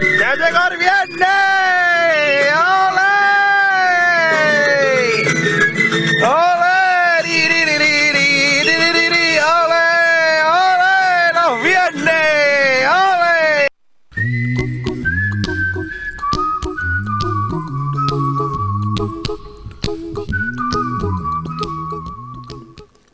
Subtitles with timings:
[0.00, 1.28] ¡Ya llegó el viernes!
[2.56, 3.12] ¡Ole!
[6.24, 6.72] ¡Ole!
[9.42, 9.82] ¡Ole!
[10.48, 11.32] ¡Ole!
[11.34, 12.86] ¡Los viernes!
[12.88, 13.68] ¡Ole!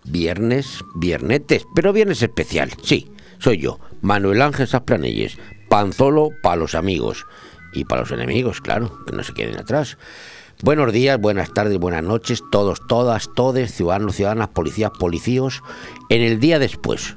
[0.04, 5.38] Viernes, viernetes, pero viernes especial, sí, soy yo, Manuel Ángel Sasplanelles,
[5.68, 7.26] panzolo para los amigos
[7.72, 9.98] y para los enemigos, claro, que no se queden atrás.
[10.62, 15.62] Buenos días, buenas tardes, buenas noches, todos, todas, todes, ciudadanos, ciudadanas, policías, policíos,
[16.08, 17.16] en el día después.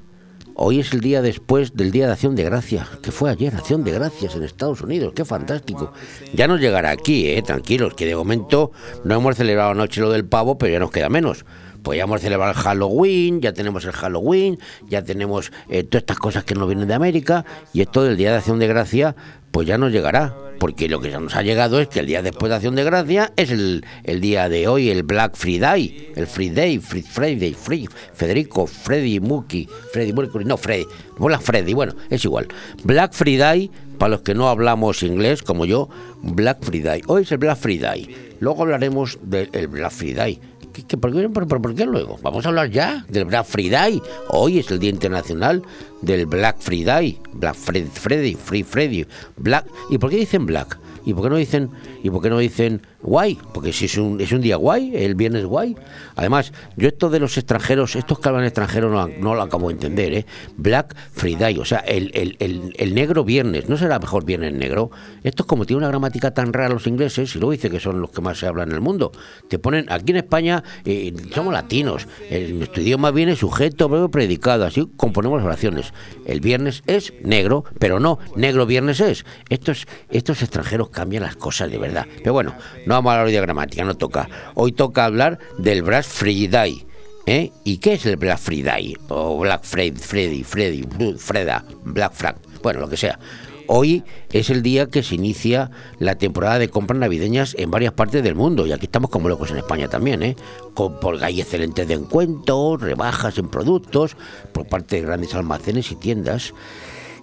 [0.54, 3.84] Hoy es el día después del Día de Acción de Gracias, que fue ayer, Acción
[3.84, 5.92] de Gracias en Estados Unidos, qué fantástico.
[6.34, 8.72] Ya nos llegará aquí, eh, tranquilos, que de momento
[9.04, 11.46] no hemos celebrado anoche lo del pavo, pero ya nos queda menos.
[11.84, 16.18] Pues ya hemos celebrado el Halloween, ya tenemos el Halloween, ya tenemos eh, todas estas
[16.18, 19.16] cosas que nos vienen de América, y esto del Día de Acción de Gracia,
[19.52, 20.36] pues ya nos llegará.
[20.62, 22.84] Porque lo que ya nos ha llegado es que el día después de Acción de
[22.84, 27.90] Gracia es el, el día de hoy, el Black Friday, el Friday, Free Friday, Free,
[28.14, 30.86] Federico, Freddy, Muki, Freddy Mercury, no, Freddy,
[31.18, 32.48] Black Freddy, bueno, es igual.
[32.84, 35.90] Black Friday, para los que no hablamos inglés como yo,
[36.22, 37.02] Black Friday.
[37.08, 38.36] Hoy es el Black Friday.
[38.40, 40.40] Luego hablaremos del el Black Friday.
[40.72, 42.18] ¿Qué, por, qué, por qué luego?
[42.22, 44.02] Vamos a hablar ya del Black Friday.
[44.30, 45.62] Hoy es el Día Internacional
[46.02, 47.20] del Black Friday.
[47.34, 49.06] Black Fred, Freddy, Free Freddy,
[49.36, 49.66] Black.
[49.90, 50.80] ¿Y por qué dicen Black?
[51.06, 51.70] ¿Y por qué no dicen
[52.04, 53.38] y por qué no dicen guay?
[53.54, 55.76] Porque si es un, es un día guay, el viernes guay.
[56.16, 59.74] Además, yo esto de los extranjeros, estos que hablan extranjero no, no lo acabo de
[59.74, 60.26] entender, ¿eh?
[60.58, 64.92] Black Friday, o sea, el, el, el, el, negro viernes, ¿no será mejor viernes negro?
[65.24, 68.02] Esto es como tiene una gramática tan rara los ingleses, y luego dice que son
[68.02, 69.12] los que más se hablan en el mundo.
[69.48, 72.08] Te ponen, aquí en España eh, somos latinos,
[72.54, 75.94] nuestro idioma viene sujeto, verbo, predicado, así componemos las oraciones.
[76.26, 79.26] El viernes es negro, pero no, negro viernes es.
[79.50, 82.08] Estos, estos extranjeros cambian las cosas de verdad.
[82.18, 82.54] Pero bueno,
[82.86, 84.30] no vamos a hablar de gramática, no toca.
[84.56, 86.86] Hoy toca hablar del Black Friday.
[87.26, 87.52] ¿eh?
[87.64, 88.98] ¿Y qué es el Black Friday?
[89.10, 90.84] O Black Fred, Freddy, Freddy,
[91.18, 93.20] Freda, Black Frank, bueno, lo que sea.
[93.68, 94.04] Hoy
[94.34, 98.36] es el día que se inicia la temporada de compras navideñas en varias partes del
[98.36, 100.36] mundo y aquí estamos como locos en España también, ¿eh?
[100.74, 104.18] Con, porque hay excelentes descuentos, rebajas en productos
[104.52, 106.54] por parte de grandes almacenes y tiendas.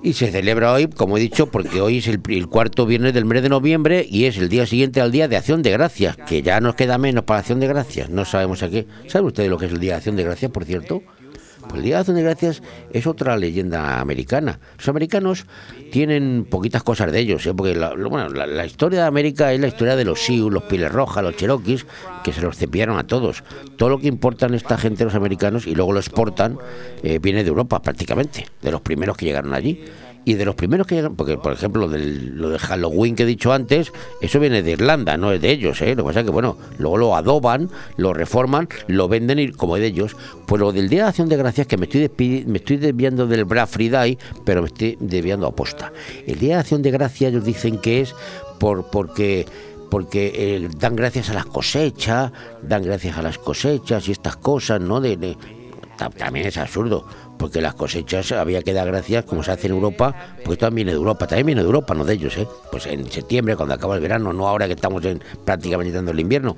[0.03, 3.43] Y se celebra hoy, como he dicho, porque hoy es el, cuarto viernes del mes
[3.43, 6.61] de noviembre y es el día siguiente al día de Acción de Gracias, que ya
[6.61, 8.09] nos queda menos para Acción de Gracias.
[8.09, 8.87] No sabemos a qué.
[9.09, 11.03] ¿Saben ustedes lo que es el día de Acción de Gracias, por cierto?
[11.69, 12.63] Pues el Día de Acción de Gracias
[12.93, 14.59] es otra leyenda americana.
[14.79, 15.47] Los americanos
[15.93, 17.53] tienen poquitas cosas de ellos, ¿eh?
[17.55, 20.91] porque la, bueno, la, historia de América es la historia de los Sioux, los Piles
[20.91, 21.87] Rojas, los Cherokees,
[22.25, 23.45] que se los cepillaron a todos.
[23.77, 26.59] Todo lo que importan esta gente, los americanos, y luego lo exportan,
[27.03, 29.85] eh, viene de Europa prácticamente, de los primeros que llegaron allí
[30.29, 33.23] y de los primeros que llegan, porque por ejemplo lo del, lo de Halloween que
[33.23, 35.95] he dicho antes, eso viene de Irlanda, no es de ellos, ¿eh?
[35.95, 39.77] lo que pasa es que bueno, luego lo adoban, lo reforman, lo venden y como
[39.77, 40.17] es de ellos.
[40.45, 43.47] Pues lo del Día de Acción de Gracias, que me estoy, me estoy desviando del
[43.47, 45.95] Black Friday, pero me estoy desviando a posta.
[46.27, 48.15] El Día de Acción de Gracias ellos dicen que es
[48.61, 49.47] por porque
[49.91, 54.79] porque eh, dan gracias a las cosechas, dan gracias a las cosechas y estas cosas,
[54.83, 55.01] ¿no?
[55.01, 55.39] De,
[56.19, 57.07] también es absurdo,
[57.39, 60.93] porque las cosechas había que dar gracias, como se hace en Europa, pues también viene
[60.93, 62.47] de Europa, también viene de Europa, no de ellos, ¿eh?
[62.71, 66.21] Pues en septiembre, cuando acaba el verano, no ahora que estamos en, prácticamente entrando el
[66.21, 66.57] invierno.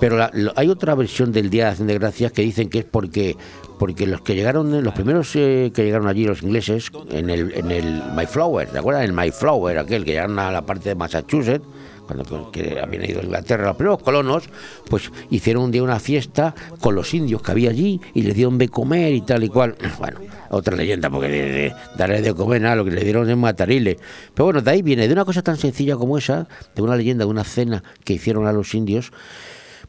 [0.00, 2.80] Pero la, lo, hay otra versión del Día de Acción de Gracias que dicen que
[2.80, 3.36] es porque
[3.78, 7.70] porque los que llegaron, los primeros eh, que llegaron allí, los ingleses, en el, en
[7.70, 9.04] el Mayflower, ¿te acuerdas?
[9.04, 11.66] El Mayflower, aquel que llegaron a la parte de Massachusetts,
[12.06, 14.44] cuando que habían ido a Inglaterra los primeros colonos,
[14.88, 18.58] pues hicieron un día una fiesta con los indios que había allí y les dieron
[18.58, 19.76] de comer y tal y cual.
[19.98, 23.36] Bueno, otra leyenda, porque de, de, darle de comer nada, lo que le dieron es
[23.36, 23.98] matarile.
[24.34, 27.24] Pero bueno, de ahí viene, de una cosa tan sencilla como esa, de una leyenda,
[27.24, 29.12] de una cena que hicieron a los indios,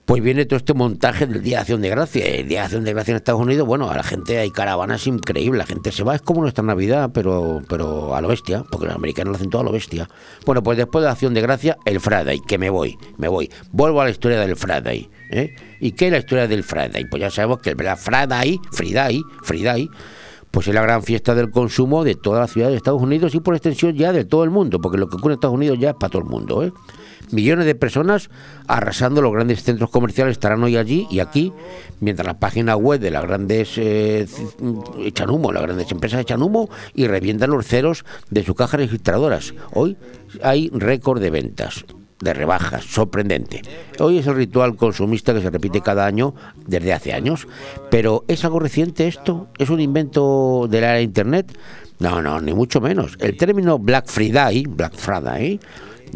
[0.06, 2.26] pues viene todo este montaje del Día de Acción de Gracia.
[2.26, 5.08] El Día de Acción de Gracia en Estados Unidos, bueno, a la gente hay caravanas
[5.08, 8.86] increíbles, la gente se va, es como nuestra Navidad, pero, pero a lo bestia, porque
[8.86, 10.08] los americanos lo hacen todo a lo bestia.
[10.46, 13.50] Bueno, pues después de la Acción de Gracia, el Friday, que me voy, me voy.
[13.72, 15.10] Vuelvo a la historia del Friday.
[15.32, 15.56] ¿eh?
[15.80, 17.06] ¿Y qué es la historia del Friday?
[17.10, 19.90] Pues ya sabemos que el Friday, Friday, Friday,
[20.52, 23.40] pues es la gran fiesta del consumo de todas las ciudades de Estados Unidos y
[23.40, 25.90] por extensión ya de todo el mundo, porque lo que ocurre en Estados Unidos ya
[25.90, 26.72] es para todo el mundo, ¿eh?
[27.32, 28.30] Millones de personas
[28.68, 31.54] arrasando los grandes centros comerciales estarán hoy allí y aquí,
[32.00, 34.28] mientras las páginas web de las grandes eh,
[35.00, 39.54] echan humo, las grandes empresas echan humo y revientan los ceros de sus cajas registradoras.
[39.74, 39.98] Hoy
[40.42, 41.86] hay récord de ventas
[42.20, 43.62] de rebajas, sorprendente.
[44.00, 46.34] Hoy es el ritual consumista que se repite cada año
[46.66, 47.48] desde hace años,
[47.92, 49.48] pero ¿es algo reciente esto?
[49.58, 51.58] ¿Es un invento de la era de Internet?
[52.00, 53.18] No, no, ni mucho menos.
[53.20, 55.60] El término Black Friday, Black Friday,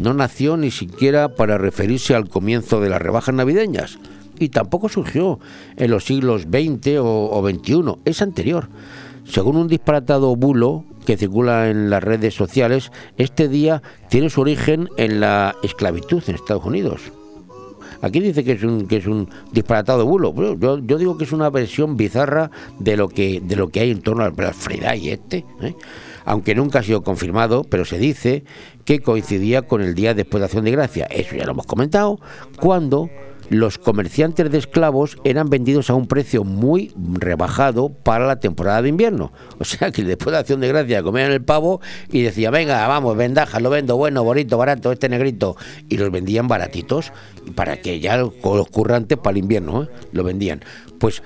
[0.00, 3.98] no nació ni siquiera para referirse al comienzo de las rebajas navideñas
[4.40, 5.38] y tampoco surgió
[5.76, 8.68] en los siglos XX o, XXI, es anterior.
[9.24, 14.88] Según un disparatado bulo que circula en las redes sociales, este día tiene su origen
[14.96, 17.12] en la esclavitud en Estados Unidos.
[18.02, 20.34] Aquí dice que es un, que es un disparatado bulo.
[20.56, 23.90] Yo, yo digo que es una versión bizarra de lo que, de lo que hay
[23.90, 25.44] en torno al Black Friday este.
[25.60, 25.74] ¿eh?
[26.24, 28.44] Aunque nunca ha sido confirmado, pero se dice
[28.90, 31.06] que coincidía con el día después de Acción de Gracia.
[31.10, 32.18] Eso ya lo hemos comentado.
[32.60, 33.08] Cuando
[33.48, 38.88] los comerciantes de esclavos eran vendidos a un precio muy rebajado para la temporada de
[38.88, 39.32] invierno.
[39.60, 43.16] O sea que después de Acción de Gracia comían el pavo y decía, venga, vamos,
[43.16, 45.56] vendaja, lo vendo, bueno, bonito, barato, este negrito.
[45.88, 47.12] Y los vendían baratitos
[47.54, 48.32] para que ya los
[48.72, 49.88] currantes para el invierno ¿eh?
[50.10, 50.64] lo vendían.
[50.98, 51.22] Pues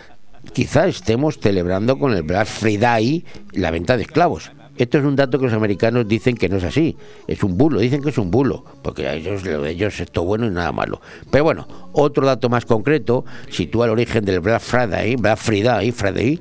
[0.52, 4.50] quizá estemos celebrando con el Black Friday la venta de esclavos.
[4.76, 6.96] Esto es un dato que los americanos dicen que no es así,
[7.28, 10.24] es un bulo, dicen que es un bulo, porque a ellos, a ellos es todo
[10.24, 11.00] bueno y nada malo.
[11.30, 16.40] Pero bueno, otro dato más concreto sitúa el origen del Black Friday, Black Friday, Friday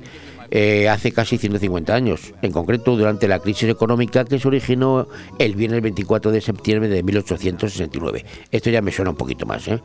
[0.50, 5.08] eh, hace casi 150 años, en concreto durante la crisis económica que se originó
[5.38, 8.24] el viernes 24 de septiembre de 1869.
[8.50, 9.66] Esto ya me suena un poquito más.
[9.68, 9.80] ¿eh?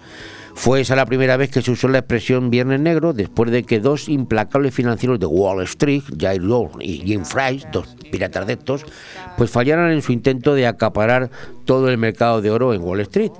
[0.54, 3.80] Fue esa la primera vez que se usó la expresión Viernes Negro después de que
[3.80, 8.86] dos implacables financieros de Wall Street, Jair Lord y Jim Fry, dos piratas de estos,
[9.38, 11.30] pues fallaran en su intento de acaparar
[11.66, 13.32] todo el mercado de oro en Wall Street.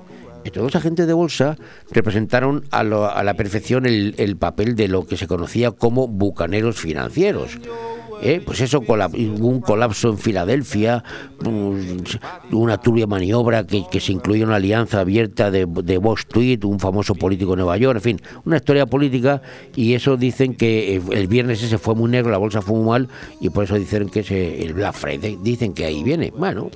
[0.44, 1.58] Estos dos agentes de bolsa
[1.90, 7.58] representaron a, la perfección el, papel de lo que se conocía como bucaneros financieros.
[8.22, 8.42] ¿Eh?
[8.44, 11.02] Pues eso, un colapso en Filadelfia,
[11.38, 12.18] pues,
[12.50, 17.14] una turbia maniobra que, se incluía una alianza abierta de, de Wall Street, un famoso
[17.14, 19.42] político de Nueva York, en fin, una historia política
[19.76, 23.08] y eso dicen que el viernes ese fue muy negro, la bolsa fue muy mal
[23.40, 26.32] y por eso dicen que es el Black Friday, dicen que ahí viene.
[26.36, 26.70] Bueno,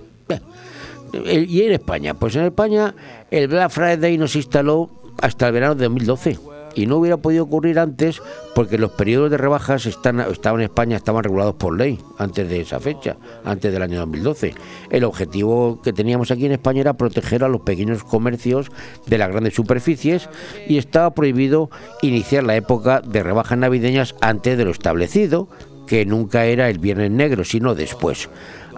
[1.25, 2.95] y en España, pues en España
[3.31, 7.79] el Black Friday nos instaló hasta el verano de 2012 y no hubiera podido ocurrir
[7.79, 8.23] antes
[8.55, 12.61] porque los periodos de rebajas están, estaban en España estaban regulados por ley antes de
[12.61, 14.55] esa fecha, antes del año 2012.
[14.91, 18.71] El objetivo que teníamos aquí en España era proteger a los pequeños comercios
[19.07, 20.29] de las grandes superficies
[20.69, 21.71] y estaba prohibido
[22.03, 25.49] iniciar la época de rebajas navideñas antes de lo establecido,
[25.87, 28.29] que nunca era el viernes negro, sino después.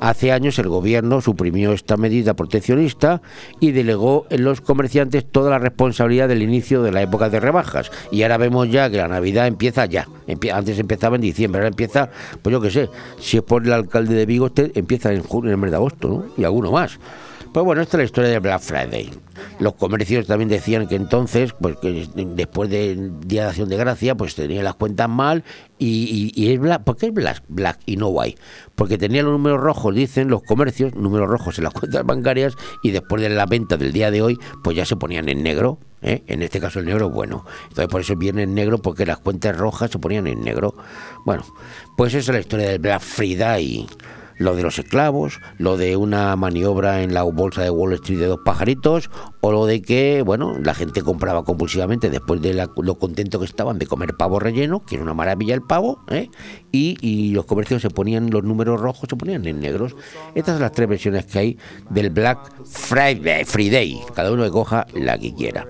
[0.00, 3.22] Hace años el gobierno suprimió esta medida proteccionista
[3.60, 7.90] y delegó en los comerciantes toda la responsabilidad del inicio de la época de rebajas.
[8.10, 10.08] Y ahora vemos ya que la Navidad empieza ya.
[10.52, 12.10] Antes empezaba en diciembre, ahora empieza,
[12.42, 12.90] pues yo qué sé,
[13.20, 15.76] si es por el alcalde de Vigo, este empieza en junio, en el mes de
[15.76, 16.24] agosto, ¿no?
[16.36, 16.98] Y alguno más.
[17.56, 19.10] Pues bueno, esta es la historia de Black Friday.
[19.60, 24.14] Los comercios también decían que entonces, pues que después del Día de Acción de Gracia,
[24.14, 25.42] pues tenían las cuentas mal
[25.78, 27.14] y, es Black, ¿por qué es
[27.48, 28.38] Black, y no White?
[28.74, 32.90] Porque tenían los números rojos, dicen los comercios, números rojos en las cuentas bancarias y
[32.90, 35.78] después de la venta del día de hoy, pues ya se ponían en negro.
[36.02, 36.24] ¿eh?
[36.26, 37.46] En este caso el negro bueno.
[37.62, 40.74] Entonces por eso viene en negro porque las cuentas rojas se ponían en negro.
[41.24, 41.42] Bueno,
[41.96, 43.86] pues esa es la historia del Black Friday
[44.38, 48.26] lo de los esclavos, lo de una maniobra en la bolsa de Wall Street de
[48.26, 49.10] dos pajaritos,
[49.40, 53.78] o lo de que, bueno, la gente compraba compulsivamente después de lo contento que estaban
[53.78, 56.30] de comer pavo relleno, que era una maravilla el pavo, ¿eh?
[56.72, 59.96] y, y, los comercios se ponían, los números rojos se ponían en negros.
[60.34, 61.58] Estas son las tres versiones que hay
[61.90, 65.66] del Black Friday, Friday, cada uno que coja la que quiera.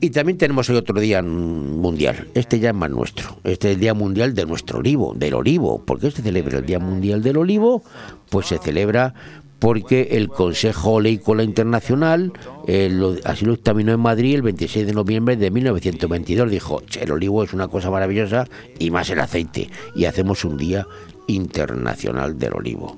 [0.00, 2.28] Y también tenemos hoy otro día mundial.
[2.34, 3.38] Este ya es más nuestro.
[3.42, 5.84] Este es el Día Mundial de nuestro olivo, del olivo.
[5.84, 7.82] ¿Por qué se celebra el Día Mundial del Olivo?
[8.30, 9.14] Pues se celebra
[9.58, 12.32] porque el Consejo Oleícola Internacional
[12.68, 16.48] eh, así lo examinó en Madrid el 26 de noviembre de 1922.
[16.48, 18.46] Dijo, el olivo es una cosa maravillosa
[18.78, 19.68] y más el aceite.
[19.96, 20.86] Y hacemos un Día
[21.26, 22.96] Internacional del Olivo.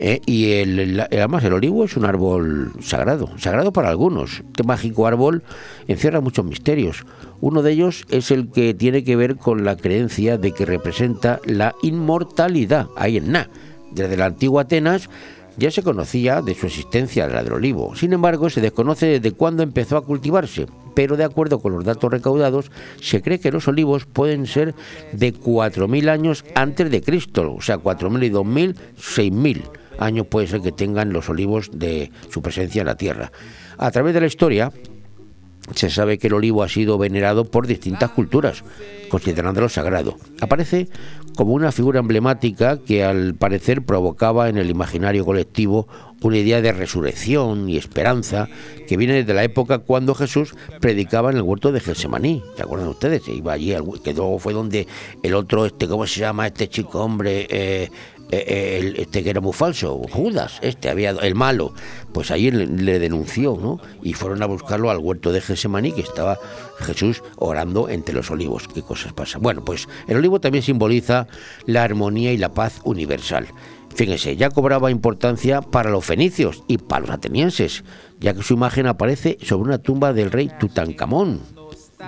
[0.00, 4.42] Eh, y el, además el olivo es un árbol sagrado, sagrado para algunos.
[4.46, 5.42] Este mágico árbol
[5.88, 7.04] encierra muchos misterios.
[7.40, 11.40] Uno de ellos es el que tiene que ver con la creencia de que representa
[11.44, 12.88] la inmortalidad.
[12.96, 13.50] Ahí en Na.
[13.90, 15.10] Desde la antigua Atenas
[15.56, 17.96] ya se conocía de su existencia la del olivo.
[17.96, 20.66] Sin embargo, se desconoce desde cuándo empezó a cultivarse.
[20.94, 24.74] Pero de acuerdo con los datos recaudados, se cree que los olivos pueden ser
[25.12, 30.60] de 4.000 años antes de Cristo, o sea, 4.000 y 2.000, 6.000 años puede ser
[30.60, 33.32] que tengan los olivos de su presencia en la tierra.
[33.76, 34.72] A través de la historia,
[35.74, 38.64] se sabe que el olivo ha sido venerado por distintas culturas,
[39.08, 40.16] considerándolo sagrado.
[40.40, 40.88] Aparece
[41.36, 45.86] como una figura emblemática que al parecer provocaba en el imaginario colectivo
[46.20, 48.48] una idea de resurrección y esperanza
[48.88, 52.42] que viene desde la época cuando Jesús predicaba en el huerto de Gelsemaní.
[52.56, 53.28] ¿Se acuerdan ustedes?
[53.28, 54.88] Iba allí, que luego fue donde
[55.22, 57.46] el otro, este, ¿cómo se llama este chico hombre?
[57.50, 57.90] Eh,
[58.30, 61.72] el, este que era muy falso, Judas, este había el malo,
[62.12, 63.80] pues ahí le, denunció, ¿no?
[64.02, 66.38] Y fueron a buscarlo al huerto de Gesemaní, que estaba
[66.78, 68.68] Jesús orando entre los olivos.
[68.68, 69.42] ¿Qué cosas pasan?
[69.42, 71.26] Bueno, pues el olivo también simboliza
[71.66, 73.48] la armonía y la paz universal.
[73.94, 77.82] Fíjense, ya cobraba importancia para los fenicios y para los atenienses,
[78.20, 81.40] ya que su imagen aparece sobre una tumba del rey Tutankamón,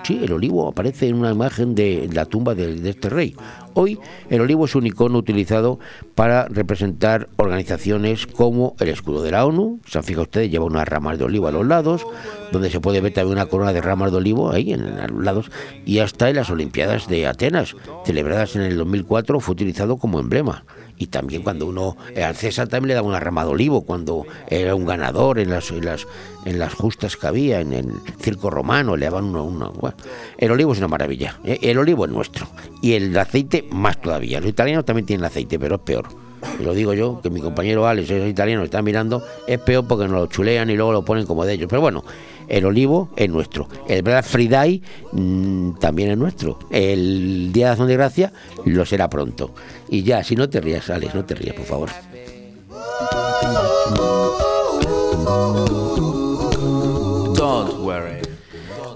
[0.05, 3.37] Sí, el olivo aparece en una imagen de la tumba de, este rey.
[3.75, 3.99] Hoy
[4.29, 5.79] el olivo es un icono utilizado
[6.15, 9.81] para representar organizaciones como el escudo de la ONU.
[9.87, 12.07] Se han fijado ustedes, lleva unas ramas de olivo a los lados,
[12.53, 15.51] donde se puede ver también una corona de ramas de olivo ahí en, los lados.
[15.85, 20.65] Y hasta en las Olimpiadas de Atenas, celebradas en el 2004, fue utilizado como emblema
[21.01, 24.75] y también cuando uno al César también le daba una rama de olivo cuando era
[24.75, 26.07] un ganador en las en las,
[26.45, 27.91] en las justas que había en el
[28.21, 29.71] circo romano le daban una,
[30.37, 31.59] el olivo es una maravilla ¿eh?
[31.63, 32.47] el olivo es nuestro
[32.83, 36.07] y el aceite más todavía los italianos también tienen aceite pero es peor
[36.59, 40.05] y lo digo yo, que mi compañero Alex es italiano, está mirando, es peor porque
[40.05, 41.69] nos lo chulean y luego lo ponen como de ellos.
[41.69, 42.03] Pero bueno,
[42.51, 43.69] el olivo es nuestro.
[43.89, 46.59] El Black Friday mm, también es nuestro.
[46.71, 48.33] El Día de Acción de Gracia
[48.67, 49.55] lo será pronto.
[49.89, 51.91] Y ya, si no te rías, Alex, no te rías, por favor.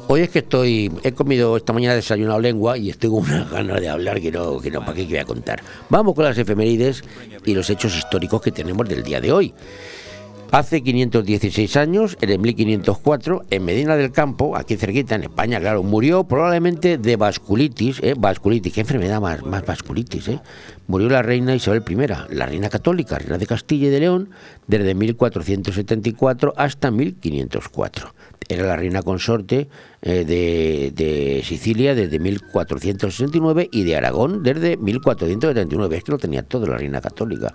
[0.06, 3.80] Hoy es que estoy, he comido esta mañana desayunado lengua y estoy con una ganas
[3.80, 5.62] de hablar que no, que no, para qué voy a contar.
[5.88, 7.02] Vamos con las efemérides
[7.44, 9.54] y los hechos históricos que tenemos del día de hoy.
[10.54, 15.82] Hace 516 años, en el 1504, en Medina del Campo, aquí cerquita, en España, claro,
[15.82, 18.14] murió probablemente de vasculitis, ¿eh?
[18.16, 20.40] vasculitis, qué enfermedad más, más vasculitis, ¿eh?
[20.86, 21.96] Murió la reina Isabel I,
[22.36, 24.30] la reina católica, reina de Castilla y de León,
[24.68, 28.14] desde 1474 hasta 1504.
[28.48, 29.68] Era la reina consorte
[30.02, 35.96] eh, de, de, Sicilia desde 1469 y de Aragón desde 1479.
[35.96, 37.52] Esto lo tenía todo la reina católica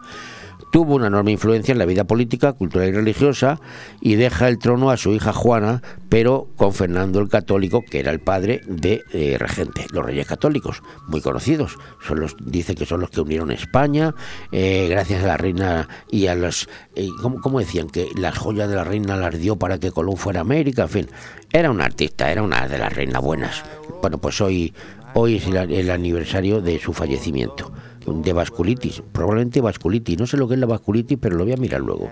[0.71, 3.59] tuvo una enorme influencia en la vida política, cultural y religiosa
[4.01, 8.11] y deja el trono a su hija Juana, pero con Fernando el Católico, que era
[8.11, 9.85] el padre de eh, regente.
[9.91, 14.13] Los reyes católicos, muy conocidos, son los, dice que son los que unieron España,
[14.51, 16.69] eh, gracias a la reina y a los...
[16.95, 17.89] Eh, ¿cómo, decían?
[17.89, 20.89] Que las joyas de la reina las dio para que Colón fuera a América, en
[20.89, 21.07] fin.
[21.51, 23.63] Era un artista, era una de las reinas buenas.
[24.01, 24.73] Bueno, pues hoy,
[25.13, 27.71] hoy es el aniversario de su fallecimiento
[28.13, 30.17] de vasculitis, probablemente vasculitis.
[30.17, 32.11] No sé lo que es la vasculitis, pero lo voy a mirar luego.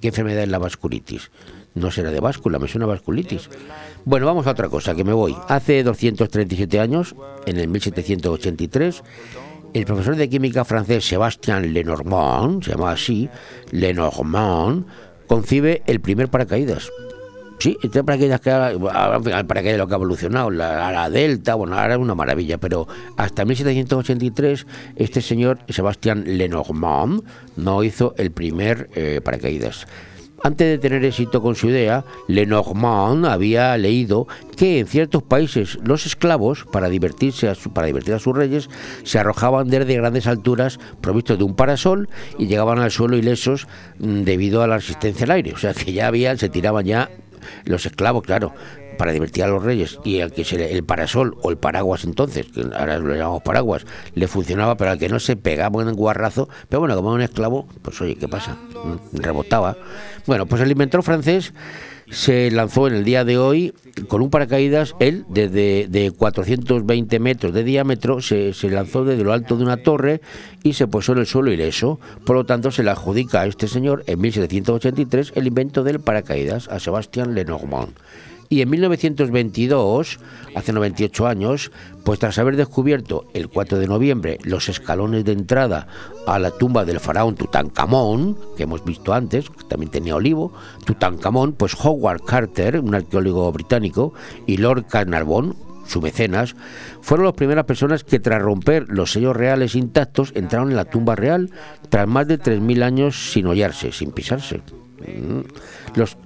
[0.00, 1.30] ¿Qué enfermedad es la vasculitis?
[1.74, 3.48] No será de báscula, me suena vasculitis.
[4.04, 5.36] Bueno, vamos a otra cosa, que me voy.
[5.48, 7.14] Hace 237 años,
[7.46, 9.02] en el 1783,
[9.74, 13.28] el profesor de química francés Sébastien Lenormand, se llama así,
[13.70, 14.86] Lenormand,
[15.26, 16.90] concibe el primer paracaídas.
[17.58, 21.94] Sí, este paracaídas que ahora, el paracaídas lo que ha evolucionado, la, Delta, bueno, ahora
[21.94, 22.86] es una maravilla, pero
[23.16, 27.22] hasta 1783 este señor Sebastián Lenormand
[27.56, 29.86] no hizo el primer eh, paracaídas.
[30.44, 36.06] Antes de tener éxito con su idea, Lenormand había leído que en ciertos países los
[36.06, 38.70] esclavos, para divertirse a para divertir a sus reyes,
[39.02, 43.66] se arrojaban desde grandes alturas provistos de un parasol y llegaban al suelo ilesos
[43.98, 45.52] mm, debido a la resistencia al aire.
[45.54, 47.10] O sea que ya había, se tiraban ya
[47.64, 48.52] los esclavos, claro,
[48.98, 52.46] para divertir a los reyes y al que se el parasol o el paraguas entonces,
[52.46, 56.48] que ahora lo llamamos paraguas, le funcionaba, pero al que no se pegaba en guarrazo,
[56.68, 58.58] pero bueno, como un esclavo, pues oye, ¿qué pasa?
[59.12, 59.76] Rebotaba.
[60.26, 61.52] Bueno, pues el inventor francés
[62.10, 63.74] se lanzó en el día de hoy
[64.08, 69.56] con un paracaídas, él desde de 420 metros de diámetro se, lanzó desde lo alto
[69.56, 70.20] de una torre
[70.62, 71.98] y se posó en el suelo ileso.
[72.24, 76.68] Por lo tanto, se le adjudica a este señor en 1783 el invento del paracaídas
[76.68, 77.92] a Sebastián Lenormand.
[78.50, 80.18] Y en 1922,
[80.54, 81.70] hace 98 años,
[82.04, 85.86] pues tras haber descubierto el 4 de noviembre los escalones de entrada
[86.26, 90.52] a la tumba del faraón Tutankamón, que hemos visto antes, que también tenía olivo,
[90.86, 94.14] Tutankamón, pues Howard Carter, un arqueólogo británico,
[94.46, 96.56] y Lord Carnarvon, su mecenas,
[97.02, 101.16] fueron las primeras personas que tras romper los sellos reales intactos entraron en la tumba
[101.16, 101.50] real
[101.90, 104.62] tras más de 3.000 años sin hollarse, sin pisarse.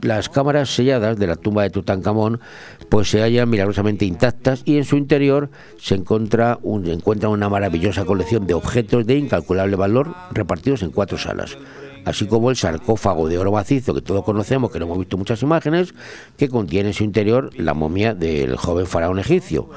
[0.00, 2.40] Las cámaras selladas de la tumba de Tutankamón
[2.88, 8.04] pues se hallan milagrosamente intactas y en su interior se encuentra, un, encuentra una maravillosa
[8.04, 11.56] colección de objetos de incalculable valor repartidos en cuatro salas
[12.04, 15.42] así como el sarcófago de oro macizo que todos conocemos, que lo hemos visto muchas
[15.42, 15.94] imágenes,
[16.36, 19.68] que contiene en su interior la momia del joven faraón egipcio.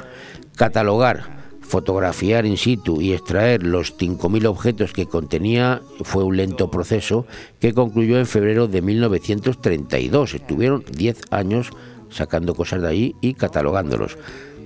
[0.56, 7.26] Catalogar fotografiar in situ y extraer los 5.000 objetos que contenía fue un lento proceso
[7.60, 10.36] que concluyó en febrero de 1932.
[10.36, 11.72] Estuvieron 10 años
[12.10, 14.18] sacando cosas de ahí y catalogándolos.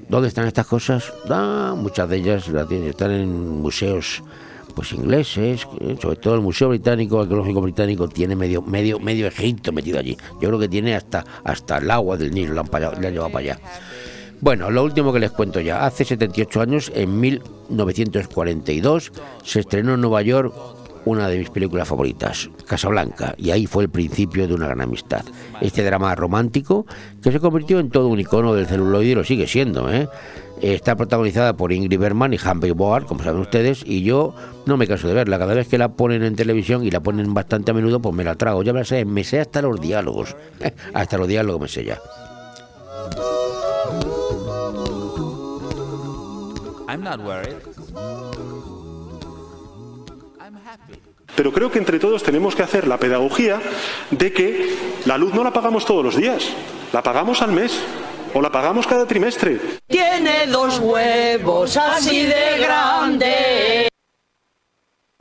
[0.09, 1.13] ¿Dónde están estas cosas?
[1.29, 4.23] Ah, muchas de ellas están en museos
[4.75, 9.71] pues ingleses, eh, sobre todo el Museo Británico, Arqueológico Británico, tiene medio, medio, medio Egipto
[9.71, 10.15] metido allí.
[10.41, 13.31] Yo creo que tiene hasta, hasta el agua del Nilo, le han, le han llevado
[13.31, 13.59] para allá.
[14.41, 15.86] Bueno, lo último que les cuento ya.
[15.86, 19.12] Hace 78 años, en 1942,
[19.43, 20.53] se estrenó en Nueva York
[21.05, 25.25] una de mis películas favoritas, Casablanca, y ahí fue el principio de una gran amistad.
[25.60, 26.86] Este drama romántico
[27.22, 29.91] que se convirtió en todo un icono del celuloide y lo sigue siendo.
[29.91, 30.08] ¿eh?
[30.62, 34.88] Está protagonizada por Ingrid Bergman y Humphrey Bogart, como saben ustedes, y yo no me
[34.88, 35.39] canso de verla.
[35.39, 38.24] Cada vez que la ponen en televisión y la ponen bastante a menudo, pues me
[38.24, 38.63] la trago.
[38.63, 40.36] Ya me sé, me sé hasta los diálogos.
[40.93, 42.00] hasta los diálogos me sé ya.
[46.89, 47.55] I'm not worried.
[51.36, 53.62] Pero creo que entre todos tenemos que hacer la pedagogía
[54.10, 56.50] de que la luz no la pagamos todos los días,
[56.91, 57.79] la pagamos al mes
[58.34, 59.62] o la pagamos cada trimestre.
[59.88, 63.88] Tiene dos huevos así de grandes.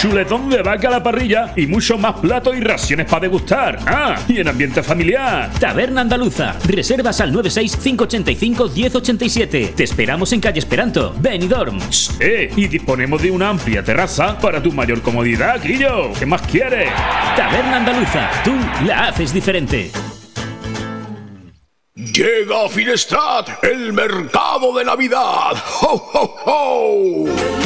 [0.00, 3.78] chuletón de vaca a la parrilla y mucho más platos y raciones para degustar.
[3.86, 5.50] Ah, y en ambiente familiar.
[5.58, 6.54] Taberna Andaluza.
[6.66, 9.74] Reservas al 96587-1087.
[9.74, 11.78] Te esperamos en calle Esperanto, Benidorm.
[12.20, 16.12] Eh, y disponemos de una amplia terraza para tu mayor comodidad, Guillo.
[16.18, 16.88] ¿Qué más quieres?
[17.36, 18.30] Taberna Andaluza.
[18.44, 18.52] Tú
[18.86, 19.90] la haces diferente.
[21.94, 25.52] Llega a Finestrat el mercado de Navidad.
[25.82, 27.61] ¡Ho, ho, ho!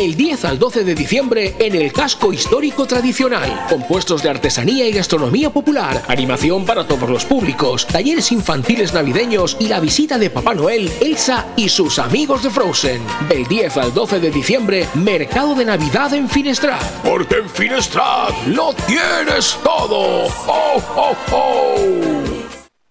[0.00, 3.66] Del 10 al 12 de diciembre en el casco histórico tradicional.
[3.68, 9.68] Compuestos de artesanía y gastronomía popular, animación para todos los públicos, talleres infantiles navideños y
[9.68, 13.02] la visita de Papá Noel, Elsa y sus amigos de Frozen.
[13.28, 16.80] Del 10 al 12 de diciembre, mercado de Navidad en Finestrat.
[17.04, 20.28] Porque en Finestrat lo tienes todo.
[20.46, 22.29] ¡Ho, ho, ho!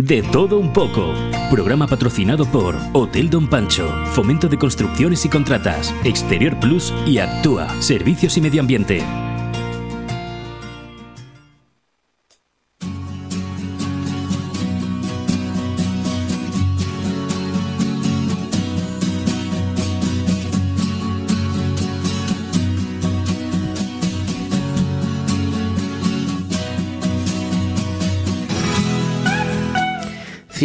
[0.02, 1.14] De todo un poco.
[1.52, 7.68] Programa patrocinado por Hotel Don Pancho, Fomento de Construcciones y Contratas, Exterior Plus y Actúa,
[7.82, 9.04] Servicios y Medio Ambiente.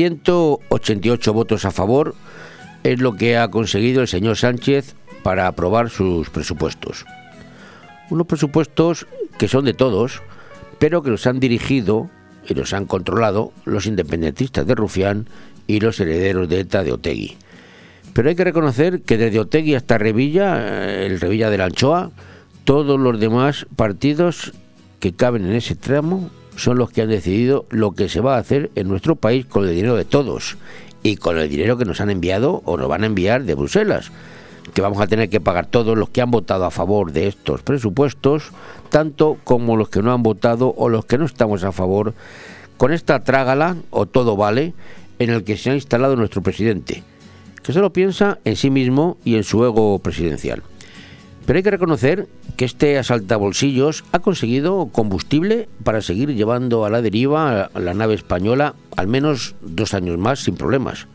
[0.04, 2.14] ...188 votos a favor
[2.82, 7.06] es lo que ha conseguido el señor Sánchez para aprobar sus presupuestos.
[8.10, 9.06] Unos presupuestos
[9.38, 10.22] que son de todos,
[10.78, 12.10] pero que los han dirigido
[12.46, 15.26] y los han controlado los independentistas de Rufián
[15.66, 17.38] y los herederos de ETA de Otegui.
[18.12, 22.10] Pero hay que reconocer que desde Otegui hasta Revilla, eh, el Revilla de la Anchoa,
[22.64, 24.52] todos los demás partidos
[25.00, 28.38] que caben en ese tramo son los que han decidido lo que se va a
[28.38, 30.56] hacer en nuestro país con el dinero de todos
[31.02, 34.10] y con el dinero que nos han enviado o nos van a enviar de Bruselas,
[34.72, 37.62] que vamos a tener que pagar todos los que han votado a favor de estos
[37.62, 38.50] presupuestos,
[38.88, 42.14] tanto como los que no han votado o los que no estamos a favor,
[42.76, 44.74] con esta trágala o todo vale
[45.18, 47.02] en el que se ha instalado nuestro presidente,
[47.62, 50.62] que solo piensa en sí mismo y en su ego presidencial.
[51.46, 52.26] Pero hay que reconocer
[52.56, 58.14] que este asaltabolsillos ha conseguido combustible para seguir llevando a la deriva a la nave
[58.14, 61.06] española al menos dos años más sin problemas.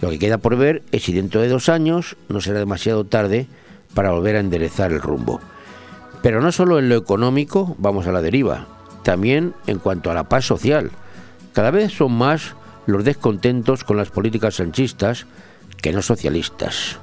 [0.00, 3.46] Lo que queda por ver es si dentro de dos años no será demasiado tarde
[3.94, 5.40] para volver a enderezar el rumbo.
[6.22, 8.66] Pero no solo en lo económico vamos a la deriva,
[9.04, 10.90] también en cuanto a la paz social.
[11.52, 12.56] Cada vez son más
[12.86, 15.26] los descontentos con las políticas sanchistas
[15.80, 16.98] que no socialistas.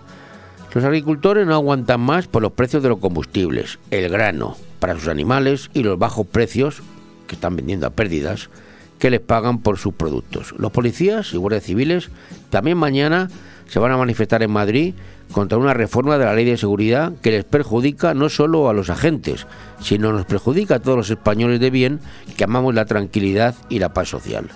[0.73, 5.07] Los agricultores no aguantan más por los precios de los combustibles, el grano para sus
[5.07, 6.81] animales y los bajos precios
[7.27, 8.49] que están vendiendo a pérdidas
[8.97, 10.55] que les pagan por sus productos.
[10.57, 12.09] Los policías y guardias civiles
[12.49, 13.29] también mañana
[13.67, 14.95] se van a manifestar en Madrid
[15.31, 18.89] contra una reforma de la ley de seguridad que les perjudica no solo a los
[18.89, 19.45] agentes,
[19.79, 21.99] sino nos perjudica a todos los españoles de bien
[22.35, 24.49] que amamos la tranquilidad y la paz social.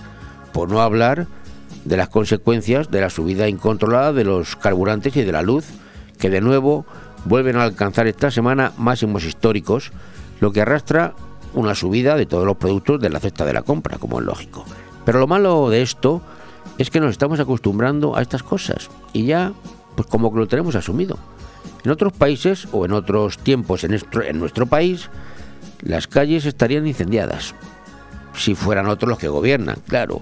[0.52, 1.28] Por no hablar
[1.86, 5.66] de las consecuencias de la subida incontrolada de los carburantes y de la luz,
[6.18, 6.86] que de nuevo
[7.26, 9.92] vuelven a alcanzar esta semana máximos históricos,
[10.40, 11.14] lo que arrastra
[11.54, 14.66] una subida de todos los productos de la cesta de la compra, como es lógico.
[15.06, 16.22] Pero lo malo de esto
[16.78, 19.54] es que nos estamos acostumbrando a estas cosas y ya,
[19.96, 21.18] pues como que lo tenemos asumido.
[21.84, 25.10] En otros países o en otros tiempos en nuestro, en nuestro país,
[25.82, 27.56] las calles estarían incendiadas.
[28.38, 30.22] Si fueran otros los que gobiernan, claro.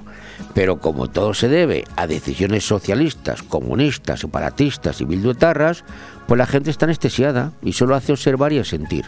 [0.53, 5.83] Pero como todo se debe a decisiones socialistas, comunistas, separatistas y bilduetarras,
[6.25, 9.05] pues la gente está anestesiada y solo hace observar y sentir.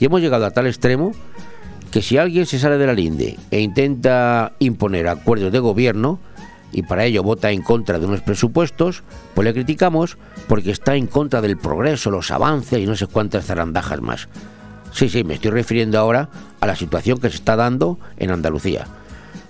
[0.00, 1.12] Y hemos llegado a tal extremo
[1.92, 6.18] que si alguien se sale de la linde e intenta imponer acuerdos de gobierno
[6.72, 9.02] y para ello vota en contra de unos presupuestos,
[9.34, 13.46] pues le criticamos porque está en contra del progreso, los avances y no sé cuántas
[13.46, 14.28] zarandajas más.
[14.98, 18.88] Sí, sí, me estoy refiriendo ahora a la situación que se está dando en Andalucía.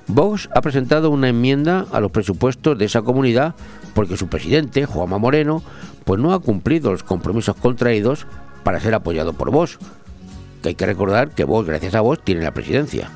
[0.06, 3.54] Vox ha presentado una enmienda a los presupuestos de esa comunidad
[3.94, 5.62] porque su presidente, Juanma Moreno,
[6.04, 8.26] pues no ha cumplido los compromisos contraídos
[8.62, 9.78] para ser apoyado por Vox,
[10.62, 13.08] que hay que recordar que vos, gracias a vos, tiene la presidencia.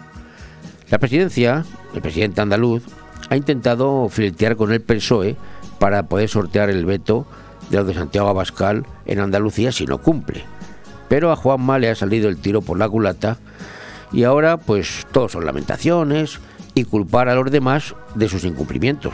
[0.89, 2.83] La presidencia, el presidente andaluz,
[3.29, 5.37] ha intentado flirtear con el PSOE
[5.79, 7.27] para poder sortear el veto
[7.69, 10.45] de los de Santiago Abascal en Andalucía si no cumple.
[11.13, 13.37] Pero a Juanma le ha salido el tiro por la culata
[14.15, 16.41] y ahora pues todos son lamentaciones
[16.73, 19.13] y culpar a los demás de sus incumplimientos.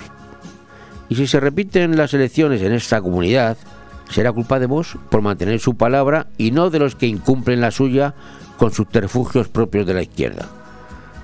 [1.08, 3.56] Y si se repiten las elecciones en esta comunidad,
[4.11, 7.72] será culpa de vos por mantener su palabra y no de los que incumplen la
[7.72, 8.14] suya
[8.58, 10.46] con sus terfugios propios de la izquierda.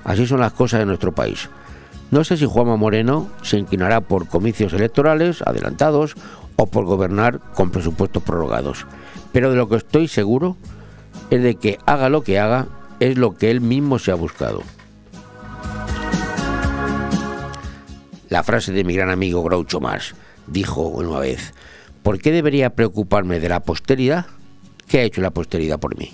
[0.03, 1.47] Así son las cosas en nuestro país.
[2.11, 6.15] No sé si Juanma Moreno se inclinará por comicios electorales adelantados
[6.57, 8.85] o por gobernar con presupuestos prorrogados.
[9.35, 10.55] Pero de lo que estoy seguro
[11.29, 12.69] es de que haga lo que haga
[13.01, 14.63] es lo que él mismo se ha buscado.
[18.29, 20.15] La frase de mi gran amigo Groucho Marx
[20.47, 21.53] dijo una vez,
[22.01, 24.27] ¿por qué debería preocuparme de la posteridad?
[24.87, 26.13] ¿Qué ha hecho la posteridad por mí?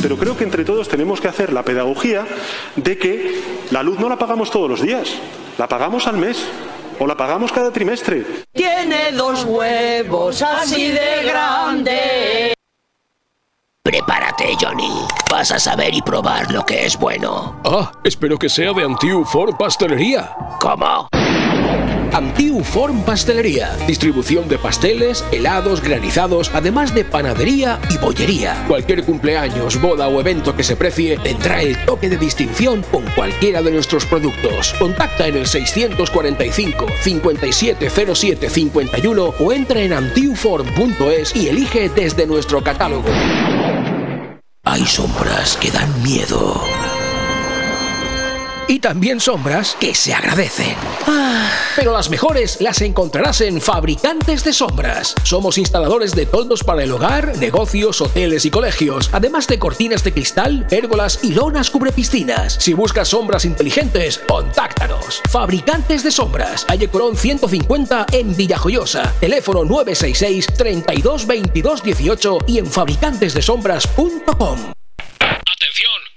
[0.00, 2.26] Pero creo que entre todos tenemos que hacer la pedagogía
[2.74, 5.10] de que la luz no la pagamos todos los días,
[5.58, 6.42] la pagamos al mes
[7.00, 8.24] o la pagamos cada trimestre.
[8.52, 12.54] Tiene dos huevos así de grandes.
[13.82, 15.06] Prepárate, Johnny.
[15.30, 17.58] Vas a saber y probar lo que es bueno.
[17.64, 20.36] Ah, espero que sea de Antiu Ford Pastelería.
[20.60, 21.08] ¿Cómo?
[22.12, 23.76] Antiu Form Pastelería.
[23.86, 28.64] Distribución de pasteles, helados, granizados, además de panadería y bollería.
[28.66, 33.62] Cualquier cumpleaños, boda o evento que se precie tendrá el toque de distinción con cualquiera
[33.62, 34.74] de nuestros productos.
[34.78, 43.08] Contacta en el 645 5707 51 o entra en antiuform.es y elige desde nuestro catálogo.
[44.64, 46.62] Hay sombras que dan miedo.
[48.70, 50.76] Y también sombras que se agradecen.
[51.08, 55.16] Ah, pero las mejores las encontrarás en Fabricantes de Sombras.
[55.24, 60.12] Somos instaladores de toldos para el hogar, negocios, hoteles y colegios, además de cortinas de
[60.12, 62.58] cristal, pérgolas y lonas cubrepiscinas.
[62.60, 65.20] Si buscas sombras inteligentes, contáctanos.
[65.28, 69.12] Fabricantes de Sombras, calle Corón 150 en Villajoyosa.
[69.18, 74.79] Teléfono 966 32 22 18 y en fabricantesdesombras.com.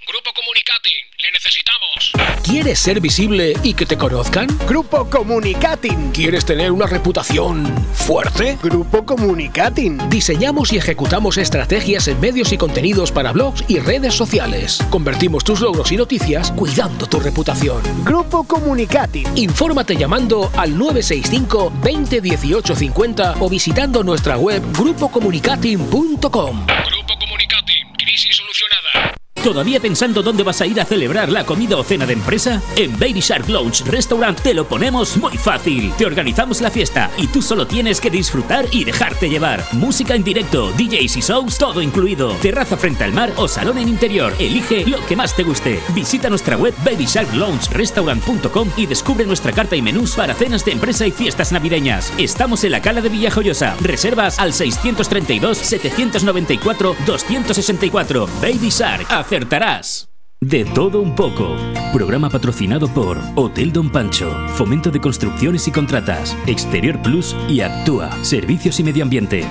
[0.06, 2.12] Grupo Comunicating, le necesitamos.
[2.44, 4.48] ¿Quieres ser visible y que te conozcan?
[4.68, 6.12] Grupo Comunicating.
[6.12, 8.58] ¿Quieres tener una reputación fuerte?
[8.62, 10.10] Grupo Comunicating.
[10.10, 14.80] Diseñamos y ejecutamos estrategias en medios y contenidos para blogs y redes sociales.
[14.90, 17.82] Convertimos tus logros y noticias cuidando tu reputación.
[18.04, 19.38] Grupo Comunicating.
[19.38, 26.66] Infórmate llamando al 965 20 18 50 o visitando nuestra web grupocomunicating.com.
[26.66, 29.23] Grupo Comunicating, crisis solucionada.
[29.44, 32.62] ¿Todavía pensando dónde vas a ir a celebrar la comida o cena de empresa?
[32.78, 35.92] En Baby Shark Lounge Restaurant te lo ponemos muy fácil.
[35.98, 39.62] Te organizamos la fiesta y tú solo tienes que disfrutar y dejarte llevar.
[39.74, 42.32] Música en directo, DJs y shows, todo incluido.
[42.42, 44.34] Terraza frente al mar o salón en interior.
[44.40, 45.82] Elige lo que más te guste.
[45.94, 51.12] Visita nuestra web babysharkloungerestaurant.com y descubre nuestra carta y menús para cenas de empresa y
[51.12, 52.14] fiestas navideñas.
[52.18, 53.76] Estamos en la Cala de Villajoyosa.
[53.82, 58.30] Reservas al 632 794 264.
[58.42, 60.12] Baby Shark, acertarás.
[60.42, 61.56] De todo un poco.
[61.92, 68.12] Programa patrocinado por Hotel Don Pancho, Fomento de Construcciones y Contratas, Exterior Plus y Actúa,
[68.24, 69.44] Servicios y Medio Ambiente.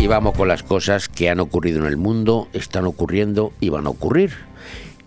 [0.00, 3.86] Y vamos con las cosas que han ocurrido en el mundo, están ocurriendo y van
[3.86, 4.32] a ocurrir.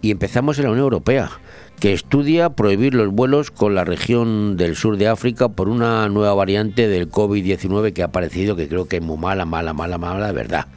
[0.01, 1.31] Y empezamos en la Unión Europea,
[1.79, 6.33] que estudia prohibir los vuelos con la región del sur de África por una nueva
[6.33, 10.27] variante del COVID-19 que ha aparecido, que creo que es muy mala, mala, mala, mala,
[10.27, 10.67] de verdad.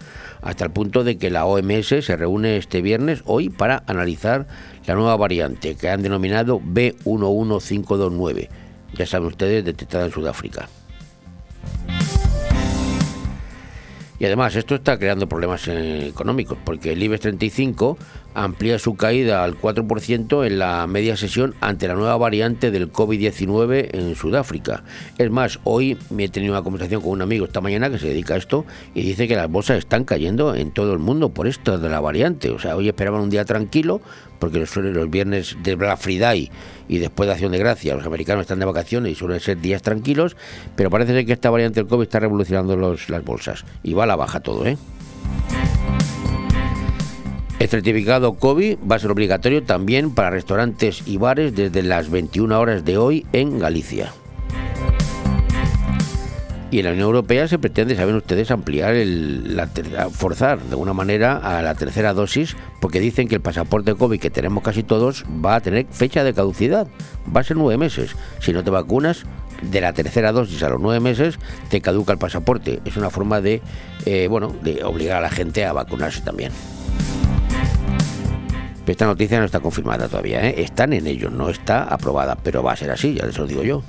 [0.42, 4.46] Hasta el punto de que la OMS se reúne este viernes, hoy, para analizar
[4.86, 8.48] la nueva variante que han denominado B11529.
[8.94, 10.68] Ya saben ustedes, detectada en Sudáfrica.
[14.18, 17.98] Y además esto está creando problemas eh, económicos porque el IBEX 35
[18.34, 23.90] amplía su caída al 4% en la media sesión ante la nueva variante del COVID-19
[23.92, 24.84] en Sudáfrica.
[25.18, 28.08] Es más, hoy me he tenido una conversación con un amigo esta mañana que se
[28.08, 31.46] dedica a esto y dice que las bolsas están cayendo en todo el mundo por
[31.46, 32.50] esto de la variante.
[32.50, 34.00] O sea, hoy esperaban un día tranquilo
[34.38, 36.50] porque los viernes de Black Friday
[36.88, 39.82] y después de Acción de Gracia, los americanos están de vacaciones y suelen ser días
[39.82, 40.36] tranquilos,
[40.76, 44.06] pero parece ser que esta variante del COVID está revolucionando las bolsas y va a
[44.06, 44.76] la baja todo, ¿eh?
[47.58, 52.58] El certificado COVID va a ser obligatorio también para restaurantes y bares desde las 21
[52.58, 54.12] horas de hoy en Galicia.
[56.70, 59.68] Y en la Unión Europea se pretende, saben ustedes, ampliar, el, la,
[60.10, 64.28] forzar de alguna manera a la tercera dosis, porque dicen que el pasaporte COVID que
[64.28, 66.86] tenemos casi todos va a tener fecha de caducidad.
[67.34, 68.16] Va a ser nueve meses.
[68.40, 69.24] Si no te vacunas,
[69.62, 72.80] de la tercera dosis a los nueve meses, te caduca el pasaporte.
[72.84, 73.62] Es una forma de,
[74.06, 76.52] eh, bueno, de obligar a la gente a vacunarse también.
[78.84, 80.62] Pero esta noticia no está confirmada todavía, ¿eh?
[80.62, 83.62] están en ello, no está aprobada, pero va a ser así, ya les lo digo
[83.62, 83.82] yo.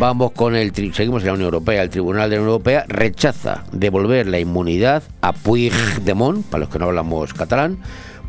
[0.00, 1.82] Vamos con el seguimos en la Unión Europea.
[1.82, 6.78] El Tribunal de la Unión Europea rechaza devolver la inmunidad a Puigdemont, para los que
[6.80, 7.78] no hablamos catalán,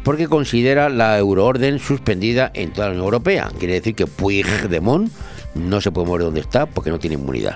[0.04, 3.50] porque considera la euroorden suspendida en toda la Unión Europea.
[3.58, 5.12] Quiere decir que Puigdemont
[5.56, 7.56] no se puede mover donde está porque no tiene inmunidad.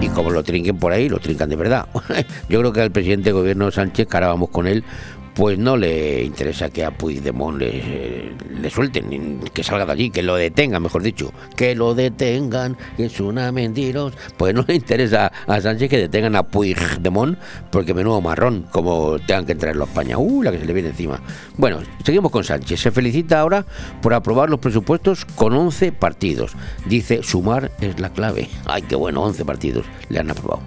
[0.00, 1.88] Y como lo trinquen por ahí, lo trincan de verdad.
[2.48, 4.84] Yo creo que al presidente de gobierno Sánchez, que ahora vamos con él,
[5.38, 10.24] pues no le interesa que a Puigdemont le, le suelten, que salga de allí, que
[10.24, 14.14] lo detengan, mejor dicho, que lo detengan, que es una mentiros.
[14.36, 17.38] Pues no le interesa a Sánchez que detengan a Puigdemont,
[17.70, 20.18] porque menudo marrón, como tengan que traerlo a España.
[20.18, 21.20] Uh, la que se le viene encima.
[21.56, 22.80] Bueno, seguimos con Sánchez.
[22.80, 23.64] Se felicita ahora
[24.02, 26.56] por aprobar los presupuestos con 11 partidos.
[26.86, 28.48] Dice, sumar es la clave.
[28.66, 30.62] Ay, qué bueno, 11 partidos le han aprobado.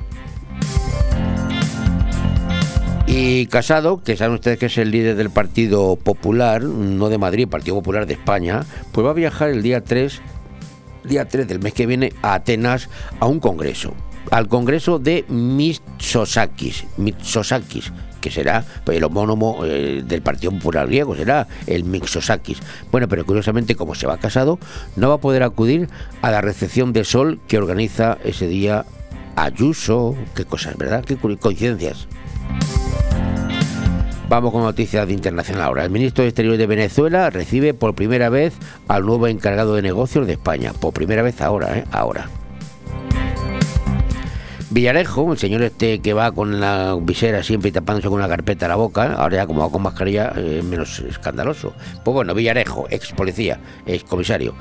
[3.13, 7.45] Y Casado, que saben ustedes que es el líder del Partido Popular, no de Madrid,
[7.45, 10.21] Partido Popular de España, pues va a viajar el día 3,
[11.04, 12.88] día 3 del mes que viene a Atenas
[13.19, 13.93] a un congreso,
[14.30, 21.13] al congreso de Mitsosakis, Mitsosakis que será pues, el homónomo eh, del Partido Popular griego,
[21.13, 22.60] será el Mitsosakis.
[22.93, 24.58] Bueno, pero curiosamente, como se va casado,
[24.95, 25.89] no va a poder acudir
[26.21, 28.86] a la recepción de sol que organiza ese día
[29.36, 31.04] Ayuso, qué cosas, ¿verdad?
[31.04, 32.08] Qué coincidencias.
[34.32, 35.84] Vamos con noticias de internacional ahora.
[35.84, 38.54] El ministro de Exteriores de Venezuela recibe por primera vez
[38.88, 40.72] al nuevo encargado de negocios de España.
[40.72, 41.84] Por primera vez ahora, ¿eh?
[41.92, 42.30] Ahora.
[44.70, 48.70] Villarejo, el señor este que va con la visera siempre tapándose con una carpeta a
[48.70, 51.74] la boca, ahora ya como va con mascarilla es menos escandaloso.
[52.06, 54.56] Pues bueno, Villarejo, ex policía, ex comisario,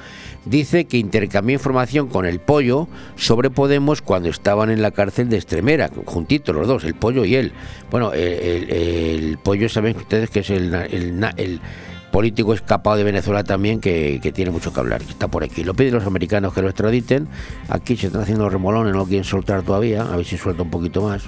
[0.44, 5.36] dice que intercambió información con el pollo sobre Podemos cuando estaban en la cárcel de
[5.36, 7.52] Extremera, juntitos los dos, el pollo y él.
[7.90, 11.60] Bueno, el, pollo, saben ustedes que es el,
[12.10, 15.62] político escapado de Venezuela también que, tiene mucho que hablar, que está por aquí.
[15.62, 17.28] Lo piden los americanos que lo extraditen.
[17.68, 20.70] Aquí se están haciendo remolones, no lo quieren soltar todavía, a ver si suelta un
[20.70, 21.24] poquito más.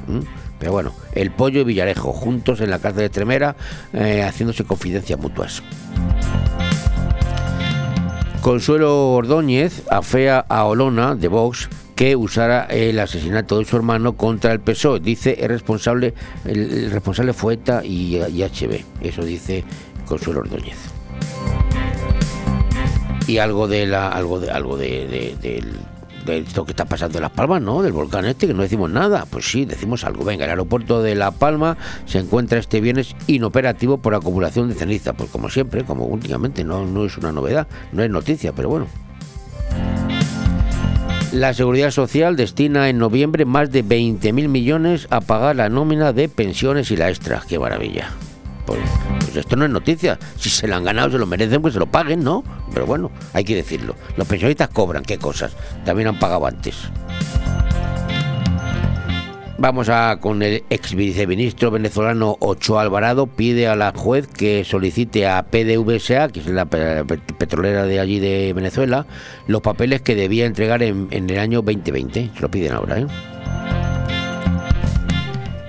[0.58, 3.56] Pero bueno, el pollo y Villarejo, juntos en la cárcel de Extremera,
[3.92, 5.62] eh, haciéndose confidencias mutuas.
[8.42, 14.50] Consuelo Ordóñez afea a Olona de Vox que usara el asesinato de su hermano contra
[14.50, 14.98] el PSOE.
[14.98, 16.12] Dice el responsable,
[16.44, 18.84] el, responsable fue ETA y, HB.
[19.00, 19.62] Eso dice
[20.06, 20.76] Consuelo Ordóñez.
[23.28, 25.06] Y algo de la, algo de, algo de,
[25.40, 25.91] del de
[26.26, 27.82] esto que está pasando en Las Palmas, ¿no?
[27.82, 29.26] Del volcán este, que no decimos nada.
[29.28, 30.24] Pues sí, decimos algo.
[30.24, 35.12] Venga, el aeropuerto de La Palma se encuentra este viernes inoperativo por acumulación de ceniza.
[35.12, 38.86] Pues como siempre, como últimamente, no, no es una novedad, no es noticia, pero bueno.
[41.32, 46.28] La Seguridad Social destina en noviembre más de 20.000 millones a pagar la nómina de
[46.28, 47.42] pensiones y la extra.
[47.48, 48.10] ¡Qué maravilla!
[48.66, 48.80] Pues,
[49.32, 50.18] pues esto no es noticia.
[50.36, 52.44] Si se lo han ganado, se lo merecen, pues se lo paguen, ¿no?
[52.74, 53.96] Pero bueno, hay que decirlo.
[54.16, 55.56] Los pensionistas cobran, ¿qué cosas?
[55.84, 56.76] También han pagado antes.
[59.58, 65.28] Vamos a con el ex viceministro venezolano Ochoa Alvarado pide a la juez que solicite
[65.28, 69.06] a PDVSA, que es la pe- petrolera de allí de Venezuela,
[69.46, 72.30] los papeles que debía entregar en, en el año 2020.
[72.34, 73.06] Se lo piden ahora, ¿eh?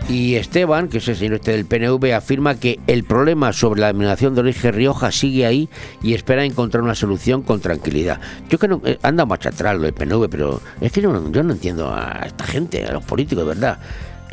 [0.10, 3.88] Y Esteban, que es el señor este del PNV, afirma que el problema sobre la
[3.88, 5.70] denominación de origen Rioja sigue ahí
[6.02, 8.20] y espera encontrar una solución con tranquilidad.
[8.50, 11.32] Yo que no, eh, anda marcha atrás lo del PNV, pero es que yo no,
[11.32, 13.80] yo no entiendo a esta gente, a los políticos, de verdad.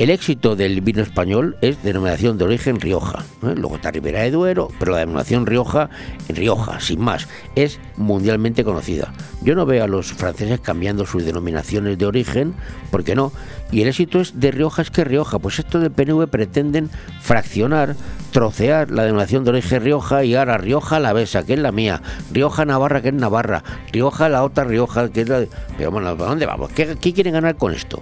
[0.01, 3.19] El éxito del vino español es denominación de origen Rioja.
[3.43, 3.53] ¿eh?
[3.55, 5.91] Luego está Ribera de Duero, pero la denominación Rioja,
[6.27, 9.13] Rioja, sin más, es mundialmente conocida.
[9.43, 12.55] Yo no veo a los franceses cambiando sus denominaciones de origen,
[12.89, 13.31] porque no.
[13.71, 15.37] Y el éxito es de Rioja es que Rioja.
[15.37, 16.89] Pues esto del PNV pretenden
[17.21, 17.95] fraccionar,
[18.31, 22.01] trocear la denominación de origen Rioja y ahora Rioja la Besa, que es la mía,
[22.31, 25.45] Rioja Navarra, que es Navarra, Rioja la otra Rioja, que es la...
[25.77, 26.71] Pero bueno, ¿a dónde vamos?
[26.71, 28.01] ¿Qué, qué quieren ganar con esto?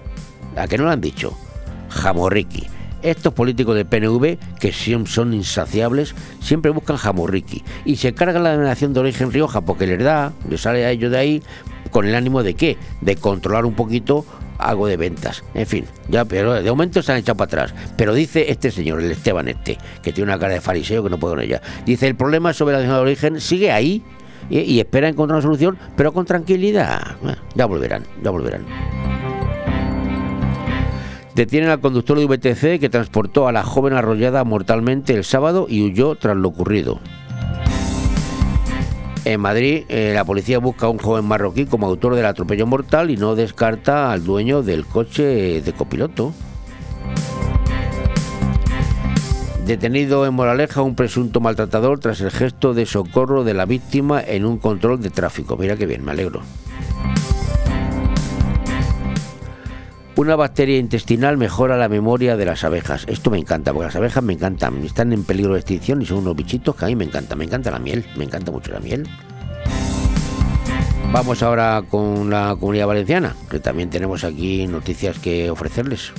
[0.55, 1.37] ¿A que no lo han dicho?
[1.89, 2.67] Jamorriqui.
[3.01, 8.93] Estos políticos del PNV, que son, insaciables, siempre buscan jamorriqui y se cargan la denominación
[8.93, 11.43] de origen Rioja porque les da, les sale a ellos de ahí,
[11.91, 12.77] con el ánimo de qué?
[12.99, 14.25] De controlar un poquito
[14.57, 15.43] algo de ventas.
[15.53, 17.73] En fin, ya, pero de momento se han echado para atrás.
[17.95, 21.17] Pero dice este señor, el Esteban este, que tiene una cara de fariseo que no
[21.17, 21.61] puede con ella.
[21.85, 24.03] Dice, el problema sobre la denominación de origen sigue ahí
[24.49, 27.17] y, espera encontrar una solución, pero con tranquilidad.
[27.55, 28.65] Ya volverán, ya volverán.
[31.39, 35.81] Detienen al conductor de VTC que transportó a la joven arrollada mortalmente el sábado y
[35.81, 36.99] huyó tras lo ocurrido.
[39.23, 43.09] En Madrid, eh, la policía busca a un joven marroquí como autor del atropello mortal
[43.09, 46.33] y no descarta al dueño del coche de copiloto.
[49.65, 54.43] Detenido en Moraleja un presunto maltratador tras el gesto de socorro de la víctima en
[54.43, 55.55] un control de tráfico.
[55.55, 56.41] Mira qué bien, me alegro.
[60.19, 63.05] Una bacteria intestinal mejora la memoria de las abejas.
[63.07, 64.83] Esto me encanta, porque las abejas me encantan.
[64.83, 67.37] Están en peligro de extinción y son unos bichitos que a mí me encantan.
[67.37, 69.07] Me encanta la miel, me encanta mucho la miel.
[71.13, 76.11] Vamos ahora con la comunidad valenciana, que también tenemos aquí noticias que ofrecerles.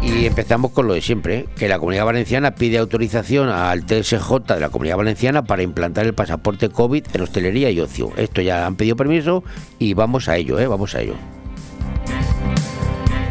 [0.00, 1.46] Y empezamos con lo de siempre, ¿eh?
[1.58, 6.14] que la Comunidad Valenciana pide autorización al TSJ de la Comunidad Valenciana para implantar el
[6.14, 8.12] pasaporte COVID en hostelería y ocio.
[8.16, 9.44] Esto ya han pedido permiso
[9.78, 10.66] y vamos a ello, ¿eh?
[10.66, 11.16] vamos a ello.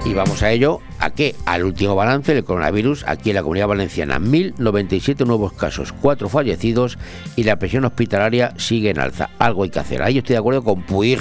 [0.06, 1.36] Y vamos a ello, ¿a qué?
[1.46, 4.18] Al último balance del coronavirus aquí en la Comunidad Valenciana.
[4.18, 6.98] 1.097 nuevos casos, 4 fallecidos
[7.36, 9.30] y la presión hospitalaria sigue en alza.
[9.40, 10.02] Algo hay que hacer.
[10.02, 11.20] Ahí estoy de acuerdo con Puig,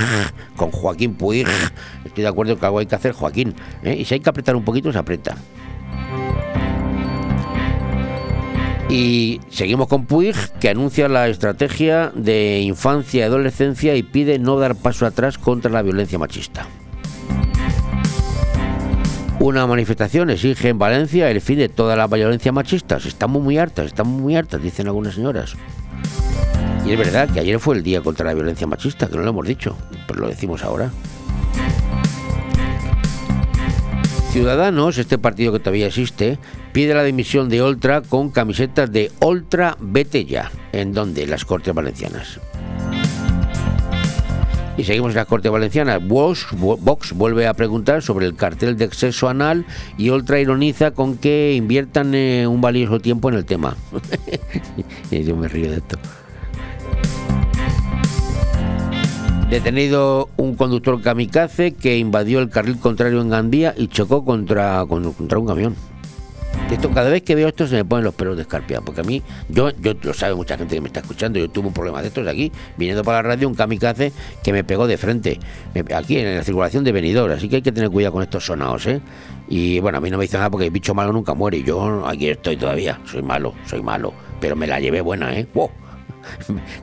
[0.57, 1.47] con Joaquín Puig.
[2.05, 3.55] Estoy de acuerdo que algo hay que hacer, Joaquín.
[3.83, 3.97] ¿eh?
[3.99, 5.37] Y si hay que apretar un poquito, se aprieta.
[8.89, 14.59] Y seguimos con Puig, que anuncia la estrategia de infancia y adolescencia y pide no
[14.59, 16.67] dar paso atrás contra la violencia machista.
[19.41, 22.97] Una manifestación exige en Valencia el fin de toda la violencia machista.
[22.97, 25.55] Estamos muy hartas, estamos muy hartas, dicen algunas señoras.
[26.85, 29.31] Y es verdad que ayer fue el día contra la violencia machista, que no lo
[29.31, 29.77] hemos dicho,
[30.09, 30.91] pero lo decimos ahora.
[34.33, 36.39] Ciudadanos, este partido que todavía existe,
[36.73, 41.75] pide la dimisión de Oltra con camisetas de Oltra Vete Ya, en donde las Cortes
[41.75, 42.41] Valencianas.
[44.79, 46.01] Y seguimos en las Cortes Valencianas.
[46.07, 46.47] Vox,
[47.13, 49.67] vuelve a preguntar sobre el cartel de exceso anal
[49.99, 53.77] y Oltra ironiza con que inviertan eh, un valioso tiempo en el tema.
[55.11, 55.99] yo me río de esto.
[59.51, 65.13] Detenido un conductor kamikaze que invadió el carril contrario en Gandía y chocó contra, con-
[65.13, 65.75] contra un camión.
[66.71, 69.05] Esto, cada vez que veo esto se me ponen los pelos de escarpia, porque a
[69.05, 72.03] mí, yo, yo lo sabe mucha gente que me está escuchando, yo tuve un problema
[72.03, 74.13] de estos aquí, viniendo para la radio, un kamikaze
[74.45, 75.41] que me pegó de frente,
[75.95, 78.87] aquí en la circulación de venidor, así que hay que tener cuidado con estos sonados,
[78.87, 79.01] ¿eh?
[79.49, 81.65] Y bueno, a mí no me hizo nada porque el bicho malo nunca muere, y
[81.65, 85.47] yo aquí estoy todavía, soy malo, soy malo, pero me la llevé buena, ¿eh?
[85.55, 85.71] ¡Wow!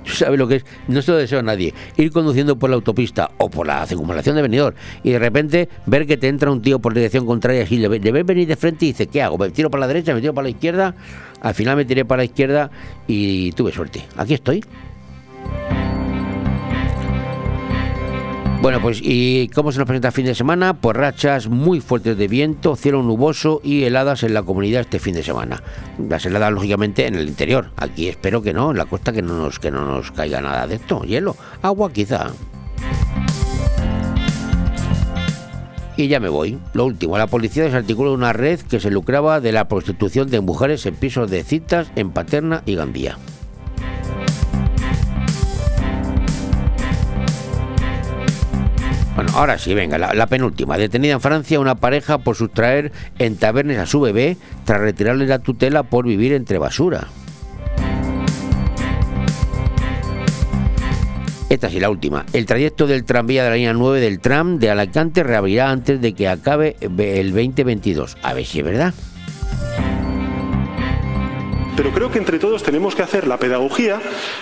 [0.04, 2.76] Tú sabes lo que es, no se lo deseo a nadie, ir conduciendo por la
[2.76, 6.62] autopista o por la circunvalación de venidor y de repente ver que te entra un
[6.62, 9.38] tío por dirección contraria y le, le venir de frente y dices, ¿qué hago?
[9.38, 10.14] ¿Me tiro para la derecha?
[10.14, 10.96] ¿Me tiro para la izquierda?
[11.42, 12.72] Al final me tiré para la izquierda
[13.08, 14.04] y tuve suerte.
[14.18, 14.64] Aquí estoy.
[18.66, 20.74] Bueno, pues ¿y cómo se nos presenta el fin de semana?
[20.74, 25.14] Pues rachas muy fuertes de viento, cielo nuboso y heladas en la comunidad este fin
[25.14, 25.62] de semana.
[26.00, 27.70] Las heladas, lógicamente, en el interior.
[27.78, 30.66] Aquí espero que no, en la costa que no nos, que no nos caiga nada
[30.66, 31.04] de esto.
[31.04, 32.32] Hielo, agua quizá.
[35.96, 36.58] Y ya me voy.
[36.74, 40.88] Lo último, la policía desarticuló una red que se lucraba de la prostitución de mujeres
[40.88, 43.20] en pisos de citas en Paterna y Gandía.
[49.16, 50.78] Bueno, ahora sí, venga, la, penúltima.
[50.78, 54.36] Detenida en Francia una pareja por sustraer en tabernes a su bebé
[54.66, 57.08] tras retirarle la tutela por vivir entre basura.
[61.48, 62.26] Esta sí, la última.
[62.34, 66.14] El trayecto del tranvía de la línea 9 del tram de Alicante reabrirá antes de
[66.14, 68.18] que acabe el 2022.
[68.22, 68.94] A ver si es verdad.
[71.78, 74.02] Pero creo que entre todos tenemos que hacer la pedagogía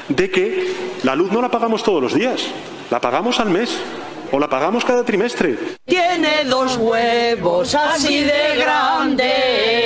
[0.09, 2.47] de que la luz no la pagamos todos los días,
[2.89, 3.77] la pagamos al mes
[4.33, 5.55] o la pagamos cada trimestre.
[5.85, 9.85] Tiene dos huevos así de grandes.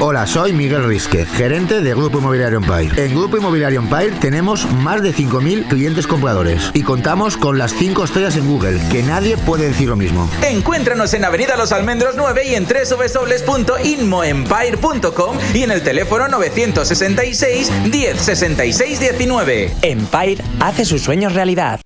[0.00, 2.90] Hola, soy Miguel Risque, gerente de Grupo Inmobiliario Empire.
[3.02, 8.02] En Grupo Inmobiliario Empire tenemos más de 5.000 clientes compradores y contamos con las 5
[8.04, 10.28] estrellas en Google, que nadie puede decir lo mismo.
[10.42, 18.20] Encuéntranos en Avenida Los Almendros 9 y en www.inmoempire.com y en el teléfono 966 10
[18.20, 19.72] 66 19.
[19.82, 21.80] Empire hace sus sueños realidad.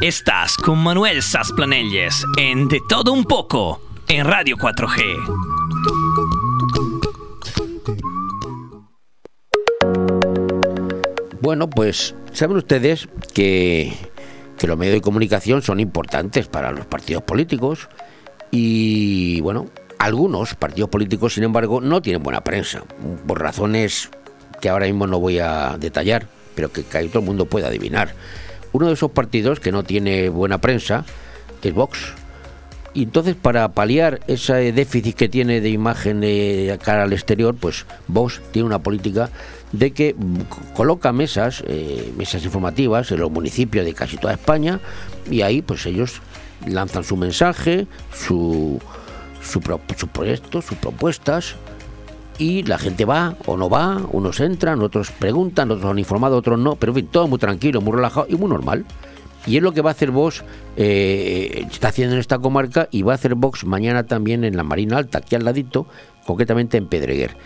[0.00, 5.55] Estás con Manuel Sasplanelles en De Todo Un Poco en Radio 4G.
[11.46, 13.92] Bueno, pues saben ustedes que,
[14.66, 17.88] los medios de comunicación son importantes para los partidos políticos
[18.50, 19.66] y bueno,
[20.00, 22.82] algunos partidos políticos, sin embargo, no tienen buena prensa,
[23.28, 24.10] por razones
[24.60, 26.26] que ahora mismo no voy a detallar,
[26.56, 28.12] pero que, que todo el mundo puede adivinar.
[28.72, 31.04] Uno de esos partidos que no tiene buena prensa
[31.62, 32.12] es Vox.
[32.92, 36.22] Y entonces para paliar ese déficit que tiene de imagen
[36.82, 39.30] cara al exterior, pues Vox tiene una política
[39.72, 40.14] de que
[40.74, 44.80] coloca mesas, eh, mesas informativas en los municipios de casi toda España
[45.30, 46.20] y ahí pues ellos
[46.66, 48.80] lanzan su mensaje, su,
[49.42, 51.56] su, pro, su proyecto, sus propuestas
[52.38, 56.58] y la gente va o no va, unos entran, otros preguntan, otros han informado, otros
[56.58, 58.84] no, pero en fin, todo muy tranquilo, muy relajado y muy normal.
[59.46, 60.42] Y es lo que va a hacer Vox,
[60.76, 64.64] eh, está haciendo en esta comarca y va a hacer Vox mañana también en la
[64.64, 65.86] Marina Alta, aquí al ladito,
[66.26, 67.36] concretamente en Pedreguer.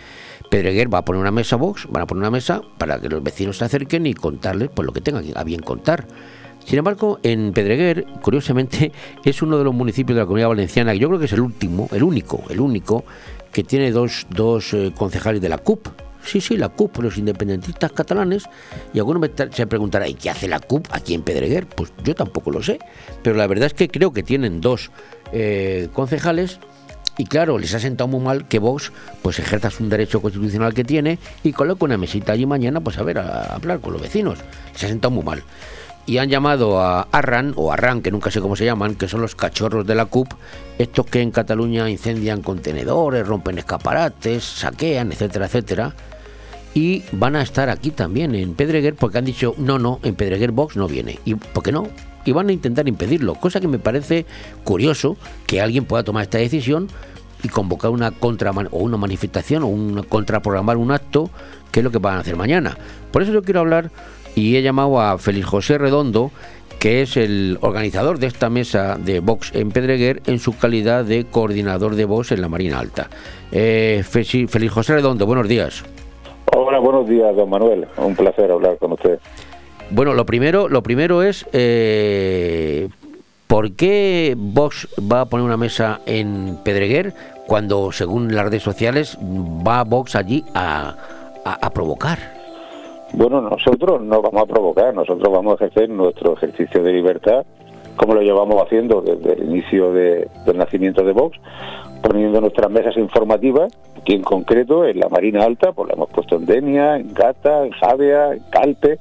[0.51, 3.23] Pedreguer va a poner una mesa Vox, van a poner una mesa para que los
[3.23, 6.05] vecinos se acerquen y contarles pues, lo que tengan a bien contar.
[6.65, 8.91] Sin embargo, en Pedreguer, curiosamente,
[9.23, 11.87] es uno de los municipios de la comunidad valenciana, yo creo que es el último,
[11.93, 13.05] el único, el único,
[13.53, 15.87] que tiene dos, dos eh, concejales de la CUP,
[16.23, 18.47] Sí, sí, la CUP, los independentistas catalanes.
[18.93, 21.65] Y alguno me se preguntará, ¿y qué hace la CUP aquí en Pedreguer?
[21.65, 22.77] Pues yo tampoco lo sé.
[23.23, 24.91] Pero la verdad es que creo que tienen dos
[25.33, 26.59] eh, concejales.
[27.21, 28.91] Y claro, les ha sentado muy mal que Vox
[29.21, 33.03] pues ejerza un derecho constitucional que tiene y coloque una mesita allí mañana pues a
[33.03, 34.39] ver, a, hablar con los vecinos.
[34.73, 35.43] Les ha sentado muy mal
[36.07, 39.21] y han llamado a Arran o Arran, que nunca sé cómo se llaman, que son
[39.21, 40.33] los cachorros de la CUP,
[40.79, 45.93] estos que en Cataluña incendian contenedores, rompen escaparates, saquean, etcétera, etcétera.
[46.73, 50.53] Y van a estar aquí también en Pedreguer porque han dicho, no, no, en Pedreguer
[50.53, 51.19] Box no viene.
[51.23, 51.87] ¿Y por qué no?
[52.25, 54.25] Y van a intentar impedirlo, cosa que me parece
[54.63, 56.87] curioso que alguien pueda tomar esta decisión
[57.43, 61.29] y convocar una contra o una manifestación o un contraprogramar un acto,
[61.71, 62.77] que es lo que van a hacer mañana.
[63.11, 63.91] Por eso yo quiero hablar
[64.35, 66.31] y he llamado a Félix José Redondo,
[66.79, 71.25] que es el organizador de esta mesa de Vox en Pedreguer en su calidad de
[71.25, 73.09] coordinador de Vox en la Marina Alta.
[73.51, 75.83] Eh, Félix José Redondo, buenos días.
[76.53, 77.87] Hola, buenos días, don Manuel.
[77.97, 79.19] Un placer hablar con usted.
[79.91, 82.87] Bueno, lo primero, lo primero es eh,
[83.47, 87.13] ¿por qué Vox va a poner una mesa en Pedreguer
[87.47, 90.95] cuando, según las redes sociales, va Vox allí a,
[91.45, 92.17] a- provocar?
[93.13, 97.45] Bueno, nosotros no vamos a provocar, nosotros vamos a ejercer nuestro ejercicio de libertad,
[97.97, 101.37] como lo llevamos haciendo desde el inicio de- del nacimiento de Vox,
[102.01, 106.37] poniendo nuestras mesas informativas, aquí en concreto en la Marina Alta, pues la hemos puesto
[106.37, 108.97] en Denia, en Gata, en Javea, en Calpe,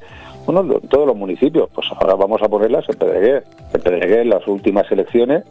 [0.52, 3.44] bueno, en todos los municipios, pues ahora vamos a ponerlas en Pedreguer.
[3.72, 5.44] En Pedreguer, las últimas elecciones,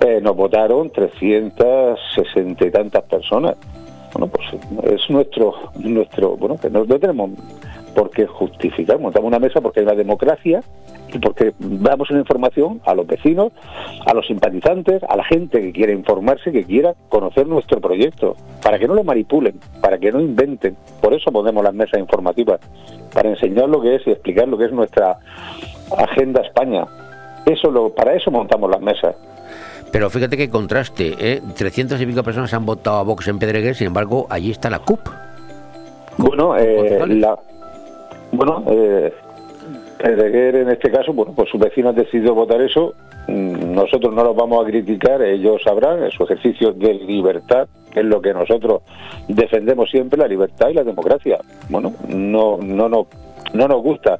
[0.00, 3.56] eh, nos votaron 360 y tantas personas.
[4.12, 4.46] Bueno, pues
[4.84, 7.30] es nuestro, nuestro bueno, que no, no tenemos
[7.94, 8.98] por qué justificar.
[8.98, 10.62] Montamos una mesa porque hay una democracia
[11.12, 13.52] y porque damos una información a los vecinos,
[14.04, 18.78] a los simpatizantes, a la gente que quiere informarse, que quiera conocer nuestro proyecto, para
[18.78, 20.76] que no lo manipulen, para que no inventen.
[21.00, 22.60] Por eso ponemos las mesas informativas,
[23.14, 25.18] para enseñar lo que es y explicar lo que es nuestra
[25.96, 26.84] agenda España.
[27.46, 29.16] Eso lo, para eso montamos las mesas.
[29.92, 31.40] Pero fíjate qué contraste, ¿eh?
[31.56, 34.80] 300 y pico personas han votado a Vox en Pedreguer, sin embargo, allí está la
[34.80, 35.00] CUP.
[36.16, 37.38] Bueno, eh, la,
[38.32, 39.12] bueno, eh,
[39.98, 42.94] Pedreguer en este caso, bueno, pues sus vecinos han decidido votar eso.
[43.28, 48.00] Mm, Nosotros no los vamos a criticar, ellos sabrán, es su ejercicio de libertad, que
[48.00, 48.82] es lo que nosotros
[49.28, 51.38] defendemos siempre, la libertad y la democracia.
[51.70, 53.06] Bueno, no, no, no,
[53.54, 54.18] no nos gusta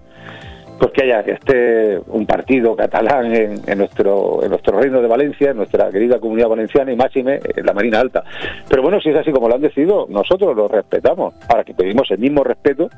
[0.79, 5.09] pues que haya que esté un partido catalán en, en nuestro en nuestro reino de
[5.09, 8.25] Valencia, en nuestra querida comunidad valenciana y máxime en la Marina Alta.
[8.68, 11.35] Pero bueno, si es así como lo han decidido, nosotros lo respetamos.
[11.49, 12.89] Ahora que pedimos el mismo respeto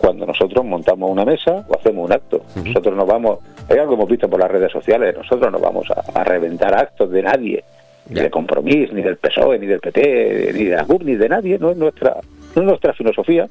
[0.00, 2.42] cuando nosotros montamos una mesa o hacemos un acto.
[2.56, 3.38] Nosotros no vamos,
[3.68, 6.74] es algo que hemos visto por las redes sociales, nosotros no vamos a, a reventar
[6.74, 7.64] actos de nadie,
[8.10, 11.28] ni de Compromís, ni del PSOE, ni del PT, ni de la CUP, ni de
[11.28, 12.16] nadie, no es nuestra,
[12.54, 13.48] no es nuestra filosofía.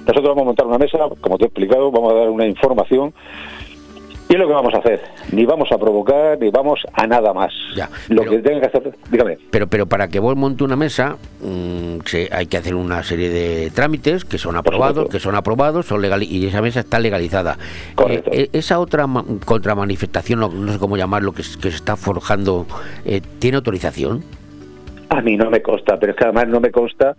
[0.00, 3.14] Nosotros vamos a montar una mesa, como te he explicado, vamos a dar una información
[4.32, 5.00] y es lo que vamos a hacer.
[5.30, 7.52] Ni vamos a provocar, ni vamos a nada más.
[8.08, 9.36] lo que tenga que hacer, dígame.
[9.50, 13.28] Pero, pero para que vos monte una mesa, mm, se- hay que hacer una serie
[13.28, 17.58] de trámites que son aprobados, que son aprobados, son legal y esa mesa está legalizada.
[18.08, 21.96] Eh, eh, esa otra ma- contramanifestación, no, no sé cómo llamarlo, que, que se está
[21.96, 22.66] forjando,
[23.04, 24.24] eh, ¿tiene autorización?
[25.14, 27.16] A mí no me consta, pero es que además no me consta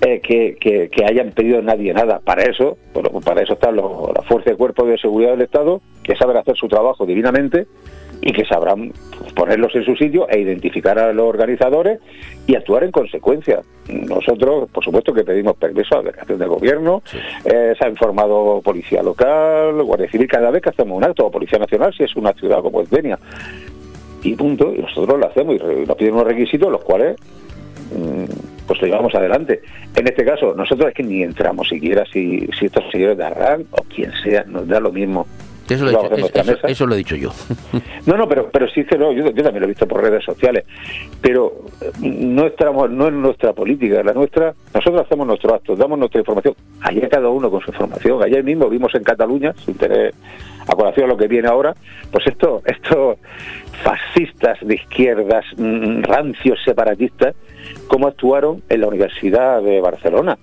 [0.00, 2.20] eh, que, que- que hayan pedido nadie nada.
[2.20, 5.82] Para eso, bueno, para eso están los- la Fuerza de Cuerpo de Seguridad del Estado,
[6.02, 7.66] que saben hacer su trabajo divinamente
[8.22, 12.00] y que sabrán pues, ponerlos en su sitio e identificar a los organizadores
[12.46, 13.60] y actuar en consecuencia.
[13.88, 17.02] Nosotros, por supuesto, que pedimos permiso a la delegación del gobierno,
[17.44, 21.30] eh, se ha informado policía local, guardia civil, cada vez que hacemos un acto, o
[21.30, 23.18] policía nacional, si es una ciudad como es Denia,
[24.22, 27.16] y punto, y nosotros lo hacemos y nos piden unos requisitos los cuales
[27.96, 28.24] mm,
[28.66, 29.62] pues lo llevamos adelante.
[29.96, 33.64] En este caso, nosotros es que ni entramos siquiera si, si estos señores de Arran
[33.70, 35.26] o quien sea, nos da lo mismo.
[35.68, 37.30] Eso lo, he dicho, nuestra eso- lo he dicho yo.
[38.06, 40.64] No, no, pero, pero sí no, yo, yo también lo he visto por redes sociales,
[41.20, 41.64] pero
[42.00, 46.54] no, estamos, no es nuestra política, la nuestra, nosotros hacemos nuestros actos, damos nuestra información,
[46.80, 50.12] allá cada uno con su información, ayer mismo vimos en Cataluña, sin tener
[50.70, 51.74] a colación lo que viene ahora,
[52.10, 53.18] pues esto, estos
[53.82, 57.34] fascistas de izquierdas, mm, rancios separatistas,
[57.88, 60.38] cómo actuaron en la Universidad de Barcelona.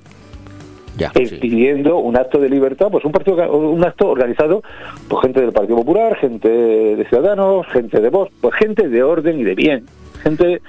[1.00, 4.64] Eh, pidiendo un acto de libertad, pues un partido, un acto organizado
[5.08, 9.40] por gente del Partido Popular, gente de Ciudadanos, gente de Vox, pues gente de orden
[9.40, 9.86] y de bien,
[10.24, 10.62] gente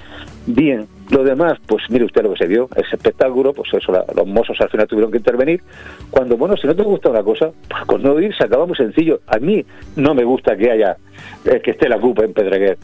[0.46, 0.86] bien.
[1.10, 4.26] Lo demás, pues mire usted lo que se vio, ese espectáculo, pues eso, la- los
[4.26, 5.62] mozos al final tuvieron que intervenir.
[6.10, 8.76] Cuando, bueno, si no te gusta una cosa, pues con no ir se acaba muy
[8.76, 9.20] sencillo.
[9.26, 9.64] A mí
[9.96, 10.96] no me gusta que haya,
[11.46, 12.76] eh, que esté la CUP en Pedreguer.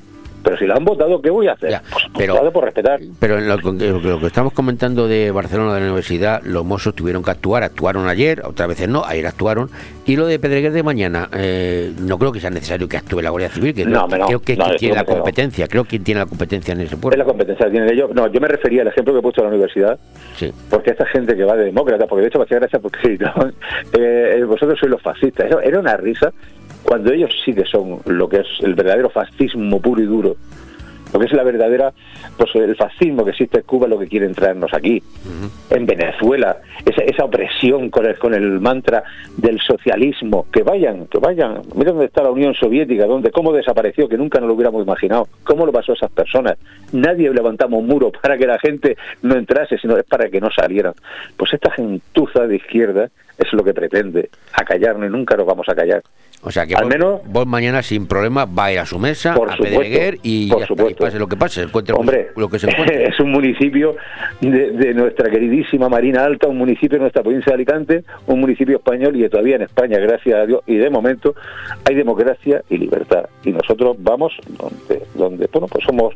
[0.45, 1.81] Pero si la han votado, ¿qué voy a hacer?
[1.91, 3.01] Pues, pero- votado por respetar.
[3.19, 6.95] Pero en lo, que- lo que estamos comentando de Barcelona, de la universidad, los mozos
[6.95, 9.71] tuvieron que actuar, actuaron ayer, otras veces no, ayer actuaron.
[10.07, 13.31] Y lo de Pedreguer de mañana, eh, no creo que sea necesario que actúe la
[13.31, 14.27] Guardia Civil, que No, hombre, no.
[14.27, 16.81] creo que es No, quien desde tiene la competencia, creo que tiene la competencia en
[16.83, 17.17] ese Es pueblo.
[17.19, 18.11] la competencia que tienen ellos.
[18.15, 19.99] No, yo me refería al ejemplo que he puesto en la universidad,
[20.37, 20.53] Sí.
[20.69, 23.19] porque esta gente que va de demócrata, porque de hecho me hacía gracia porque.
[23.97, 25.47] Eh, eh, vosotros sois los fascistas.
[25.47, 26.33] Eso era una risa
[26.85, 30.37] cuando ellos sí que son lo que es el verdadero fascismo puro y duro.
[31.13, 31.93] lo que es la verdadera,
[32.37, 35.01] pues el fascismo que existe en Cuba, lo que quieren traernos aquí.
[35.71, 39.05] En Venezuela, esa, esa opresión con el, con el mantra
[39.37, 41.63] del socialismo, que vayan, que vayan.
[41.77, 45.29] Mira dónde está la Unión Soviética, donde cómo desapareció, que nunca nos lo hubiéramos imaginado.
[45.45, 46.59] ¿Cómo lo pasó a esas personas?
[46.93, 50.51] Nadie levantamos un muro para que la gente no entrase, sino es para que no
[50.51, 50.95] salieran.
[51.37, 53.09] Pues esta gentuza de izquierda
[53.39, 56.03] es lo que pretende, acallarnos y nunca nos vamos a callar.
[56.47, 59.49] O sea que Al vos, menos- vos mañana sin problema vais a su mesa, Por
[59.51, 62.49] a supuesto, Pedreguer y por ya está, y pase lo que pase, encuentre Hombre, lo
[62.51, 63.05] que se encuentre.
[63.09, 63.97] es un municipio
[64.43, 68.77] de, de nuestra queridísima Marina Alta, un municipio de nuestra provincia de Alicante, un municipio
[68.77, 71.35] español y que todavía en España, gracias a Dios, y de momento
[71.89, 73.25] hay democracia y libertad.
[73.43, 76.15] Y nosotros vamos donde, donde bueno, pues somos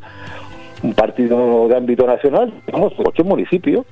[0.82, 3.84] un partido de ámbito nacional, vamos, cualquier municipio,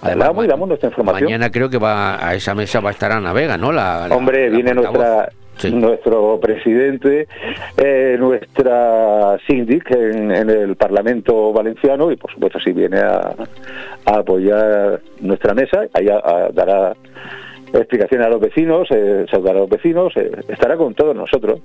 [0.00, 1.24] hablamos y damos nuestra información.
[1.24, 3.70] Mañana creo que va a esa mesa va a estar Ana Vega, ¿no?
[3.72, 5.26] La, la- Hombre, la viene portavoz.
[5.70, 7.26] Nuestro presidente,
[7.76, 13.34] eh, nuestra síndic en, en el Parlamento Valenciano y por supuesto si viene a,
[14.06, 16.94] a apoyar nuestra mesa, ahí a- a- dará
[17.72, 21.60] explicaciones a los vecinos, eh, saludará a los vecinos, eh, estará con todos nosotros.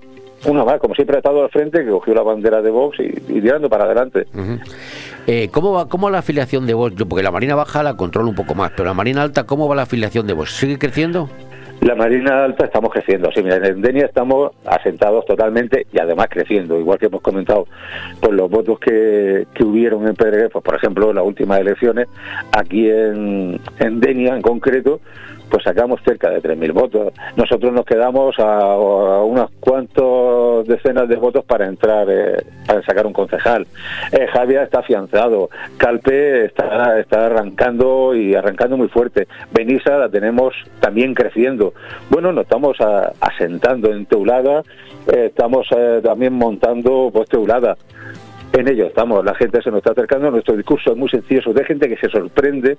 [0.46, 3.06] Uno más, como siempre ha estado al frente, que cogió la bandera de Vox y,
[3.06, 4.28] y tirando para adelante.
[4.36, 4.60] Ujú.
[5.26, 6.94] Eh, ¿Cómo va cómo la afiliación de vos?
[6.96, 9.68] Yo, porque la Marina Baja la controlo un poco más, pero la Marina Alta, ¿cómo
[9.68, 10.52] va la afiliación de vos?
[10.56, 11.28] ¿Sigue creciendo?
[11.88, 16.78] La Marina Alta estamos creciendo, sí, mira, en Denia estamos asentados totalmente y además creciendo,
[16.78, 17.66] igual que hemos comentado,
[18.20, 22.10] pues los votos que, que hubieron en Pedreguer, pues por ejemplo en las últimas elecciones,
[22.52, 25.00] aquí en, en Denia en concreto,
[25.50, 27.14] pues sacamos cerca de 3.000 votos.
[27.36, 28.76] Nosotros nos quedamos a,
[29.24, 33.66] unas cuantas decenas de votos para entrar, eh, para sacar un concejal.
[34.12, 39.28] Eh, Javier está afianzado, Calpe está, está arrancando y arrancando muy fuerte.
[39.52, 41.74] Benissa la tenemos también creciendo.
[42.10, 42.78] Bueno, nos estamos
[43.20, 44.64] asentando en Teulada,
[45.08, 45.68] eh, estamos
[46.04, 47.78] también montando pues Teulada.
[48.54, 51.66] En ello estamos, la gente se nos está acercando, nuestro discurso es muy sencillo, de
[51.66, 52.78] gente que se sorprende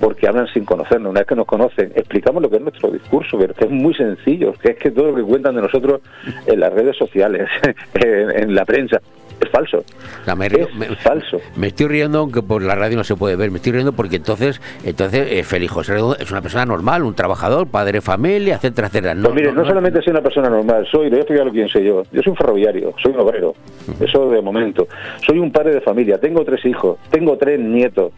[0.00, 3.38] porque hablan sin conocernos, una vez que nos conocen, explicamos lo que es nuestro discurso,
[3.38, 6.00] pero es muy sencillo, que es que todo lo que cuentan de nosotros
[6.46, 7.48] en las redes sociales,
[7.94, 9.00] en la prensa,
[9.42, 9.78] es falso.
[9.78, 11.38] O sea, me, río- me- falso.
[11.56, 14.16] me estoy riendo, aunque por la radio no se puede ver, me estoy riendo porque
[14.16, 18.54] entonces, entonces eh, Félix José Redondo es una persona normal, un trabajador, padre de familia,
[18.56, 19.14] etcétera, etcétera.
[19.14, 21.68] No, Pues mire, no, solamente soy una persona normal, soy, le voy a explicar quién
[21.68, 22.02] soy yo.
[22.12, 23.54] Yo soy un ferroviario, soy un obrero,
[24.00, 24.86] eso de momento.
[25.26, 28.12] Soy un padre de familia, tengo tres hijos, tengo tres nietos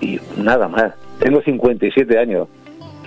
[0.00, 0.92] y nada más.
[1.18, 2.48] Tengo 57 años.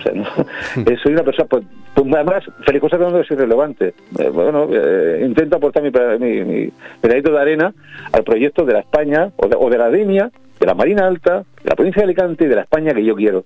[0.00, 0.12] O sea,
[0.86, 3.94] eh, soy una persona, pues, pues además, Félix José Redondo es irrelevante.
[4.18, 5.90] Eh, bueno, eh, intento aportar mi,
[6.44, 6.72] mi,
[7.02, 7.72] de arena
[8.12, 11.44] al proyecto de la España, o de, o de la Denia, de la Marina Alta,
[11.62, 13.44] de la provincia de Alicante y de la España que yo quiero.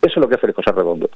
[0.00, 1.08] Eso es lo que es Félix José Redondo.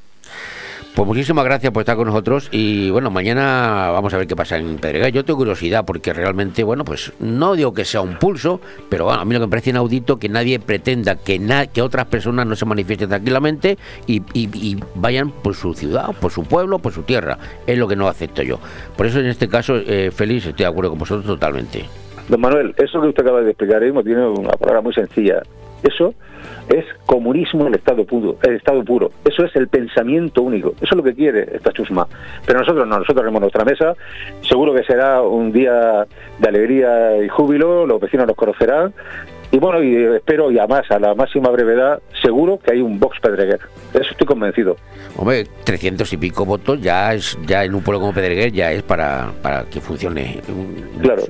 [0.94, 4.56] Pues muchísimas gracias por estar con nosotros y bueno, mañana vamos a ver qué pasa
[4.56, 5.12] en Pedregal.
[5.12, 9.20] Yo tengo curiosidad porque realmente, bueno, pues no digo que sea un pulso, pero bueno,
[9.20, 12.46] a mí lo que me parece inaudito que nadie pretenda que, na- que otras personas
[12.46, 14.22] no se manifiesten tranquilamente y,
[14.94, 17.38] vayan por su ciudad, por su pueblo, por su tierra.
[17.66, 18.58] Es lo que no acepto yo.
[18.96, 21.84] Por eso en este caso, eh, Félix, estoy de acuerdo con vosotros totalmente.
[22.28, 25.42] Don Manuel, eso que usted acaba de explicar mismo tiene una palabra muy sencilla.
[25.82, 26.14] Eso
[26.68, 29.10] es comunismo en estado puro, el estado puro.
[29.24, 30.74] Eso es el pensamiento único.
[30.76, 32.06] Eso es lo que quiere esta chusma.
[32.44, 33.94] Pero nosotros no, nosotros haremos nuestra mesa.
[34.42, 36.06] Seguro que será un día
[36.38, 37.86] de alegría y júbilo.
[37.86, 38.92] Los vecinos nos conocerán.
[39.52, 43.20] Y bueno, y espero, y además a la máxima brevedad, seguro que hay un Vox
[43.20, 43.60] Pedreguer.
[43.94, 44.76] Eso estoy convencido.
[45.16, 48.82] Hombre, 300 y pico votos ya es ya en un pueblo como Pedreguer ya es
[48.82, 50.40] para, para que funcione.
[51.00, 51.22] Claro.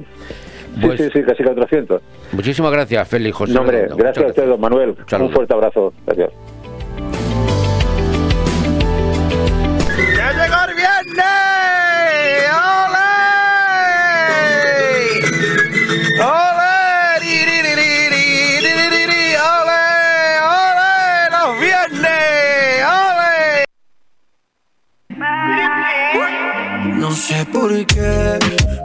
[0.81, 2.03] Pues, sí, sí, sí, casi 400.
[2.33, 3.53] Muchísimas gracias, Félix José.
[3.55, 3.97] No, hombre, Redondo.
[3.97, 4.97] gracias Muchas a usted, don Manuel.
[5.21, 5.93] Un fuerte abrazo.
[6.07, 6.31] Gracias.
[26.87, 28.39] No sé por qué.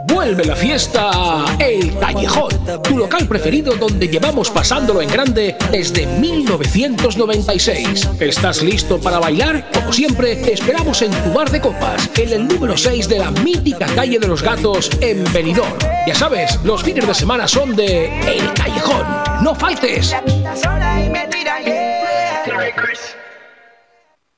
[0.06, 2.50] Vuelve la fiesta El Callejón,
[2.82, 8.08] tu local preferido donde llevamos pasándolo en grande desde 1996.
[8.20, 9.70] ¿Estás listo para bailar?
[9.72, 13.30] Como siempre, te esperamos en tu bar de copas, en el número 6 de la
[13.30, 15.72] mítica calle de los gatos en Benidorm.
[16.06, 19.06] Ya sabes, los fines de semana son de El Callejón.
[19.42, 20.14] ¡No faltes!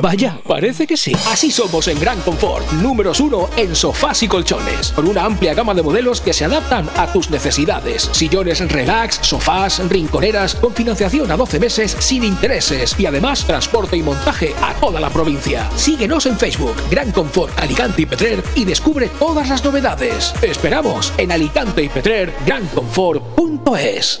[0.00, 1.12] Vaya, parece que sí.
[1.30, 5.74] Así somos en Gran Confort, números uno en sofás y colchones, con una amplia gama
[5.74, 8.08] de modelos que se adaptan a tus necesidades.
[8.12, 14.02] Sillones relax, sofás, rinconeras, con financiación a 12 meses sin intereses y además transporte y
[14.02, 15.68] montaje a toda la provincia.
[15.76, 20.34] Síguenos en Facebook, Gran Confort Alicante y Petrer y descubre todas las novedades.
[20.42, 24.20] Esperamos en Alicante y Petrer, granconfort.es.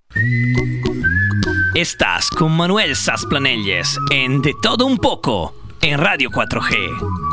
[1.76, 7.24] Estás con Manuel Sasplanelles en De Todo Un Poco en Radio 4G.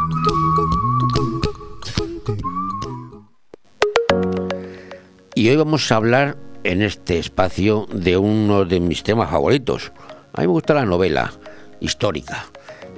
[5.40, 9.92] y hoy vamos a hablar en este espacio de uno de mis temas favoritos.
[10.32, 11.32] A mí me gusta la novela
[11.80, 12.46] histórica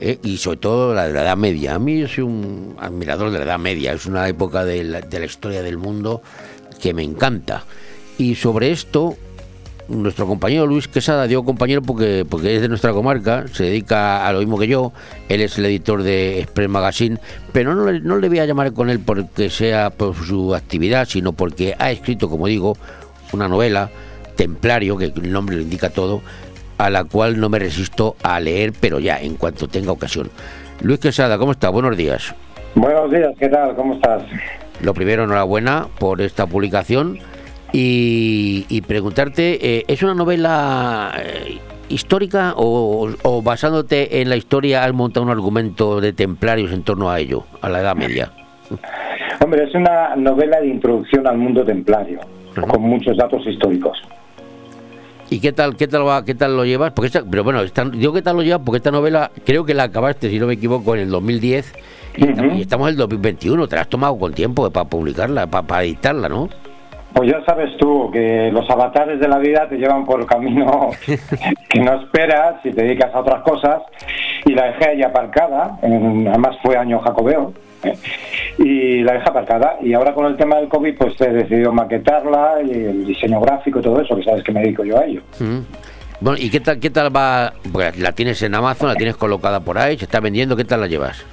[0.01, 0.19] ¿eh?
[0.23, 1.75] y sobre todo la de la Edad Media.
[1.75, 5.63] A mí soy un admirador de la Edad Media, es una época de la, historia
[5.63, 6.23] del mundo
[6.81, 7.65] que me encanta.
[8.19, 9.17] Y sobre esto,
[9.89, 14.33] nuestro compañero Luis Quesada, digo compañero porque, porque es de nuestra comarca, se dedica a
[14.33, 14.93] lo mismo que yo,
[15.29, 17.19] él es el editor de Express Magazine,
[17.53, 21.75] pero no le voy a llamar con él porque sea por su actividad, sino porque
[21.79, 22.77] ha escrito, como digo,
[23.33, 23.91] una novela,
[24.37, 26.23] Templario, que el nombre lo indica todo,
[26.79, 30.31] a la cual no me resisto a leer, pero ya, en cuanto tenga ocasión.
[30.81, 31.69] Luis Quesada, ¿cómo está?
[31.69, 32.35] Buenos días.
[32.75, 33.77] Buenos días, ¿qué tal?
[33.77, 34.23] ¿Cómo estás?
[34.81, 37.19] Lo primero, enhorabuena por esta publicación
[37.73, 41.59] y, y preguntarte, eh, ¿es una novela eh,
[41.89, 47.11] histórica o, o basándote en la historia has montado un argumento de templarios en torno
[47.11, 48.33] a ello, a la Edad Media?
[49.41, 52.21] Hombre, es una novela de introducción al mundo templario,
[52.55, 54.01] con muchos datos históricos.
[55.31, 56.93] ¿Y qué tal, qué tal va, qué tal lo llevas?
[56.93, 59.73] Porque esta, pero bueno, esta- digo qué tal lo llevas porque esta novela creo que
[59.73, 61.73] la acabaste, si no me equivoco, en el 2010
[62.19, 63.67] y, estamos, y estamos en el 2021.
[63.67, 66.51] Te la has tomado con tiempo para publicarla, para, para editarla, ¿no?
[67.15, 70.91] Pues ya sabes tú que los avatares de la vida te llevan por camino
[71.69, 73.83] que no esperas si te dedicas a otras cosas.
[74.45, 77.53] Y la dejé ahí aparcada, en- además fue año jacobeo.
[78.59, 79.77] y la dejé aparcada.
[79.83, 83.79] Y ahora con el tema del COVID, pues he decidido maquetarla y el diseño gráfico
[83.81, 85.23] y todo eso, que sabes que me dedico yo a ello.
[85.39, 85.59] Mm.
[86.21, 87.53] Bueno, ¿y qué tal, qué tal va?
[87.73, 90.81] Pues la tienes en Amazon, la tienes colocada por ahí, se está vendiendo, ¿qué tal
[90.81, 91.25] la llevas?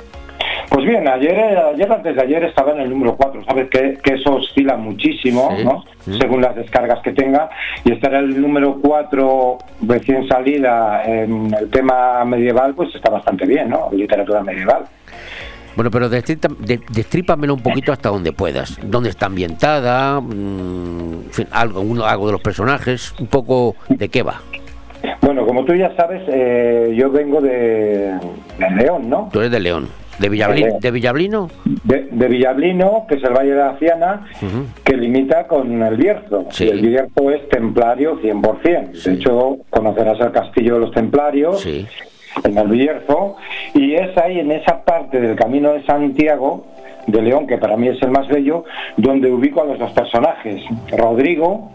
[0.70, 4.14] Pues bien, ayer, ayer antes de ayer estaba en el número 4, sabes que, que
[4.14, 5.64] eso oscila muchísimo, Sí.
[5.64, 5.84] ¿no?
[6.20, 7.50] Según las descargas que tenga,
[7.84, 13.46] y estar en el número 4 recién salida en el tema medieval, pues está bastante
[13.46, 13.90] bien, ¿no?
[13.92, 14.84] Literatura medieval.
[15.80, 18.78] Bueno, pero destrípamelo un poquito hasta donde puedas.
[18.84, 20.20] ¿Dónde está ambientada?
[20.20, 24.42] Mm, en fin, algo, uno- algo de los personajes, un poco de qué va.
[25.22, 28.14] Bueno, como tú ya sabes, eh, yo vengo de,
[28.60, 29.30] de León, ¿no?
[29.32, 29.88] Tú eres de León.
[30.20, 30.80] ¿De, Villablin, León.
[30.82, 31.50] ¿De Villablino?
[31.86, 34.28] De, de Villablino, que es el Valle de la Ciana,
[34.84, 36.48] que limita con el Bierzo.
[36.52, 36.66] Sí.
[36.66, 39.02] Y el Bierzo es templario 100%.
[39.02, 41.66] De hecho, conocerás el castillo de los templarios
[42.44, 43.36] en el Bierzo.
[43.74, 46.66] Y es ahí, en esa parte del camino de Santiago,
[47.08, 48.66] de León, que para mí es el más bello,
[48.98, 50.62] donde ubico a los dos personajes.
[50.96, 51.72] Rodrigo,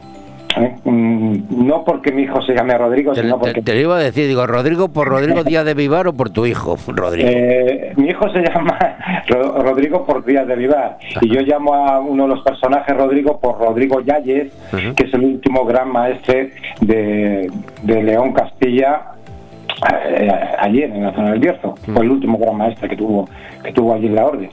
[0.56, 0.76] ¿eh?
[0.84, 3.60] Mm, no porque mi hijo se llame Rodrigo, Te, sino porque...
[3.62, 6.46] te lo iba a decir, digo, Rodrigo por Rodrigo Díaz de Vivar o por tu
[6.46, 7.28] hijo, Rodrigo.
[7.28, 8.78] Eh, mi hijo se llama
[9.26, 13.40] Ro- Rodrigo por Díaz de Vivar y yo llamo a uno de los personajes Rodrigo
[13.40, 14.52] por Rodrigo Yáñez,
[14.94, 17.50] que es el último gran maestre de,
[17.82, 19.00] de León Castilla
[20.06, 21.74] eh, ayer en la zona del Bierzo.
[21.92, 23.28] Fue el último gran maestre que tuvo
[23.62, 24.50] que tuvo allí en la orden.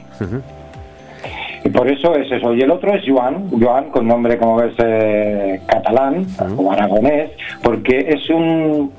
[1.64, 2.54] Y por eso es eso.
[2.56, 6.26] Y el otro es Joan, Joan con nombre, como ves, eh, catalán
[6.58, 8.92] o aragonés, porque es un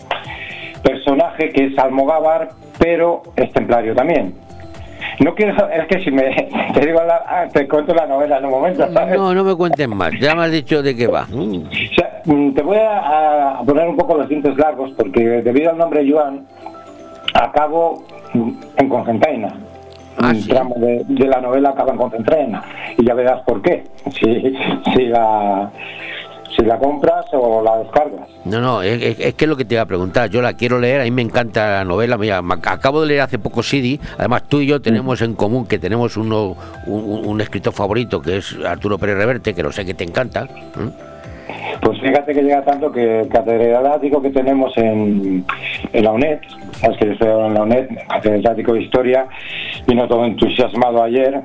[0.83, 4.35] personaje que es almogávar, pero es templario también.
[5.21, 6.23] No quiero, es que si me
[6.75, 9.17] te digo la- ah, te cuento la novela en un momento, ¿sabes?
[9.19, 11.27] No, no me cuentes más, ya me has dicho de qué va.
[11.31, 11.57] Mm.
[11.67, 15.71] O sea, mm, te voy a, a poner un poco los dientes largos porque debido
[15.71, 16.47] al nombre Joan
[17.35, 19.55] acabo mm, en Concentaina.
[20.19, 22.63] un tramo de, de la novela acaba en Concentaina
[22.99, 23.85] y ya verás por qué.
[24.13, 24.55] Si,
[24.95, 25.71] si la
[26.57, 28.29] si la compras o la descargas.
[28.45, 30.29] No, no, es, es- es que es lo que te iba a preguntar.
[30.31, 32.19] Yo la quiero leer, a mí me encanta la novela.
[32.19, 33.99] Mira, me ac- acabo de leer hace poco CD.
[34.19, 38.21] Además, tú y yo tenemos en común que tenemos uno, un, un- un escritor favorito
[38.21, 40.45] que es Arturo Pérez Reverte, que lo sé que te encanta.
[40.45, 41.12] ¿Mm?
[41.83, 45.45] Pues fíjate que llega tanto que catedrático que tenemos en,
[45.93, 46.39] en la UNED,
[46.81, 49.27] sabes que yo estoy ahora en la UNED, catedrático de historia,
[49.89, 51.43] vino todo entusiasmado ayer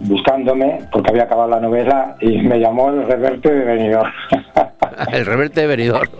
[0.00, 4.12] buscándome porque había acabado la novela y me llamó el reverte de Benidorm.
[5.12, 6.10] El Reverte de Benidorm.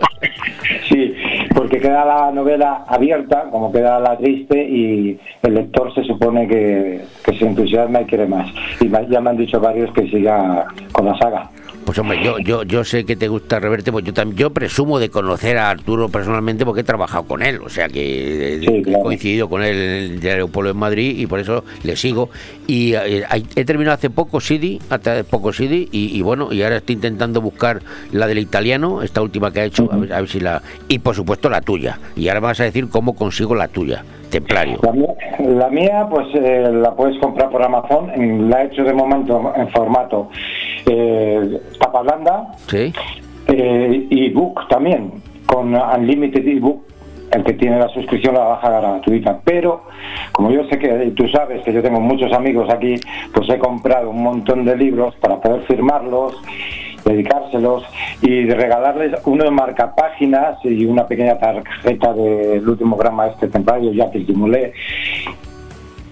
[0.87, 1.15] Sí,
[1.55, 7.01] porque queda la novela abierta, como queda la triste, y el lector se supone que,
[7.23, 8.49] que se entusiasma y quiere más.
[8.81, 11.49] Y ya me han dicho varios que siga con la saga.
[11.89, 14.99] Pues hombre, yo, yo, yo sé que te gusta Reverte, pues yo también yo presumo
[14.99, 18.93] de conocer a Arturo personalmente porque he trabajado con él, o sea que eh, he
[19.01, 22.29] coincidido con él en el Diario Pueblo en Madrid y por eso le sigo.
[22.67, 23.25] Y eh,
[23.55, 27.41] he terminado hace poco CD, hace poco CD, y, y bueno, y ahora estoy intentando
[27.41, 27.81] buscar
[28.11, 30.61] la del italiano, esta última que ha hecho, a, ver, a ver si la.
[30.89, 31.97] Y por supuesto la tuya.
[32.15, 34.77] Y ahora vas a decir cómo consigo la tuya, Templario.
[34.83, 35.07] La mía,
[35.39, 39.67] la mía, pues eh, la puedes comprar por Amazon, la he hecho de momento en
[39.69, 40.29] formato
[40.85, 42.93] eh, tapa blanda, Sí.
[43.47, 45.13] eh, ebook también,
[45.45, 46.83] con Unlimited ebook,
[47.31, 49.39] el que tiene la suscripción la baja gratuita.
[49.43, 49.83] Pero,
[50.31, 52.95] como yo sé que tú sabes que yo tengo muchos amigos aquí,
[53.33, 56.35] pues he comprado un montón de libros para poder firmarlos,
[57.03, 57.83] dedicárselos
[58.21, 64.25] y regalarles uno de marcapáginas y una pequeña tarjeta del último gran maestre templario, Jacques
[64.27, 64.73] Dumoulet,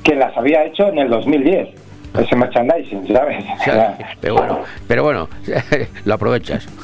[0.03, 1.86] que las había hecho en el 2010.
[2.19, 3.43] Ese merchandising, ¿sabes?
[4.21, 5.29] Pero bueno, pero bueno,
[6.05, 6.67] lo aprovechas.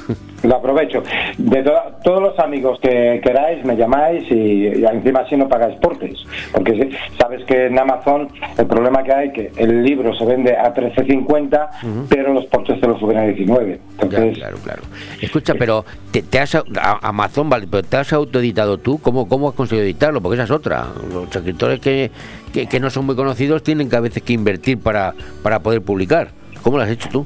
[0.44, 1.02] Lo aprovecho.
[1.38, 1.72] De to-
[2.04, 6.18] todos los amigos que queráis, me llamáis y, y encima así no pagáis portes.
[6.52, 8.28] Porque si- sabes que en Amazon
[8.58, 12.86] el problema que hay que el libro se vende a 13.50, pero los portes te
[12.88, 13.80] los suben a 19.
[14.02, 14.82] Entonces, claro, claro.
[15.22, 16.64] Escucha, pero te, te has a-
[17.02, 20.20] Amazon, vale, pero te has autoeditado tú, ¿cómo, cómo has conseguido editarlo?
[20.20, 20.88] Porque esa es otra.
[21.10, 22.12] Los escritores que,
[22.54, 25.82] que, que no son muy conocidos tienen que a veces que invertir para, para poder
[25.82, 26.30] publicar.
[26.62, 27.26] ¿Cómo lo has hecho tú?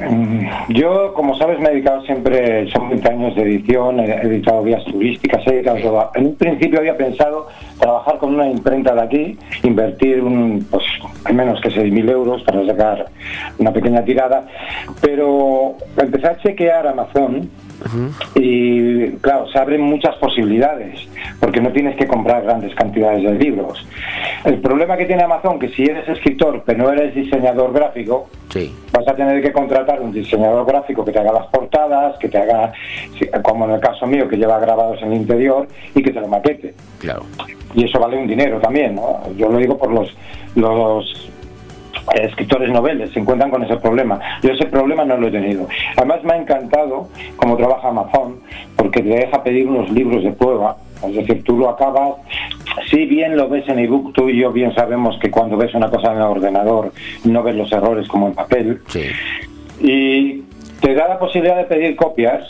[0.00, 4.62] Mm, Yo, como sabes, me he dedicado siempre, son 20 años de edición, he editado
[4.62, 6.10] guías turísticas, he dedicado todo.
[6.14, 7.48] En un principio había pensado
[7.78, 10.84] trabajar con una imprenta de aquí, invertir un, pues,
[11.24, 13.06] al menos que 6.000 euros para sacar
[13.58, 14.46] una pequeña tirada,
[15.00, 17.48] pero empecé a chequear Amazon
[18.34, 21.08] y claro, se abren muchas posibilidades,
[21.40, 23.86] porque no tienes que comprar grandes cantidades de libros.
[24.44, 28.28] El problema que tiene Amazon, que si eres escritor pero no eres diseñador gráfico,
[28.92, 32.38] vas a tener que contratar un diseñador gráfico que te haga las portadas, que te
[32.38, 32.72] haga,
[33.42, 36.28] como en el caso mío, que lleva grabados en el interior y que te lo
[36.28, 36.74] maquete.
[36.98, 37.24] Claro.
[37.74, 39.22] Y eso vale un dinero también, ¿no?
[39.36, 40.14] Yo lo digo por los,
[40.54, 41.30] los
[42.14, 44.18] escritores noveles se encuentran con ese problema.
[44.42, 45.68] Yo ese problema no lo he tenido.
[45.96, 48.40] Además me ha encantado cómo trabaja Amazon,
[48.76, 50.76] porque te deja pedir unos libros de prueba.
[51.06, 52.14] Es decir, tú lo acabas,
[52.90, 55.90] si bien lo ves en ebook, tú y yo bien sabemos que cuando ves una
[55.90, 56.92] cosa en el ordenador
[57.24, 58.80] no ves los errores como en papel.
[59.80, 60.42] Y
[60.80, 62.44] te da la posibilidad de pedir copias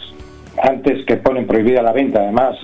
[0.63, 2.57] antes que ponen prohibida la venta, además,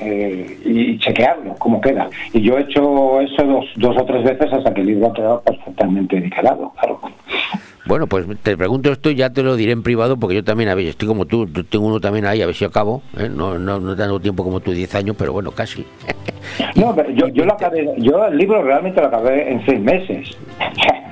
[0.00, 2.08] eh, y chequearlo, cómo queda.
[2.32, 5.14] Y yo he hecho eso dos, dos o tres veces hasta que el libro ha
[5.14, 7.00] quedado perfectamente declarado, claro.
[7.84, 10.70] Bueno, pues te pregunto esto y ya te lo diré en privado porque yo también,
[10.70, 13.28] a ver, estoy como tú, tengo uno también ahí, a ver si acabo, ¿eh?
[13.28, 15.84] no, no, no tengo tiempo como tú, 10 años, pero bueno, casi.
[16.76, 20.36] No, pero yo, yo, lo acabé, yo el libro realmente lo acabé en seis meses.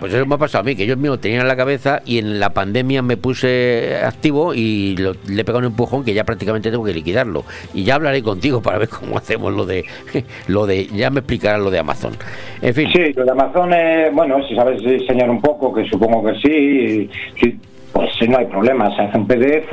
[0.00, 2.18] Pues eso me ha pasado a mí, que yo mismo tenía en la cabeza y
[2.18, 6.70] en la pandemia me puse activo y le he pegado un empujón que ya prácticamente
[6.70, 7.44] tengo que liquidarlo.
[7.74, 9.84] Y ya hablaré contigo para ver cómo hacemos lo de,
[10.48, 12.14] lo de ya me explicarás lo de Amazon.
[12.62, 12.88] En fin.
[12.92, 17.60] Sí, lo de Amazon, es, bueno, si sabes diseñar un poco, que supongo que sí,
[17.92, 19.72] pues no hay problema, se hace un PDF.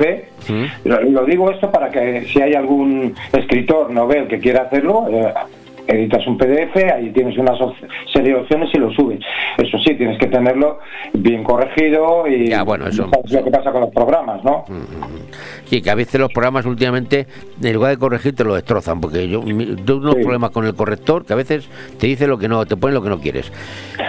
[0.84, 5.32] Lo, lo, digo esto para que si hay algún escritor novel que quiera hacerlo, eh,
[5.88, 7.52] editas un PDF, ahí tienes una
[8.12, 9.20] serie de opciones y lo subes.
[9.56, 10.78] Eso sí, tienes que tenerlo
[11.14, 14.64] bien corregido y ya, bueno, eso, sabes lo que pasa con los programas, ¿no?
[14.68, 15.18] Mm, mm.
[15.64, 17.26] Sí, que a veces los programas últimamente,
[17.62, 21.24] en lugar de corregir, te lo destrozan, porque yo tengo unos problemas con el corrector
[21.24, 21.68] que a veces
[21.98, 23.50] te dice lo que no, te pone lo que no quieres.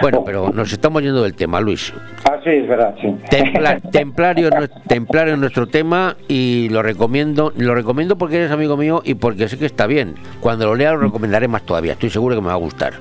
[0.00, 1.92] Bueno, pero nos estamos yendo del tema, Luis.
[2.24, 3.14] Ah, sí, es verdad, sí.
[3.92, 4.50] templario,
[4.86, 9.48] templario es nuestro tema y lo recomiendo, lo recomiendo porque eres amigo mío y porque
[9.48, 10.14] sé que está bien.
[10.40, 12.94] Cuando lo lea lo recomendaré más todavía, estoy seguro que me va a gustar.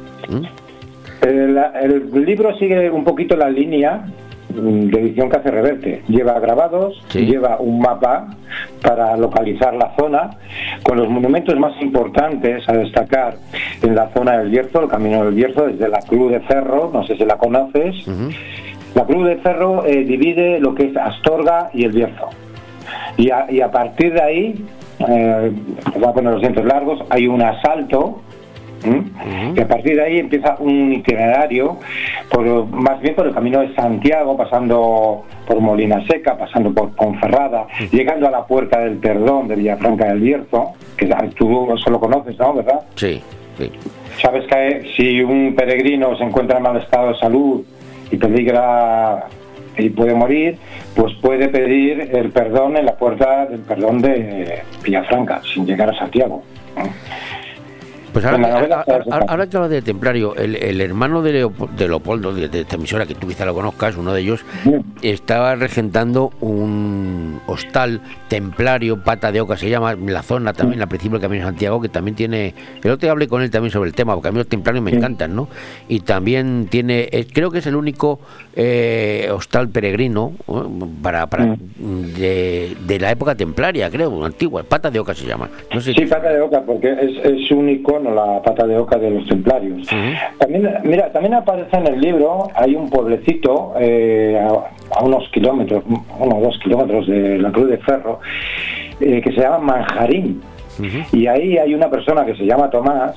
[1.22, 4.06] El, el, libro sigue un poquito la línea
[4.50, 6.04] de edición que hace Reverte.
[6.08, 8.28] Lleva grabados, lleva un mapa
[8.84, 10.38] para localizar la zona,
[10.84, 13.38] con los monumentos más importantes a destacar
[13.82, 17.04] en la zona del Bierzo, el Camino del Bierzo, desde la Cruz de Ferro, no
[17.08, 17.96] sé si la conoces.
[18.94, 22.30] La Cruz de Ferro eh, divide lo que es Astorga y el Bierzo.
[23.18, 24.66] Y a, y a partir de ahí,
[25.08, 25.52] eh,
[25.96, 28.22] voy a poner los dientes largos, hay un asalto
[29.56, 31.78] y a partir de ahí empieza un itinerario,
[32.30, 37.68] por, más bien por el camino de Santiago, pasando por Molina Seca, pasando por Ponferrada,
[37.92, 42.38] llegando a la Puerta del Perdón de Villafranca del Bierzo, que tú eso lo conoces,
[42.38, 42.54] ¿no?
[42.54, 42.82] ¿Verdad?
[42.96, 43.22] Sí,
[43.58, 43.72] sí.
[44.22, 47.64] Sabes que si un peregrino se encuentra en mal estado de salud
[48.12, 49.28] y peligra
[49.78, 50.58] y puede morir,
[50.96, 55.98] pues puede pedir el perdón en la puerta del perdón de Villafranca, sin llegar a
[55.98, 56.44] Santiago.
[58.22, 58.84] Pues ahora,
[59.28, 63.96] hablas de Templario, el, hermano de, Leopoldo, de, esta emisora, que tú quizá lo conozcas,
[63.96, 64.44] uno de ellos,
[65.02, 70.90] estaba regentando un hostal templario, pata de oca se llama, en la zona también, al
[70.90, 72.54] principio del Camino de Santiago, que también tiene.
[72.84, 74.84] El otro día hablé con él también sobre el tema, porque a mí los templarios
[74.84, 75.48] me encantan, ¿no?
[75.88, 78.20] Y también tiene, creo que es el único
[78.56, 80.34] eh, hostal peregrino
[81.02, 85.50] para, para de, la época templaria, creo, antigua, pata de oca se llama.
[85.80, 87.52] sí, pata de oca, porque es, es
[88.10, 89.88] la pata de oca de los templarios.
[90.38, 94.40] También, mira, también aparece en el libro, hay un pueblecito eh,
[94.92, 98.20] a, unos kilómetros, uno o dos kilómetros de la Cruz de Ferro,
[99.00, 100.42] eh, que se llama Manjarín.
[101.12, 103.14] Y ahí hay una persona que se llama Tomás,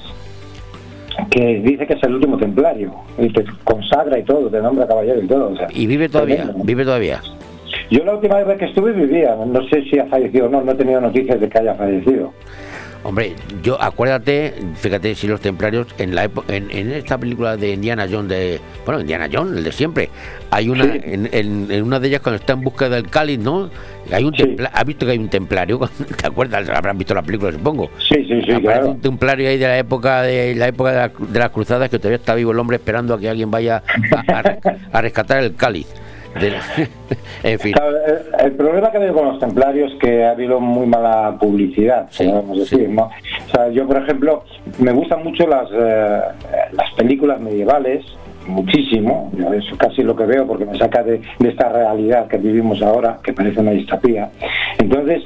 [1.31, 5.23] que dice que es el último templario, y te consagra y todo, te nombra caballero
[5.23, 5.55] y todo.
[5.71, 7.21] y vive todavía, vive todavía.
[7.91, 10.73] Yo la última vez que estuve vivía, no sé si ha fallecido o no, no
[10.73, 12.33] he tenido noticias de que haya fallecido.
[13.05, 18.07] Hombre, yo acuérdate, fíjate si los templarios en la en, en, esta película de Indiana
[18.09, 20.09] Jones de bueno Indiana Jones el de siempre
[20.51, 23.71] hay una en, en, una de ellas cuando está en busca del cáliz, ¿no?
[24.13, 24.35] Hay un
[24.73, 25.81] ¿Has visto que hay un templario?
[26.21, 26.69] ¿Te acuerdas?
[26.69, 27.91] Habrán visto la película, supongo.
[28.09, 28.53] Sí, sí, sí.
[28.53, 32.19] Aparece un templario ahí de la época de la época de, las cruzadas que todavía
[32.19, 33.83] está vivo el hombre esperando a que alguien vaya
[34.93, 35.87] a rescatar el cáliz.
[37.43, 37.75] en fin.
[38.39, 42.89] El, problema que veo con los templarios es que ha habido muy mala publicidad, decir,
[42.89, 43.05] ¿no?
[43.05, 44.45] O sea, yo, por ejemplo,
[44.79, 46.21] me gustan mucho las, eh,
[46.73, 48.05] las películas medievales,
[48.47, 52.83] muchísimo, eso casi lo que veo porque me saca de, de, esta realidad que vivimos
[52.83, 54.31] ahora, que parece una distopía.
[54.79, 55.23] Entonces,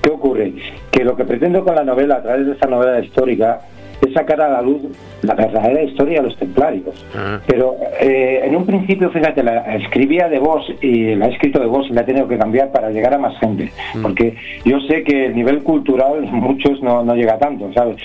[0.00, 0.52] ¿qué ocurre?
[0.90, 3.60] Que lo que pretendo con la novela, a través de esta novela histórica,
[4.06, 4.82] es sacar a la luz
[5.22, 7.04] la verdadera historia de los templarios.
[7.46, 11.66] Pero eh, en un principio, fíjate, la escribía de voz y la he escrito de
[11.66, 13.72] voz y la he tenido que cambiar para llegar a más gente.
[14.02, 14.34] Porque
[14.64, 17.96] yo sé que el nivel cultural muchos no, no llega tanto, ¿sabes?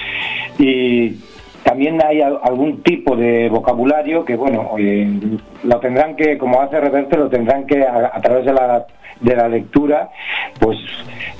[0.59, 1.15] Y
[1.63, 5.09] también hay al- algún tipo de vocabulario que, bueno, eh,
[5.63, 8.85] lo tendrán que, como hace Reverte, lo tendrán que, a, a través de la,
[9.19, 10.09] de la lectura,
[10.59, 10.77] pues,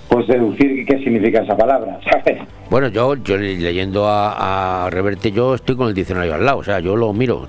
[0.10, 2.40] pues deducir qué significa esa palabra, ¿sabes?
[2.70, 6.64] Bueno, yo, yo leyendo a, a Reverte, yo estoy con el diccionario al lado, o
[6.64, 7.46] sea, yo lo miro.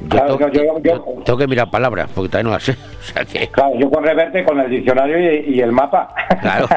[0.00, 2.72] Yo, Claro, tengo, yo- yo- yo tengo que mirar palabras, porque todavía no las sé.
[3.00, 6.14] O sea que, Claro, yo con Reverte, con el diccionario y, y el mapa.
[6.40, 6.68] claro.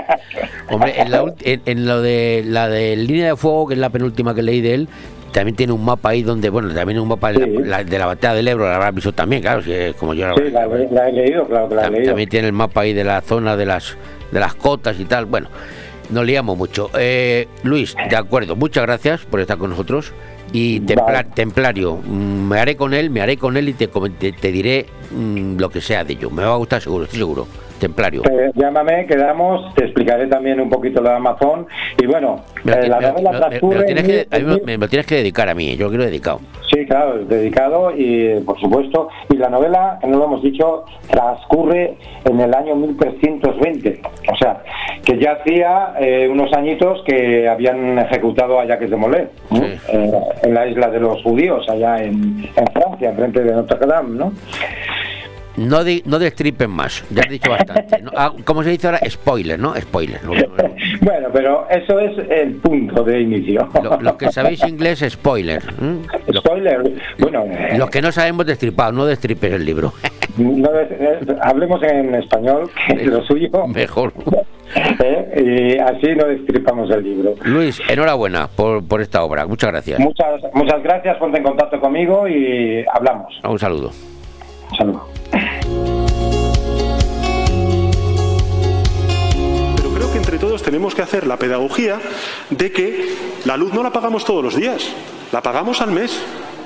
[0.70, 3.88] Hombre, en, la en- en lo de la de Línea de Fuego, que es la
[3.90, 4.88] penúltima que leí de él,
[5.32, 8.34] también tiene un mapa ahí donde, bueno, también un mapa de, la, de la batalla
[8.34, 10.50] del Ebro, la habrás visto también, claro, si es como yo la, Sí,
[10.90, 12.06] la, he leído, claro que la he leído.
[12.08, 13.96] También tiene el mapa ahí de la zona de las
[14.30, 15.26] de las cotas y tal.
[15.26, 15.48] Bueno,
[16.10, 16.90] nos liamos mucho.
[16.98, 20.12] Eh, Luis, de acuerdo, muchas gracias por estar con nosotros.
[20.52, 24.32] Y Templa- Templario, mm, me haré con él, me haré con él y te, te,
[24.32, 26.30] te diré mm, lo que sea de ello.
[26.30, 27.46] Me va a gustar seguro, estoy seguro.
[27.80, 28.22] Templario.
[28.30, 31.66] Eh, llámame, quedamos, te explicaré también un poquito de Amazon.
[31.98, 34.62] Y bueno, Me lo, eh, la novela me transcurre tienes en que, a mí mil-
[34.66, 36.40] me, me lo tienes que dedicar a mí, yo lo quiero dedicado.
[36.70, 39.08] Sí, claro, dedicado y por supuesto.
[39.30, 41.96] Y la novela, que no lo hemos dicho, transcurre
[42.26, 44.02] en el año 1320.
[44.30, 44.62] O sea,
[45.02, 49.26] que ya hacía eh, unos añitos que habían ejecutado a Jacques de Molay.
[49.54, 54.18] Eh, en la isla de los judíos, allá en, en Francia, frente de Notre Dame,
[54.18, 54.32] ¿no?
[55.60, 58.00] No, di- no destripen más, ya has dicho bastante.
[58.00, 58.10] ¿no?
[58.16, 59.00] Ah, ¿Cómo se dice ahora?
[59.08, 59.74] Spoiler, ¿no?
[59.76, 60.22] Spoiler.
[60.24, 60.32] ¿no?
[61.02, 63.68] Bueno, pero eso es el punto de inicio.
[63.82, 65.62] Lo- Los que sabéis inglés, spoiler.
[65.80, 65.98] ¿m?
[66.38, 66.82] Spoiler,
[67.18, 69.92] bueno, eh, Los que no sabemos destripado, no destripes el libro.
[70.38, 73.66] eh, hablemos en español, que es lo suyo.
[73.68, 74.12] Mejor.
[74.74, 75.74] ¿eh?
[75.76, 77.34] Y así no destripamos el libro.
[77.44, 79.46] Luis, enhorabuena por, por esta obra.
[79.46, 79.98] Muchas gracias.
[80.00, 83.38] Muchas, muchas gracias, ponte en contacto conmigo y hablamos.
[83.44, 83.90] Un saludo.
[84.70, 85.08] Un saludo.
[89.76, 92.00] Pero creo que entre todos tenemos que hacer la pedagogía
[92.50, 93.14] de que
[93.44, 94.88] la luz no la pagamos todos los días,
[95.32, 96.20] la pagamos al mes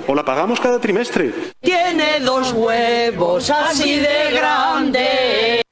[0.06, 1.32] o la pagamos cada trimestre.
[1.60, 5.62] Tiene dos huevos así de grandes.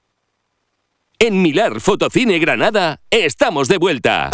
[1.18, 4.30] En Milar Fotocine Granada estamos de vuelta.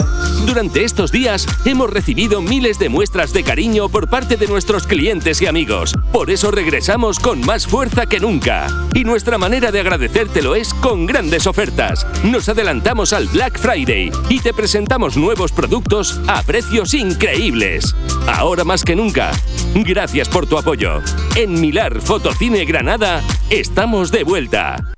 [0.47, 5.41] Durante estos días hemos recibido miles de muestras de cariño por parte de nuestros clientes
[5.43, 5.95] y amigos.
[6.13, 8.67] Por eso regresamos con más fuerza que nunca.
[8.95, 12.07] Y nuestra manera de agradecértelo es con grandes ofertas.
[12.25, 17.95] Nos adelantamos al Black Friday y te presentamos nuevos productos a precios increíbles.
[18.27, 19.33] Ahora más que nunca,
[19.75, 21.03] gracias por tu apoyo.
[21.37, 24.98] En Milar Fotocine Granada estamos de vuelta.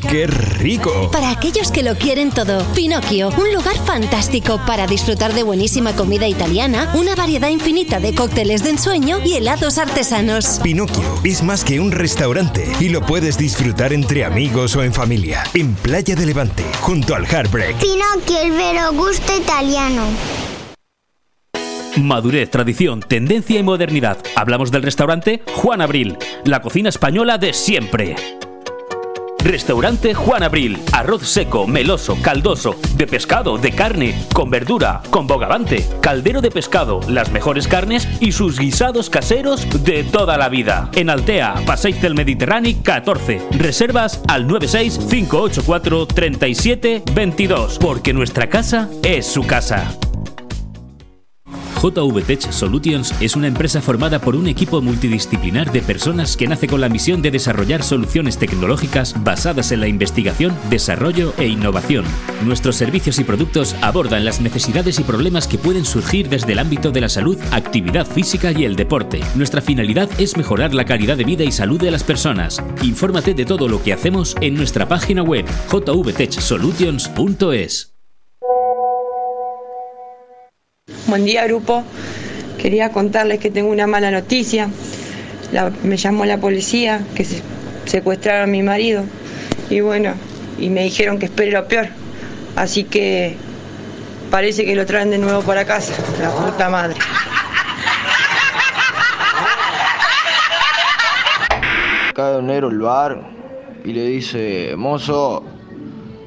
[0.00, 1.10] ¡Qué rico!
[1.10, 6.26] Para aquellos que lo quieren todo, Pinocchio, un lugar fantástico para disfrutar de buenísima comida
[6.26, 10.60] italiana, una variedad infinita de cócteles de ensueño y helados artesanos.
[10.62, 15.44] Pinocchio es más que un restaurante y lo puedes disfrutar entre amigos o en familia.
[15.54, 17.76] En Playa de Levante, junto al Heartbreak.
[17.76, 20.02] Pinocchio, el vero gusto italiano.
[21.96, 24.18] Madurez, tradición, tendencia y modernidad.
[24.34, 28.16] Hablamos del restaurante Juan Abril, la cocina española de siempre.
[29.44, 30.78] Restaurante Juan Abril.
[30.92, 37.00] Arroz seco, meloso, caldoso, de pescado, de carne, con verdura, con bogavante, caldero de pescado,
[37.08, 40.88] las mejores carnes y sus guisados caseros de toda la vida.
[40.94, 43.42] En Altea, Passeig del Mediterráneo 14.
[43.50, 49.94] Reservas al 96 584 37 22, porque nuestra casa es su casa.
[51.80, 56.80] JVTech Solutions es una empresa formada por un equipo multidisciplinar de personas que nace con
[56.80, 62.04] la misión de desarrollar soluciones tecnológicas basadas en la investigación, desarrollo e innovación.
[62.44, 66.90] Nuestros servicios y productos abordan las necesidades y problemas que pueden surgir desde el ámbito
[66.90, 69.20] de la salud, actividad física y el deporte.
[69.34, 72.62] Nuestra finalidad es mejorar la calidad de vida y salud de las personas.
[72.82, 77.93] Infórmate de todo lo que hacemos en nuestra página web jvtechsolutions.es.
[81.06, 81.84] Buen día, grupo.
[82.58, 84.70] Quería contarles que tengo una mala noticia.
[85.82, 87.42] Me llamó la policía que se
[87.84, 89.04] secuestraron a mi marido
[89.68, 90.14] y bueno,
[90.58, 91.88] y me dijeron que espere lo peor.
[92.56, 93.36] Así que
[94.30, 95.92] parece que lo traen de nuevo para casa.
[96.22, 96.96] La puta madre.
[102.14, 103.30] Cae un negro al bar
[103.84, 105.44] y le dice, mozo,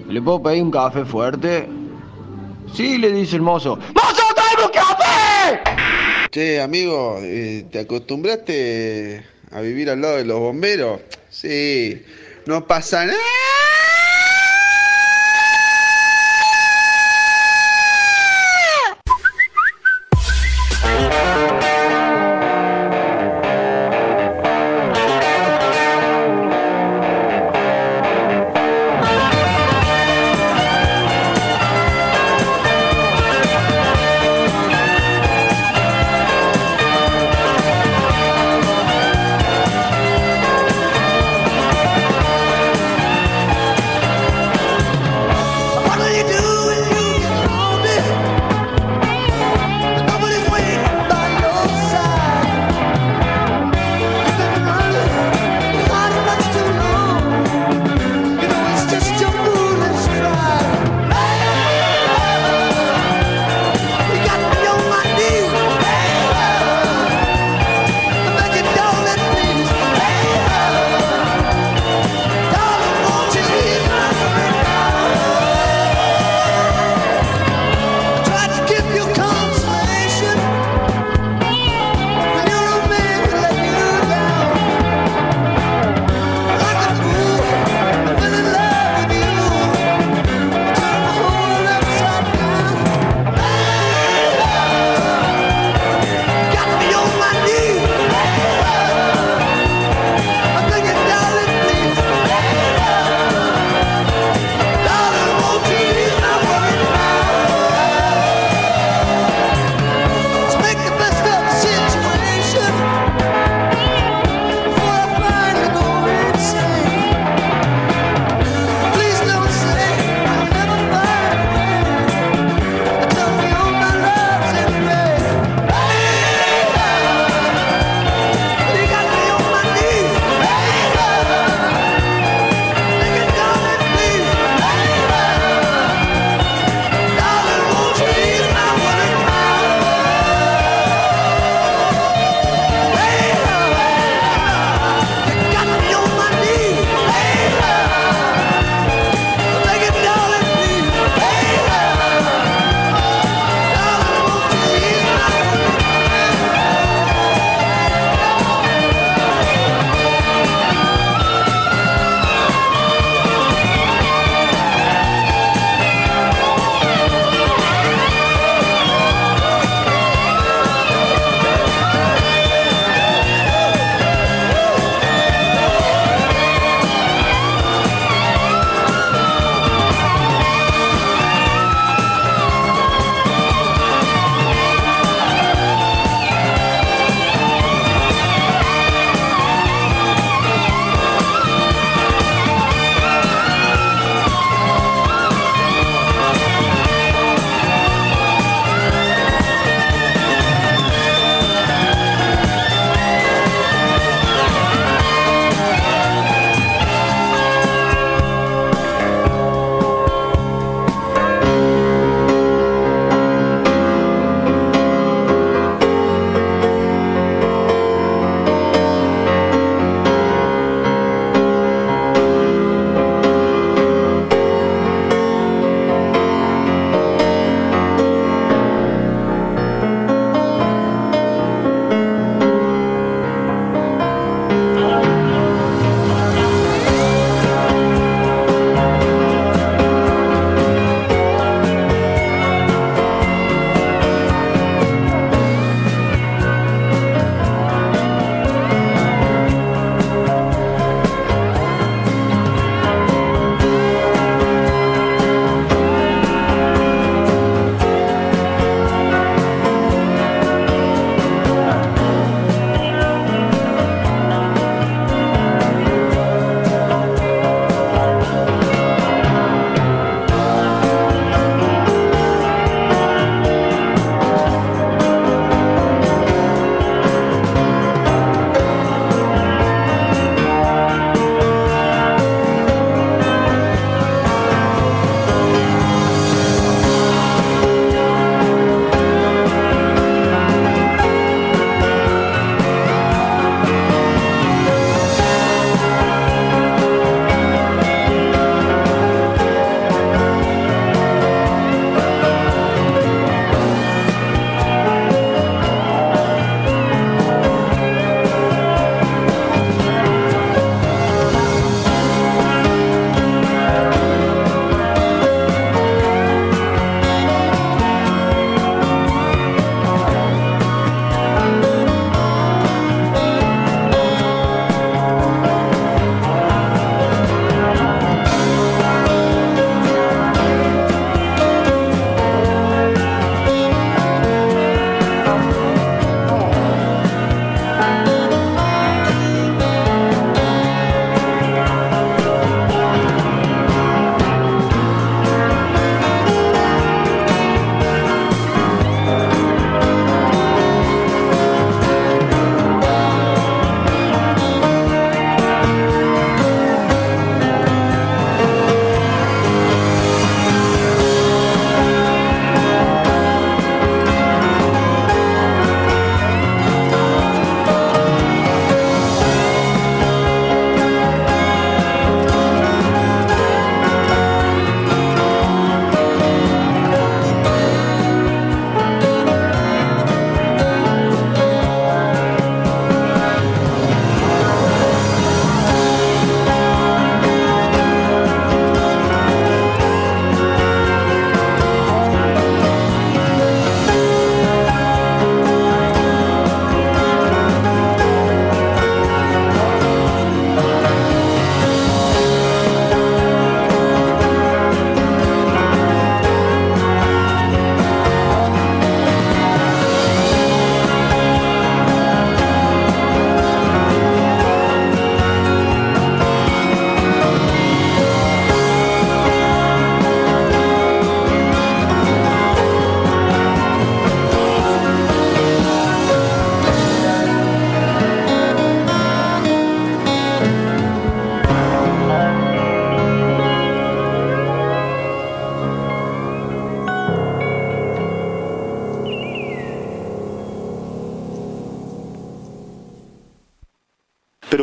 [0.08, 1.68] ¿le puedo pedir un café fuerte?
[2.74, 3.80] Sí, le dice el mozo.
[3.96, 4.07] ¡Mozo, tráeme un café!
[6.32, 11.02] Che, amigo, eh, ¿te acostumbraste a vivir al lado de los bomberos?
[11.30, 12.04] Sí,
[12.46, 13.18] no pasa nada.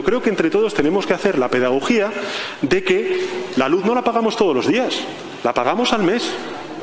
[0.04, 2.12] Pero creo que entre todos tenemos que hacer la pedagogía
[2.60, 3.26] de que
[3.56, 5.00] la luz no la pagamos todos los días,
[5.42, 6.30] la pagamos al mes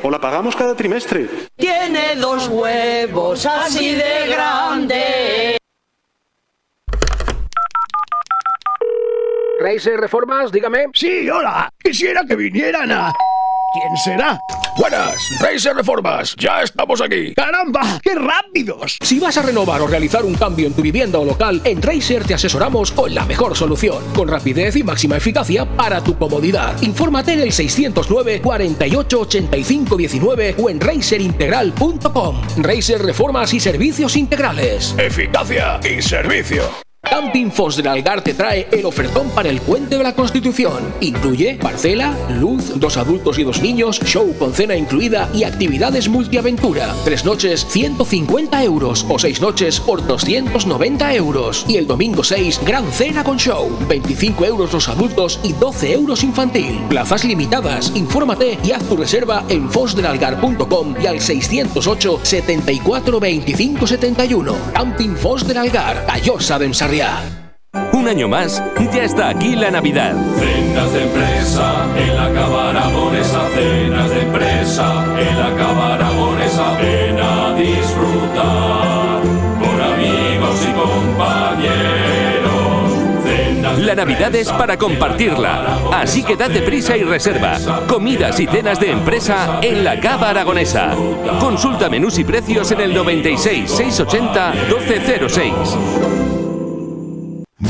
[0.02, 1.28] o la pagamos cada trimestre.
[1.56, 5.56] Tiene dos huevos así de grande.
[9.60, 10.86] Racer Reformas, dígame.
[10.92, 11.72] Sí, hola.
[11.80, 13.12] Quisiera que vinieran a...
[13.72, 14.40] ¿Quién será?
[14.82, 17.34] Buenas, Racer Reformas, ya estamos aquí.
[17.34, 18.00] ¡Caramba!
[18.02, 18.98] ¡Qué rápidos!
[19.00, 22.24] Si vas a renovar o realizar un cambio en tu vivienda o local, en Racer
[22.24, 26.74] te asesoramos con la mejor solución, con rapidez y máxima eficacia para tu comodidad.
[26.82, 32.40] Infórmate en el 609 48 85 19 o en racerintegral.com.
[32.56, 34.96] Racer Reformas y Servicios Integrales.
[34.98, 36.91] Eficacia y servicio.
[37.12, 40.94] Camping Fos del Algar te trae el ofertón para el Puente de la Constitución.
[41.02, 46.94] Incluye parcela, luz, dos adultos y dos niños, show con cena incluida y actividades multiaventura.
[47.04, 51.66] Tres noches, 150 euros o seis noches por 290 euros.
[51.68, 53.68] Y el domingo 6, gran cena con show.
[53.90, 56.80] 25 euros los adultos y 12 euros infantil.
[56.88, 57.92] Plazas limitadas.
[57.94, 64.56] Infórmate y haz tu reserva en fosdelalgar.com y al 608 74 25 71.
[64.72, 67.01] Camping Fos del Algar, Callosa de Ensarriá.
[67.92, 68.62] Un año más,
[68.92, 70.14] ya está aquí la Navidad.
[70.38, 77.18] Cenas de empresa en la Cava Aragonesa, cenas de empresa en la Cava Aragonesa, ven
[77.20, 79.20] a disfrutar
[79.58, 82.42] con amigos y compañeros.
[83.24, 87.58] Cenas de La Navidad es para compartirla, así que date prisa y reserva.
[87.88, 90.94] Comidas y cenas de empresa en la Cava Aragonesa.
[91.40, 96.21] Consulta menús y precios en el 96 680 1206.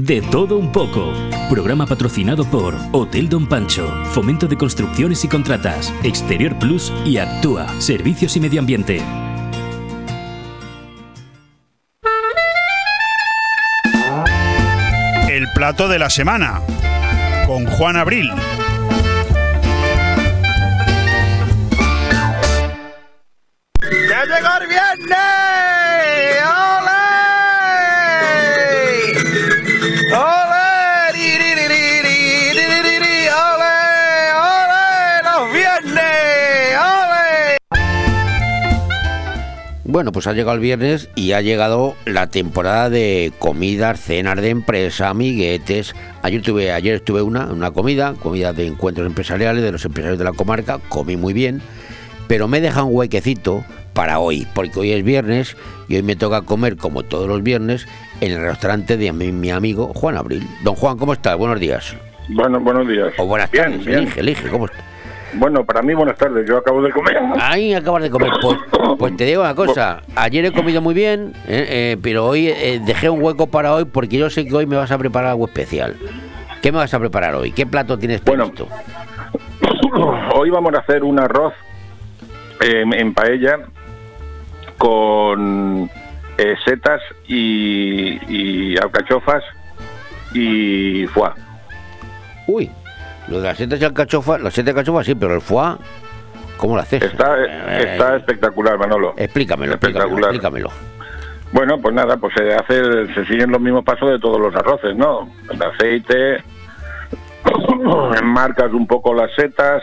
[0.00, 1.12] De todo un poco.
[1.50, 7.68] Programa patrocinado por Hotel Don Pancho, Fomento de Construcciones y Contratas, Exterior Plus y Actúa,
[7.80, 9.02] Servicios y Medio Ambiente.
[15.28, 16.62] El plato de la semana
[17.46, 18.30] con Juan Abril.
[24.08, 25.69] ¡Ya llegó el viernes!
[39.90, 44.50] Bueno, pues ha llegado el viernes y ha llegado la temporada de comidas, cenas de
[44.50, 45.96] empresa, amiguetes.
[46.22, 50.24] Ayer tuve, ayer estuve una, una comida, comida de encuentros empresariales de los empresarios de
[50.24, 51.60] la comarca, comí muy bien,
[52.28, 55.56] pero me deja un huequecito para hoy, porque hoy es viernes
[55.88, 57.88] y hoy me toca comer, como todos los viernes,
[58.20, 60.46] en el restaurante de mi, mi amigo Juan Abril.
[60.62, 61.36] Don Juan, ¿cómo estás?
[61.36, 61.96] Buenos días.
[62.28, 63.12] Bueno, buenos días.
[63.18, 63.98] O buenas Bien, tardes, bien.
[63.98, 64.84] elige, elige, ¿cómo estás?
[65.34, 67.18] Bueno, para mí buenas tardes, yo acabo de comer.
[67.40, 68.30] Ahí acabas de comer.
[68.42, 68.58] Pues,
[68.98, 72.80] pues te digo una cosa, ayer he comido muy bien, eh, eh, pero hoy eh,
[72.84, 75.46] dejé un hueco para hoy porque yo sé que hoy me vas a preparar algo
[75.46, 75.96] especial.
[76.62, 77.52] ¿Qué me vas a preparar hoy?
[77.52, 78.68] ¿Qué plato tienes previsto?
[80.34, 81.54] Hoy vamos a hacer un arroz
[82.60, 83.60] eh, en paella
[84.76, 85.90] con
[86.36, 89.42] eh, setas y, y alcachofas
[90.34, 91.30] y foie.
[92.46, 92.70] Uy,
[93.30, 95.76] lo de las setas y alcachofas, las y alcachofas sí, pero el foie,
[96.56, 97.02] ¿cómo lo haces?
[97.02, 99.14] Está, Eh, está espectacular, Manolo.
[99.16, 100.30] Explícamelo, Espectacular.
[100.30, 100.70] explícamelo.
[101.52, 104.94] Bueno, pues nada, pues se hace, se siguen los mismos pasos de todos los arroces,
[104.94, 105.28] ¿no?
[105.50, 106.44] El aceite,
[108.22, 109.82] marcas un poco las setas,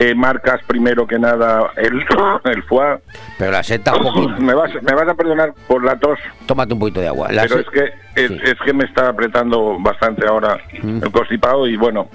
[0.00, 2.02] eh, marcas primero que nada el,
[2.52, 2.98] el foie.
[3.38, 3.92] Pero la seta.
[4.38, 7.30] Me vas, me vas a perdonar por la tos, Tómate un poquito de agua.
[7.30, 7.84] La pero es que
[8.16, 12.08] es, es que me está apretando bastante ahora el constipado y bueno,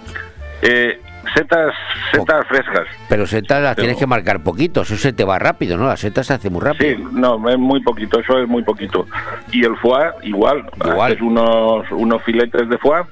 [0.62, 1.00] eh,
[1.36, 1.74] setas,
[2.12, 2.88] setas frescas.
[3.08, 5.88] Pero setas las tienes que marcar poquito, eso se te va rápido, ¿no?
[5.88, 6.98] La seta se hace muy rápido.
[6.98, 9.06] Sí, no, es muy poquito, eso es muy poquito.
[9.52, 11.12] Y el foie, igual, Igual.
[11.12, 13.04] haces unos, unos filetes de foie.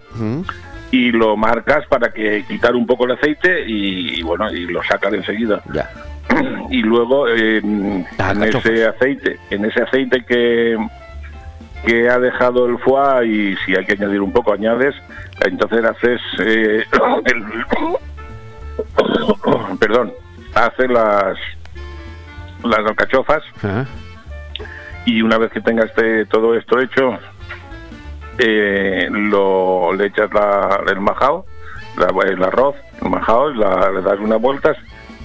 [0.94, 4.84] Y lo marcas para que quitar un poco el aceite y, y bueno, y lo
[4.84, 5.60] sacas enseguida.
[5.74, 5.90] Ya.
[6.70, 8.06] Y luego eh, en
[8.44, 10.78] ese aceite, en ese aceite que
[11.86, 14.96] que ha dejado el foie y si hay que añadir un poco añades,
[15.42, 16.86] entonces haces eh,
[17.26, 17.44] el,
[19.80, 20.14] perdón,
[20.54, 21.38] haces las
[22.64, 23.44] las alcachofas
[25.06, 27.18] y una vez que tenga este todo esto hecho
[28.38, 31.46] eh, lo, le echas la- el majao,
[31.98, 34.78] la- el arroz, el majao, la- le das unas vueltas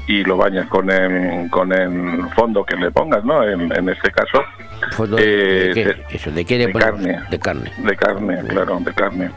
[0.07, 3.43] y lo bañas con el, con el fondo que le pongas, ¿no?
[3.47, 4.43] En, en este caso,
[5.19, 6.17] eh, ¿de qué?
[6.17, 7.21] Eso, ¿de qué le de carne.
[7.31, 7.73] De carne.
[7.77, 9.31] de carne, claro, de carne.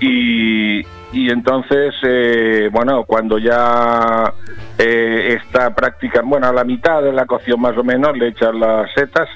[0.00, 0.80] Y,
[1.12, 4.32] y entonces, eh, bueno, cuando ya
[4.78, 8.54] eh, está práctica, bueno, a la mitad de la cocción más o menos, le echas
[8.54, 9.28] las setas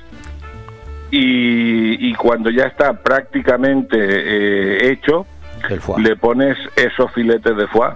[1.10, 5.26] y, y cuando ya está prácticamente eh, hecho,
[5.98, 7.90] le pones esos filetes de foie.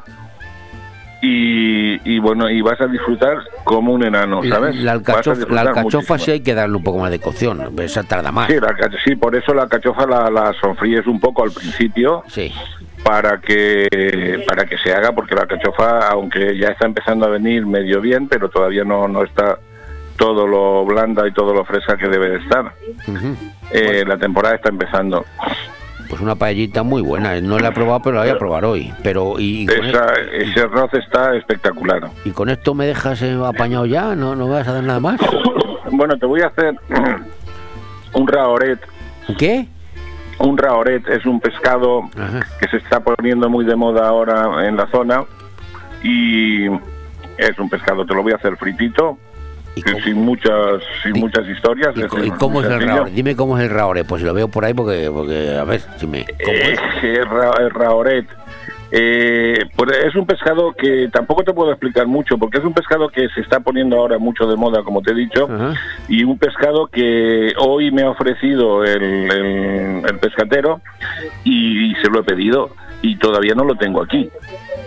[1.22, 4.74] Y, y bueno, y vas a disfrutar como un enano, ¿sabes?
[4.76, 8.32] la alcachofa, la alcachofa sí hay que darle un poco más de cocción, esa tarda
[8.32, 8.48] más.
[8.48, 8.74] Sí, la
[9.04, 12.24] sí, por eso la alcachofa la, la sofríes un poco al principio.
[13.04, 17.66] Para que para que se haga, porque la alcachofa, aunque ya está empezando a venir
[17.66, 19.58] medio bien, pero todavía no, no está
[20.20, 22.72] todo lo blanda y todo lo fresca que debe de estar.
[23.72, 25.24] Eh, la temporada está empezando.
[26.10, 28.92] Pues una paellita muy buena, no la he probado, pero la voy a probar hoy.
[29.02, 32.10] Pero y, Esa- ese arroz está espectacular.
[32.24, 35.01] y con esto me dejas eh, apañado ya, no no me vas a dar nada
[35.01, 35.18] más.
[35.92, 36.74] Bueno, te voy a hacer
[38.12, 38.78] un raoret.
[39.38, 39.66] ¿Qué?
[40.38, 42.02] Un raoret es un pescado
[42.60, 45.24] que se está poniendo muy de moda ahora en la zona
[46.05, 46.66] y
[47.38, 49.18] es un pescado, te lo voy a hacer fritito,
[50.05, 51.94] sin muchas sin muchas historias.
[51.97, 53.11] ¿Y, y cómo es el raore?
[53.11, 55.81] Dime cómo es el raore, pues si lo veo por ahí porque porque a ver
[55.98, 57.05] si me ¿cómo Eh, es?
[57.05, 58.27] el, ra- el raoret.
[58.93, 63.09] Eh, pues es un pescado que tampoco te puedo explicar mucho, porque es un pescado
[63.09, 65.48] que se está poniendo ahora mucho de moda, como te he dicho,
[66.09, 70.81] y un pescado que hoy me ha ofrecido el, el- el pescatero
[71.44, 72.70] y, se lo he pedido
[73.02, 74.31] y todavía no lo tengo aquí.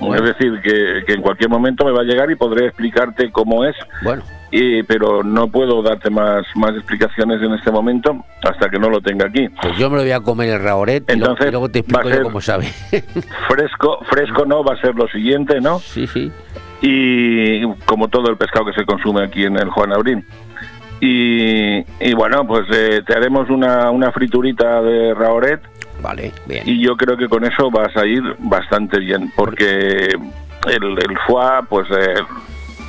[0.02, 3.64] Es decir, que, que en cualquier momento me va a llegar y podré explicarte cómo
[3.64, 3.76] es.
[4.04, 4.24] Bueno.
[4.56, 9.02] Eh, pero no puedo darte más, más explicaciones en este momento hasta que no lo
[9.02, 9.50] tenga aquí.
[9.50, 12.08] Pues yo me lo voy a comer el raoret y, Entonces, y luego te explico
[12.08, 12.66] yo cómo sabe.
[13.50, 15.80] Fresco, fresco no, va a ser lo siguiente, ¿no?
[15.80, 16.32] Sí, sí.
[16.82, 20.24] Y como todo el pescado que se consume aquí en el Juan Abril.
[21.02, 25.62] Y, y bueno, pues eh, te haremos una, una friturita de raoret.
[26.04, 26.64] Vale, bien.
[26.68, 30.06] Y yo creo que con eso vas a ir bastante bien, porque
[30.68, 32.14] el, el foie, pues eh,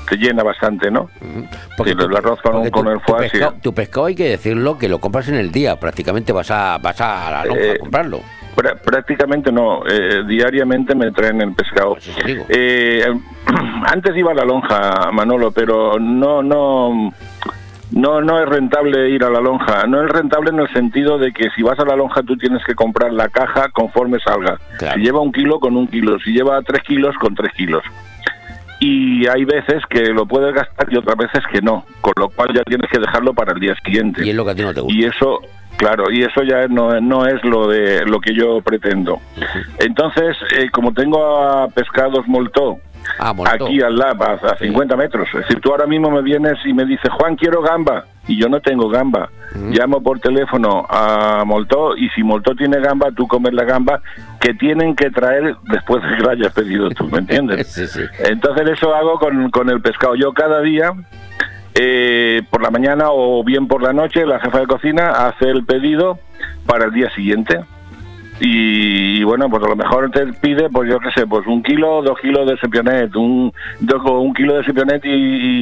[0.09, 1.09] te llena bastante, ¿no?
[1.79, 3.31] Porque Sí, el arroz con, Porque con tu, el tu foie, sí.
[3.39, 6.77] pescado, tu pescado hay que decirlo que lo compras en el día, prácticamente vas a
[6.79, 8.21] vas a la lonja a Eh, comprarlo.
[8.55, 11.97] Prá- prácticamente no, eh, diariamente me traen el pescado.
[12.49, 13.05] Eh,
[13.87, 17.13] antes iba a la lonja, Manolo, pero no, no,
[17.95, 19.87] no, no es rentable ir a la lonja.
[19.87, 22.63] No es rentable en el sentido de que si vas a la lonja tú tienes
[22.65, 24.59] que comprar la caja conforme salga.
[24.95, 26.19] Si lleva un kilo, con un kilo.
[26.19, 27.85] Si lleva tres kilos, con tres kilos.
[28.81, 32.49] Y hay veces que lo puedes gastar y otras veces que no, con lo cual
[32.53, 34.27] ya tienes que dejarlo para el día siguiente.
[34.27, 34.99] Y es lo que a ti no te gusta.
[34.99, 35.39] Y eso,
[35.77, 39.21] claro, y eso ya no, no es lo de lo que yo pretendo.
[39.79, 42.81] Entonces, eh, como tengo a pescados moltó
[43.35, 43.67] Moltó.
[43.67, 46.73] aquí al lado, a, a 50 metros, es decir, tú ahora mismo me vienes y
[46.73, 49.31] me dices, Juan, quiero gamba, y yo no tengo gamba.
[49.55, 54.01] Llamo por teléfono a Moltó y si Moltó tiene gamba, tú comes la gamba
[54.41, 57.69] que tienen que traer después de que la hayas pedido tú, ¿me entiendes?
[57.75, 58.01] Sí, sí.
[58.19, 60.17] Entonces eso hago con, con el pescado.
[60.17, 60.93] Yo cada día,
[61.75, 65.65] eh, por la mañana o bien por la noche, la jefa de cocina hace el
[65.65, 66.19] pedido
[66.67, 67.61] para el día siguiente.
[68.41, 72.03] Y, bueno, pues a lo mejor te pide, pues yo qué sé, pues un kilo,
[72.03, 75.09] dos kilos de sepionet, un, dos, un kilo de sepionet y,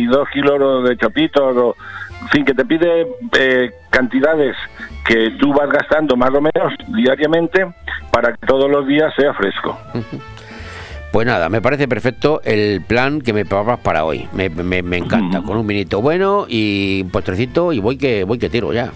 [0.03, 1.77] y dos kilos de chopitos, o,
[2.23, 3.07] en fin, que te pide
[3.39, 4.57] eh, cantidades
[5.05, 7.67] que tú vas gastando más o menos diariamente
[8.11, 9.79] para que todos los días sea fresco.
[11.13, 14.27] Pues nada, me parece perfecto el plan que me preparas para hoy.
[14.33, 18.39] Me, me- me encanta, con un vinito bueno y un postrecito y voy que voy
[18.39, 18.91] que tiro ya.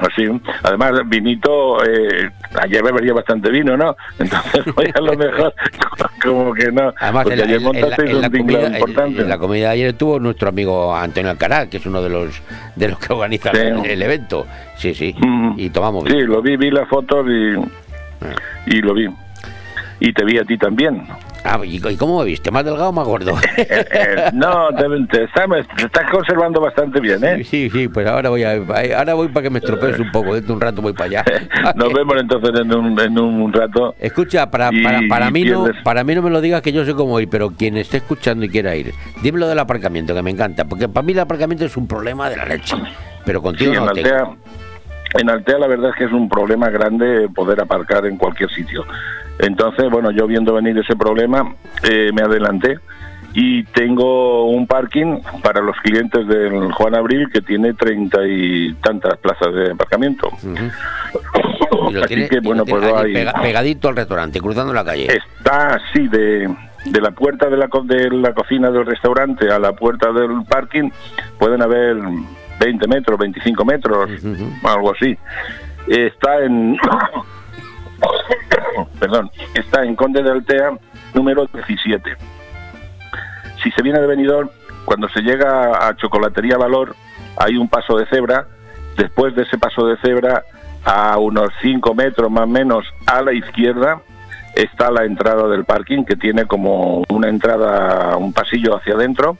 [0.00, 0.24] Así,
[0.62, 2.30] además, vinito, eh,
[2.62, 3.94] ayer bebería bastante vino, ¿no?
[4.18, 5.54] Entonces, hoy a lo mejor,
[6.22, 6.92] como que no.
[6.98, 9.70] Además, en la, ayer en la- montasteis en la un tinglado comida, en- la comida
[9.70, 12.42] ayer estuvo nuestro amigo Antonio Alcaraz, que es uno de los
[12.76, 13.60] de los que organizan Sí.
[13.60, 14.46] el, el evento.
[14.76, 15.14] Sí, sí.
[15.56, 16.26] Y tomamos Sí, vino.
[16.34, 19.08] lo vi, vi las fotos y, y lo vi.
[20.00, 21.06] Y te vi a ti también.
[21.44, 22.50] Ah, ¿y, cómo me viste?
[22.50, 23.32] ¿Más delgado o más gordo?
[23.56, 25.46] Eh, eh, no, te, te está-
[25.76, 27.44] te estás conservando bastante bien, ¿eh?
[27.44, 28.52] Sí, sí, pues ahora voy a,
[28.96, 30.34] ahora voy para que me estropees un poco.
[30.34, 31.24] Dentro de un rato voy para allá.
[31.74, 33.94] Nos vemos entonces en un, en un rato.
[33.98, 36.94] Escucha, para, para, para mí no, para mí no me lo digas que yo sé
[36.94, 38.92] cómo ir, pero quien esté escuchando y quiera ir,
[39.22, 42.28] dime lo del aparcamiento, que me encanta, porque para mí el aparcamiento es un problema
[42.30, 42.76] de la leche,
[43.24, 44.08] pero Sí, contigo en no lo tengo.
[44.08, 44.36] Altea,
[45.20, 48.84] en Altea la verdad es que es un problema grande poder aparcar en cualquier sitio.
[49.38, 52.78] Entonces, bueno, yo viendo venir ese problema, eh, me adelanté
[53.34, 59.16] y tengo un parking para los clientes del Juan Abril que tiene treinta y tantas
[59.18, 60.28] plazas de aparcamiento.
[61.88, 65.08] Y lo así tiene, que bueno, pues pega- pegadito al restaurante, cruzando la calle.
[65.16, 66.54] está así de,
[66.84, 70.44] de la puerta de la, co- de la cocina del restaurante a la puerta del
[70.48, 70.90] parking,
[71.38, 71.96] pueden haber
[72.60, 74.10] 20 metros, 25 metros,
[74.62, 75.16] algo así.
[75.88, 76.76] Está en...
[78.98, 80.78] Perdón, está en Conde de Altea,
[81.14, 82.16] número 17.
[83.62, 84.50] Si se viene de Benidorm,
[84.84, 86.96] cuando se llega a Chocolatería Valor,
[87.36, 88.46] hay un paso de cebra.
[88.96, 90.44] Después de ese paso de cebra,
[90.84, 94.00] a unos 5 metros más o menos a la izquierda,
[94.54, 99.38] está la entrada del parking, que tiene como una entrada, un pasillo hacia adentro.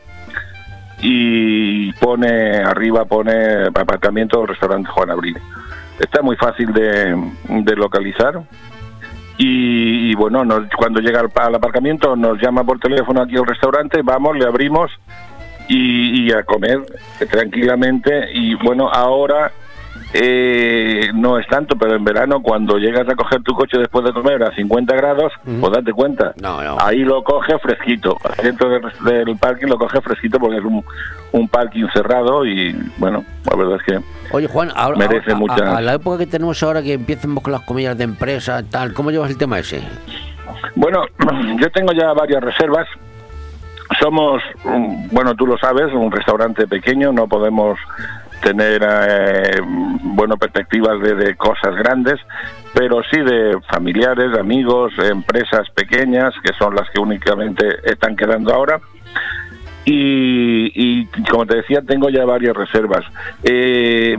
[1.05, 5.37] Y pone, arriba pone aparcamiento del restaurante Juan Abril.
[5.99, 8.41] Está muy fácil de, de localizar.
[9.45, 10.45] Y, bueno,
[10.77, 14.93] cuando llega al, al aparcamiento nos llama por teléfono aquí al restaurante, vamos, le abrimos
[15.69, 16.81] y, y a comer
[17.29, 18.29] tranquilamente.
[18.33, 19.51] Y bueno, ahora
[20.15, 24.13] eh, no es tanto, pero en verano cuando llegas a coger tu coche después de
[24.13, 26.33] comer a 50 grados, pues date cuenta.
[26.81, 28.17] Ahí lo coge fresquito.
[28.43, 30.85] Dentro del, del parking lo coge fresquito porque es un,
[31.33, 34.01] un parking cerrado y bueno, la verdad es que
[34.35, 35.77] Oye, Juan, ahora, merece a- mucha...
[35.77, 39.11] a, la época que tenemos ahora que empiecen con las comidas de empresa, tal, ¿cómo
[39.11, 39.83] llevas el tema ese?
[40.75, 41.05] Bueno,
[41.61, 42.87] yo tengo ya varias reservas.
[44.01, 47.79] Somos, mm, bueno, tú lo sabes, un restaurante pequeño, no podemos
[48.43, 52.21] tener, eh, bueno, perspectivas de, de cosas grandes,
[52.75, 58.81] pero sí de familiares, amigos, empresas pequeñas, que son las que únicamente están quedando ahora.
[59.85, 63.05] Y, y como te decía, tengo ya varias reservas.
[63.43, 64.17] Eh,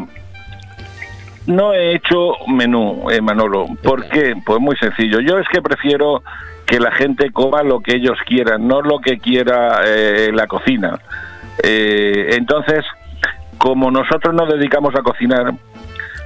[1.47, 3.67] no he hecho menú, eh, Manolo.
[3.81, 4.35] ¿Por qué?
[4.45, 5.19] Pues muy sencillo.
[5.19, 6.23] Yo es que prefiero
[6.65, 10.99] que la gente coma lo que ellos quieran, no lo que quiera eh, la cocina.
[11.61, 12.85] Eh, entonces,
[13.57, 15.53] como nosotros nos dedicamos a cocinar,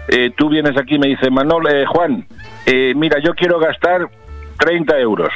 [0.08, 2.26] eh, tú vienes aquí y me dices, Manolo, eh, Juan,
[2.66, 4.08] eh, mira, yo quiero gastar
[4.60, 5.32] 30 euros.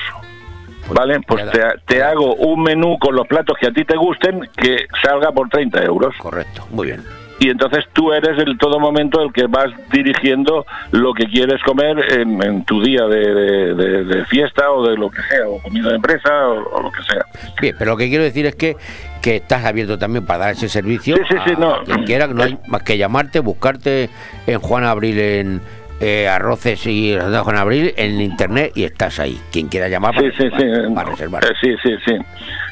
[0.94, 1.22] ¿Vale?
[1.26, 4.88] Pues te, te hago un menú con los platos que a ti te gusten que
[5.02, 6.14] salga por 30 euros.
[6.18, 7.04] Correcto, muy bien.
[7.44, 11.98] Y entonces tú eres el todo momento el que vas dirigiendo lo que quieres comer
[12.20, 15.60] en, en tu día de, de- de- de fiesta o de lo que sea, o
[15.60, 17.26] comida de empresa o, o lo que sea.
[17.60, 18.76] Bien, pero lo que quiero decir es que,
[19.24, 21.74] que estás abierto también para dar ese servicio Sí, sí, sí, a, no.
[21.74, 24.12] a quien quiera, no hay más que llamarte, buscarte
[24.46, 25.62] en Juan Abril en
[26.00, 29.40] eh, Arroces y Juan Abril en internet y estás ahí.
[29.52, 30.94] Quien quiera llamar para, Sí, sí, sí.
[30.94, 31.44] para reservar.
[31.44, 32.16] Eh, sí, sí, sí.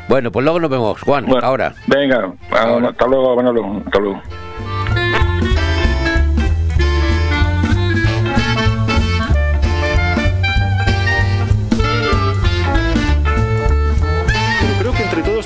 [0.09, 1.27] Bueno, pues luego nos vemos, Juan.
[1.43, 1.73] ahora.
[1.87, 3.39] Venga, hasta luego.
[3.41, 4.23] Hasta luego.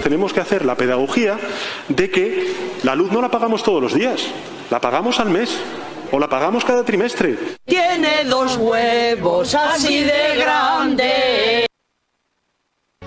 [0.08, 1.38] Tenemos que hacer la pedagogía
[1.88, 2.50] de que
[2.82, 4.22] la luz no la pagamos todos los días,
[4.70, 5.54] la pagamos al mes
[6.10, 7.36] o la pagamos cada trimestre.
[7.66, 11.67] Tiene dos huevos así de grandes.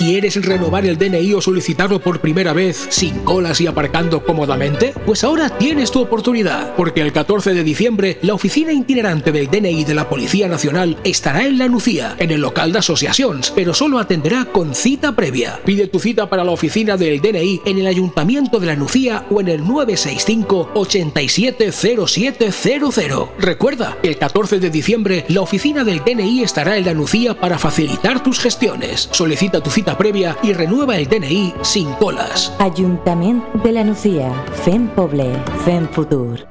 [0.01, 4.95] ¿Quieres renovar el DNI o solicitarlo por primera vez sin colas y aparcando cómodamente?
[5.05, 9.83] Pues ahora tienes tu oportunidad, porque el 14 de diciembre la oficina itinerante del DNI
[9.83, 13.99] de la Policía Nacional estará en La Nucía, en el local de asociaciones, pero solo
[13.99, 15.59] atenderá con cita previa.
[15.65, 19.39] Pide tu cita para la oficina del DNI en el Ayuntamiento de La Nucía o
[19.39, 23.29] en el 965 870700.
[23.37, 28.23] Recuerda, el 14 de diciembre la oficina del DNI estará en La Nucía para facilitar
[28.23, 29.07] tus gestiones.
[29.11, 32.53] Solicita tu cita previa y renueva el DNI sin colas.
[32.59, 34.31] Ajuntament de la Nucía.
[34.63, 35.33] Fem poble,
[35.65, 36.50] fem futur.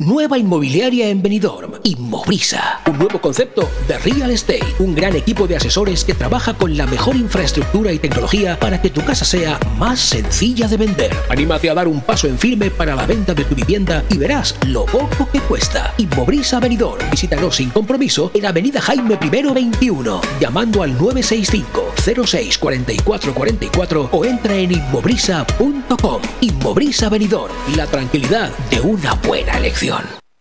[0.00, 2.80] Nueva inmobiliaria en Benidorm, Inmobrisa.
[2.86, 4.64] Un nuevo concepto de real estate.
[4.78, 8.88] Un gran equipo de asesores que trabaja con la mejor infraestructura y tecnología para que
[8.88, 11.14] tu casa sea más sencilla de vender.
[11.28, 14.56] Anímate a dar un paso en firme para la venta de tu vivienda y verás
[14.68, 15.92] lo poco que cuesta.
[15.98, 17.10] Inmobrisa Benidorm.
[17.10, 21.92] Visítanos sin compromiso en Avenida Jaime I 21, llamando al 965
[22.26, 26.22] 06 44 44 o entra en inmobrisa.com.
[26.40, 27.52] Inmobrisa Benidorm.
[27.76, 29.89] La tranquilidad de una buena elección.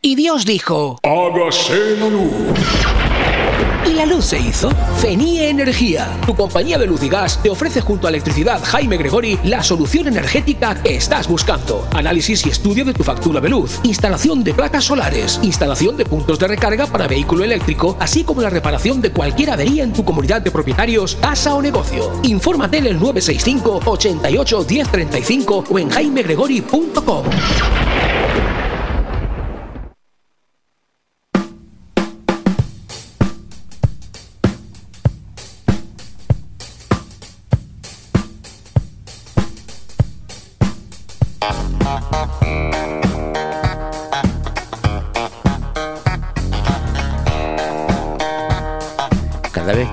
[0.01, 2.31] Y Dios dijo, Hágase la luz.
[3.85, 4.69] y la luz se hizo.
[5.01, 9.37] Fenie Energía, tu compañía de luz y gas, te ofrece junto a Electricidad Jaime Gregori
[9.43, 11.85] la solución energética que estás buscando.
[11.93, 16.39] Análisis y estudio de tu factura de luz, instalación de placas solares, instalación de puntos
[16.39, 20.41] de recarga para vehículo eléctrico, así como la reparación de cualquier avería en tu comunidad
[20.41, 22.11] de propietarios, casa o negocio.
[22.23, 27.23] Infórmate en el 965 88 1035 o en jaimegregori.com.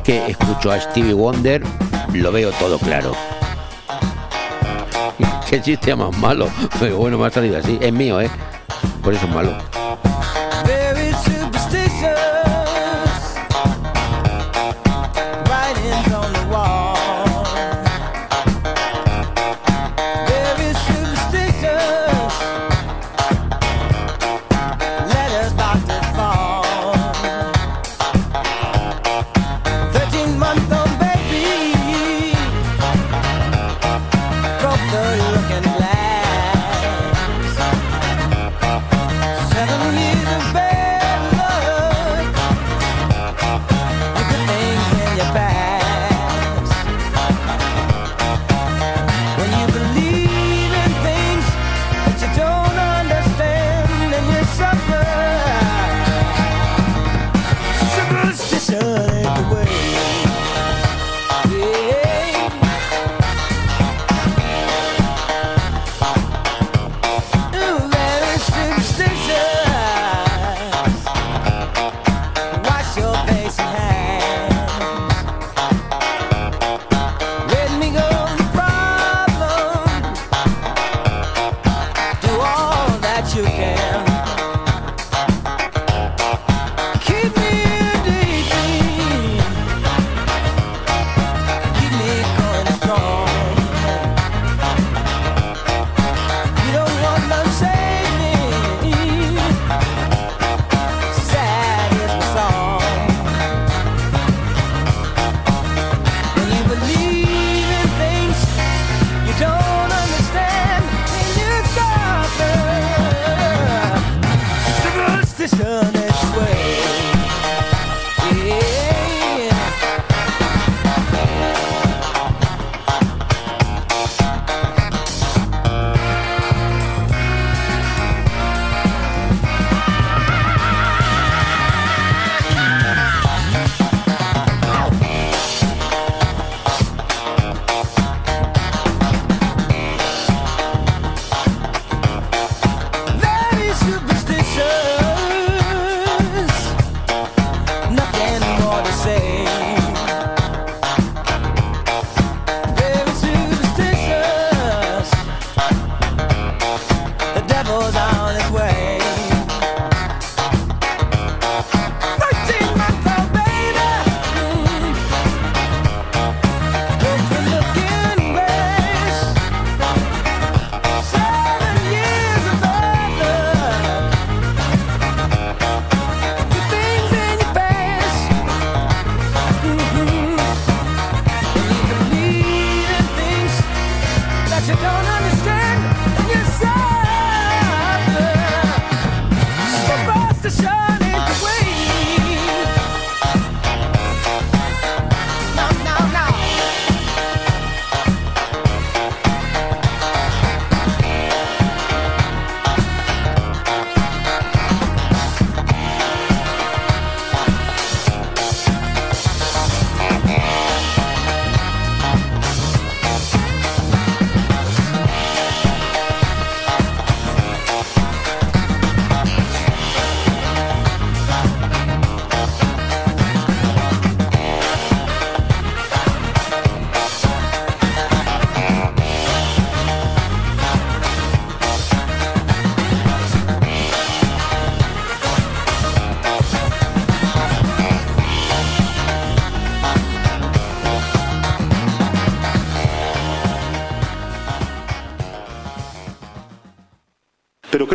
[0.07, 1.61] que escucho a Stevie Wonder,
[2.15, 3.11] lo veo todo claro.
[5.51, 6.49] Qué chiste más malo.
[6.79, 7.77] Pero bueno, me ha salido así.
[7.81, 8.31] Es mío, ¿eh?
[9.03, 9.76] Por eso es malo.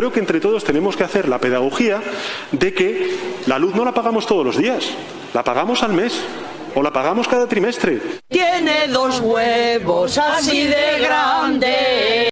[0.02, 2.02] Creo que entre todos tenemos que hacer la pedagogía
[2.50, 3.16] de que
[3.46, 4.90] la luz no la pagamos todos los días,
[5.32, 6.20] la pagamos al mes
[6.74, 8.00] o la pagamos cada trimestre.
[8.26, 12.30] Tiene dos huevos así de grandes.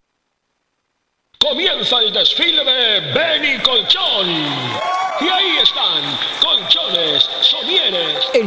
[1.38, 4.26] Comienza el desfile de Benny Colchón.
[5.20, 6.02] Y ahí están,
[6.42, 7.30] colchones,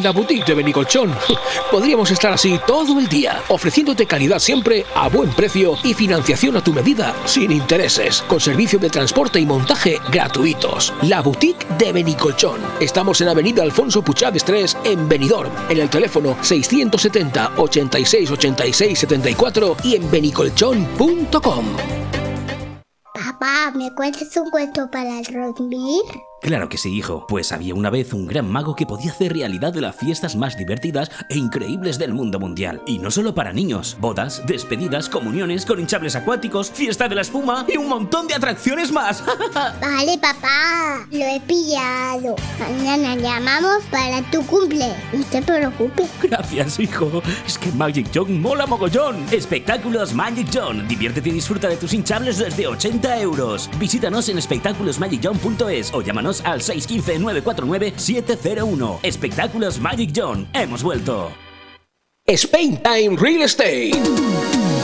[0.04, 1.16] la boutique de Benicolchón
[1.72, 6.64] podríamos estar así todo el día, ofreciéndote calidad siempre a buen precio y financiación a
[6.64, 10.94] tu medida, sin intereses, con servicio de transporte y montaje gratuitos.
[11.04, 12.60] La boutique de Benicolchón.
[12.82, 19.78] Estamos en Avenida Alfonso Puchades 3 en Benidorm, en el teléfono 670 86 86 74
[19.84, 21.66] y en benicolchón.com.
[23.14, 26.04] Papá, ¿me cuentas un cuento para dormir?
[26.44, 29.72] Claro que sí, hijo, pues había una vez un gran mago que podía hacer realidad
[29.72, 32.82] de las fiestas más divertidas e increíbles del mundo mundial.
[32.86, 37.66] Y no solo para niños, bodas, despedidas, comuniones con hinchables acuáticos, fiesta de la espuma
[37.74, 39.24] y un montón de atracciones más.
[39.82, 42.36] Vale, papá, lo he pillado.
[42.60, 44.94] Mañana llamamos para tu cumple.
[45.14, 46.10] No te preocupes.
[46.22, 47.24] Gracias, hijo.
[47.48, 49.26] Es que Magic John mola mogollón.
[49.32, 50.90] Espectáculos Magic John.
[50.90, 53.70] Diviértete y disfruta de tus hinchables desde 80 euros.
[53.80, 59.00] Visítanos en espectáculosmagicjohn.es o llámanos al 615-949-701.
[59.04, 60.48] Espectáculos Magic John.
[60.54, 61.32] Hemos vuelto.
[62.26, 63.92] Spain Time Real Estate.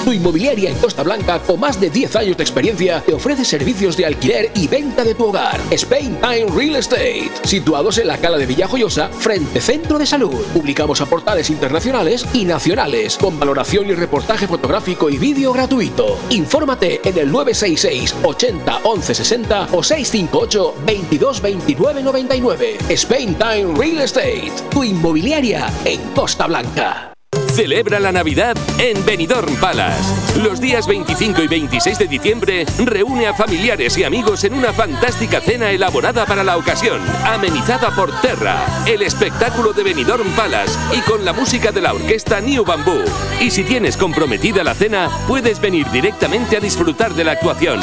[0.04, 3.98] Tu inmobiliaria en Costa Blanca con más de 10 años de experiencia te ofrece servicios
[3.98, 5.60] de alquiler y venta de tu hogar.
[5.72, 7.30] Spain Time Real Estate.
[7.44, 10.42] Situados en la cala de Villajoyosa, frente Centro de Salud.
[10.54, 16.18] Publicamos a portales internacionales y nacionales con valoración y reportaje fotográfico y vídeo gratuito.
[16.30, 22.78] Infórmate en el 966 80 11 60 o 658 22 29 99.
[22.90, 24.52] Spain Time Real Estate.
[24.72, 27.14] Tu inmobiliaria en Costa Blanca.
[27.60, 30.40] Celebra la Navidad en Benidorm Palace.
[30.40, 35.42] Los días 25 y 26 de diciembre reúne a familiares y amigos en una fantástica
[35.42, 41.26] cena elaborada para la ocasión, amenizada por Terra, el espectáculo de Benidorm Palace y con
[41.26, 43.04] la música de la orquesta New Bamboo.
[43.42, 47.82] Y si tienes comprometida la cena, puedes venir directamente a disfrutar de la actuación.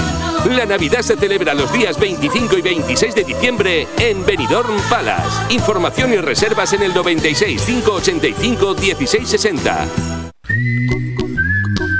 [0.50, 5.52] La Navidad se celebra los días 25 y 26 de diciembre en Benidorm Palace.
[5.52, 9.88] Información y reservas en el 96 585 1660.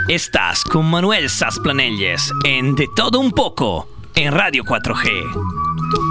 [0.09, 6.07] Estás con Manuel Sasplanelles en De Todo Un Poco en Radio 4G.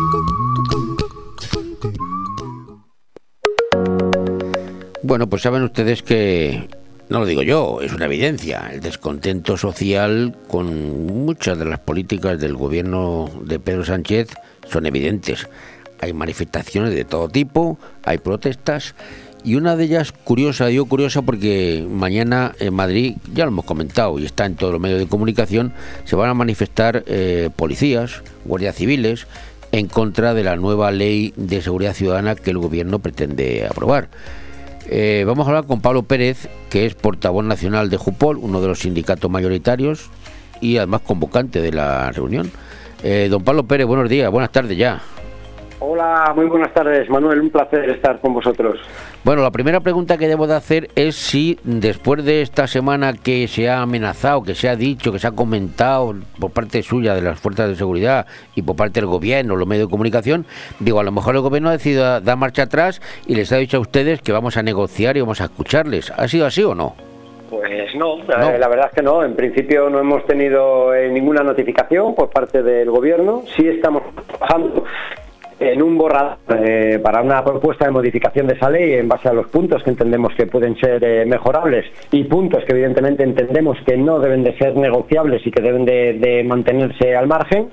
[5.04, 6.68] Bueno, pues saben ustedes que,
[7.10, 12.40] no lo digo yo, es una evidencia, el descontento social con muchas de las políticas
[12.40, 14.30] del gobierno de Pedro Sánchez
[14.68, 15.48] son evidentes.
[16.02, 18.96] Hay manifestaciones de todo tipo, hay protestas
[19.44, 24.18] y una de ellas curiosa, digo curiosa porque mañana en Madrid, ya lo hemos comentado
[24.18, 25.74] y está en todos los medios de comunicación,
[26.06, 29.28] se van a manifestar eh, policías, guardias civiles,
[29.72, 34.10] en contra de la nueva ley de seguridad ciudadana que el gobierno pretende aprobar.
[34.88, 38.68] Eh, vamos a hablar con Pablo Pérez, que es portavoz nacional de Jupol, uno de
[38.68, 40.10] los sindicatos mayoritarios
[40.62, 42.52] y además convocante de la reunión.
[43.04, 45.02] Eh, don Pablo Pérez, buenos días, buenas tardes ya.
[45.80, 47.42] Hola, muy buenas tardes, Manuel.
[47.42, 48.80] Un placer estar con vosotros.
[49.26, 53.48] Bueno, la primera pregunta que debo de hacer es si después de esta semana que
[53.50, 57.22] se ha amenazado, que se ha dicho, que se ha comentado por parte suya de
[57.22, 58.26] las fuerzas de seguridad
[58.56, 60.46] y por parte del gobierno, los medios de comunicación,
[60.80, 63.78] digo, a lo mejor el gobierno ha decidido dar marcha atrás y les ha dicho
[63.78, 66.10] a ustedes que vamos a negociar y vamos a escucharles.
[66.12, 66.96] ¿Ha sido así o no?
[67.50, 69.24] Pues no, eh, la verdad es que no.
[69.24, 73.44] En principio no hemos tenido eh, ninguna notificación por parte del gobierno.
[73.56, 74.86] Sí estamos trabajando
[75.60, 79.34] en un borrador eh, para una propuesta de modificación de esa ley en base a
[79.34, 83.98] los puntos que entendemos que pueden ser eh, mejorables y puntos que evidentemente entendemos que
[83.98, 87.70] no deben de ser negociables y que deben de, de mantenerse al margen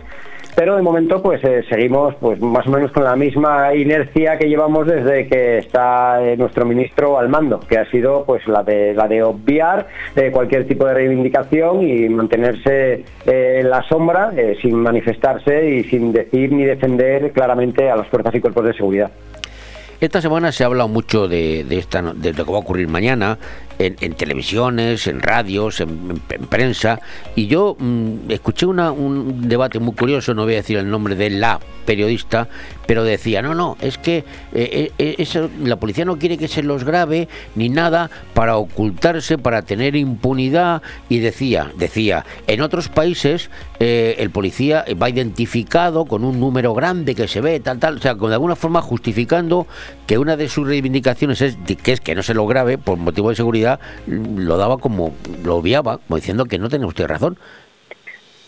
[0.55, 4.49] pero de momento pues eh, seguimos pues más o menos con la misma inercia que
[4.49, 8.95] llevamos desde que está eh, nuestro ministro al mando que ha sido pues la de
[8.95, 15.71] la de obviar eh, cualquier tipo de reivindicación y mantenerse en la sombra sin manifestarse
[15.71, 19.11] y sin decir ni defender claramente a las fuerzas y cuerpos de seguridad.
[20.01, 22.89] Esta semana se ha hablado mucho de, de esta, de lo que va a ocurrir
[22.89, 23.39] mañana
[23.79, 27.01] en, en televisiones, en radios, en, en- en prensa.
[27.37, 31.15] Y yo mm, escuché una- un debate muy curioso, no voy a decir el nombre
[31.17, 32.49] de la periodista,
[32.87, 36.63] pero decía, no, no, es que eh, eh, eso, la policía no quiere que se
[36.63, 40.83] los grabe ni nada para ocultarse, para tener impunidad.
[41.09, 43.51] Y decía, decía, en otros países
[43.81, 48.01] eh, el policía va identificado con un número grande que se ve, tal, tal, o
[48.01, 49.67] sea, de alguna forma justificando
[50.07, 53.31] que una de sus reivindicaciones es que es que no se lo grabe por motivo
[53.31, 53.62] de seguridad,
[54.07, 55.15] lo daba como,
[55.45, 57.39] lo obviaba, como diciendo que no tiene usted razón.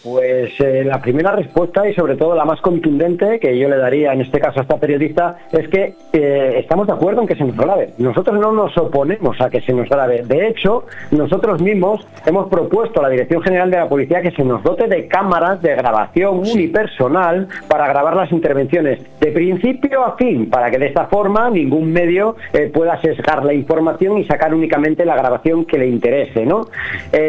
[0.05, 4.13] Pues eh, la primera respuesta y sobre todo la más contundente que yo le daría
[4.13, 7.43] en este caso a esta periodista es que eh, estamos de acuerdo en que se
[7.43, 7.95] nos grabe.
[7.97, 10.23] Nosotros no nos oponemos a que se nos grabe.
[10.23, 14.45] De hecho, nosotros mismos hemos propuesto a la Dirección General de la Policía que se
[14.45, 20.51] nos dote de cámaras de grabación unipersonal para grabar las intervenciones de principio a fin,
[20.51, 25.07] para que de esta forma ningún medio eh, pueda sesgar la información y sacar únicamente
[25.07, 26.45] la grabación que le interese.
[26.45, 26.69] ¿no?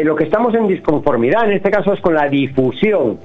[0.04, 2.65] Lo que estamos en disconformidad en este caso es con la difusión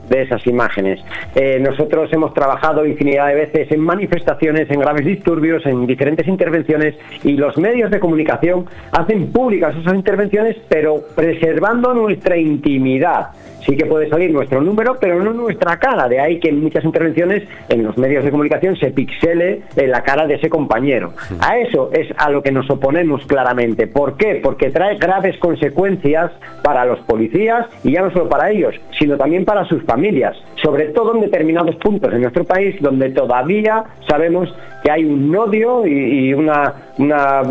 [0.09, 0.99] de esas imágenes.
[1.35, 6.95] Eh, nosotros hemos trabajado infinidad de veces en manifestaciones, en graves disturbios, en diferentes intervenciones
[7.23, 13.29] y los medios de comunicación hacen públicas esas intervenciones, pero preservando nuestra intimidad.
[13.65, 16.07] Sí que puede salir nuestro número, pero no nuestra cara.
[16.07, 20.03] De ahí que en muchas intervenciones en los medios de comunicación se pixele en la
[20.03, 21.13] cara de ese compañero.
[21.39, 23.87] A eso es a lo que nos oponemos claramente.
[23.87, 24.39] ¿Por qué?
[24.41, 26.31] Porque trae graves consecuencias
[26.63, 30.37] para los policías y ya no solo para ellos, sino también para sus familias.
[30.61, 35.85] Sobre todo en determinados puntos en nuestro país donde todavía sabemos que hay un odio
[35.85, 37.43] y, y una, una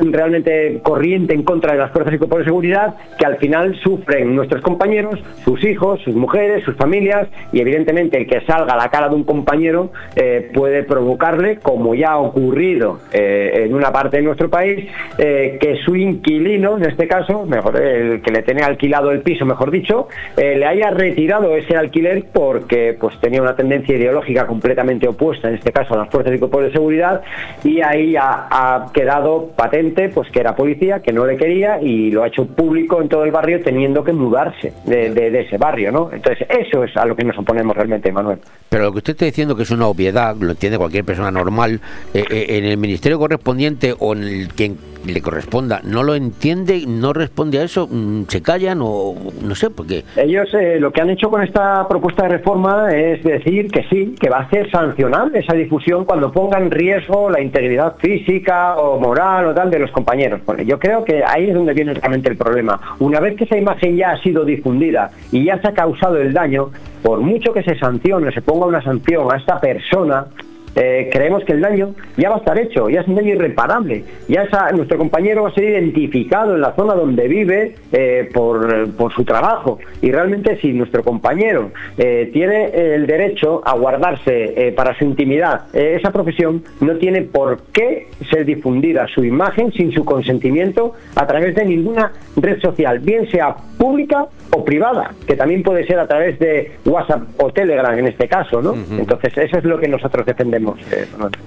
[0.00, 4.34] realmente corriente en contra de las fuerzas y cuerpos de seguridad que al final sufren
[4.34, 8.88] nuestros compañeros, sus hijos, sus mujeres, sus familias y evidentemente el que salga a la
[8.88, 14.18] cara de un compañero eh, puede provocarle, como ya ha ocurrido eh, en una parte
[14.18, 14.88] de nuestro país,
[15.18, 19.44] eh, que su inquilino, en este caso, mejor el que le tenía alquilado el piso,
[19.44, 25.48] mejor dicho, le haya retirado ese alquiler porque pues tenía una tendencia ideológica completamente opuesta,
[25.48, 27.22] en este caso a las fuerzas y cuerpos de seguridad,
[27.64, 32.22] y ahí ha quedado patente pues que era policía, que no le quería y lo
[32.22, 35.90] ha hecho público en todo el barrio teniendo que mudarse de, de- de ese barrio,
[35.92, 36.10] ¿no?
[36.12, 38.38] Entonces eso es a lo que nos oponemos realmente, Manuel.
[38.68, 41.80] Pero lo que usted está diciendo que es una obviedad, lo entiende cualquier persona normal,
[42.14, 46.84] eh, eh, en el ministerio correspondiente o en el quien le corresponda, no lo entiende,
[46.86, 51.00] no responde a eso, mm, se callan o no sé, porque Ellos eh, lo que
[51.00, 54.70] han hecho con esta propuesta de reforma es decir que sí, que va a ser
[54.70, 59.78] sancionable esa difusión cuando ponga en riesgo la integridad física o moral o tal de
[59.78, 60.40] los compañeros.
[60.44, 62.80] Bueno, yo creo que ahí es donde viene realmente el problema.
[62.98, 66.32] Una vez que esa imagen ya ha sido difundida y ya se ha causado el
[66.32, 66.70] daño,
[67.02, 70.26] por mucho que se sancione, se ponga una sanción a esta persona,
[70.74, 74.04] eh, creemos que el daño ya va a estar hecho, ya es un daño irreparable.
[74.28, 78.90] Ya esa- nuestro compañero va a ser identificado en la zona donde vive eh, por,
[78.92, 79.78] por su trabajo.
[80.00, 86.10] Y realmente si nuestro compañero eh, tiene el derecho a guardarse para su intimidad esa
[86.10, 91.64] profesión, no tiene por qué ser difundida su imagen sin su consentimiento a través de
[91.64, 96.72] ninguna red social, bien sea pública o privada, que también puede ser a través de
[96.84, 98.74] WhatsApp o Telegram en este caso, ¿no?
[98.98, 100.61] Entonces eso es lo que nosotros defendemos.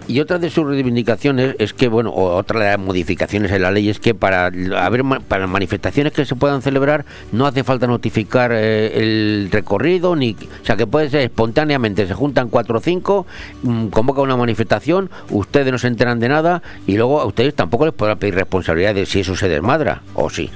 [0.07, 3.89] Y otra de sus reivindicaciones es que, bueno, otra de las modificaciones en la ley
[3.89, 8.91] es que para haber para manifestaciones que se puedan celebrar no hace falta notificar eh,
[8.95, 13.25] el recorrido, ni, o sea, que puede ser espontáneamente, se juntan cuatro o cinco,
[13.63, 17.85] mm, convoca una manifestación, ustedes no se enteran de nada y luego a ustedes tampoco
[17.85, 20.49] les podrán pedir responsabilidad de si eso se desmadra, o sí.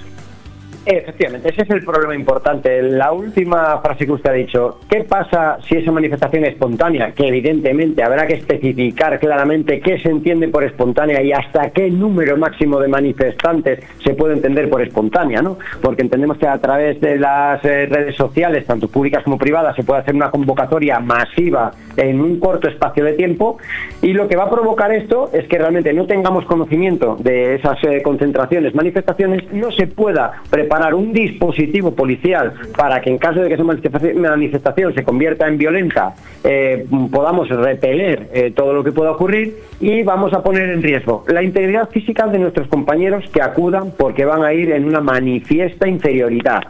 [0.92, 2.82] Efectivamente, ese es el problema importante.
[2.82, 7.12] La última frase que usted ha dicho, ¿qué pasa si esa manifestación es espontánea?
[7.12, 12.38] Que evidentemente habrá que especificar claramente qué se entiende por espontánea y hasta qué número
[12.38, 15.60] máximo de manifestantes se puede entender por espontánea, ¿no?
[15.80, 19.84] Porque entendemos que a través de las eh, redes sociales, tanto públicas como privadas, se
[19.84, 23.58] puede hacer una convocatoria masiva en un corto espacio de tiempo
[24.02, 27.78] y lo que va a provocar esto es que realmente no tengamos conocimiento de esas
[27.84, 33.48] eh, concentraciones, manifestaciones, no se pueda preparar un dispositivo policial para que en caso de
[33.50, 38.92] que esa manifestaci- manifestación se convierta en violenta eh, podamos repeler eh, todo lo que
[38.92, 43.42] pueda ocurrir y vamos a poner en riesgo la integridad física de nuestros compañeros que
[43.42, 46.62] acudan porque van a ir en una manifiesta inferioridad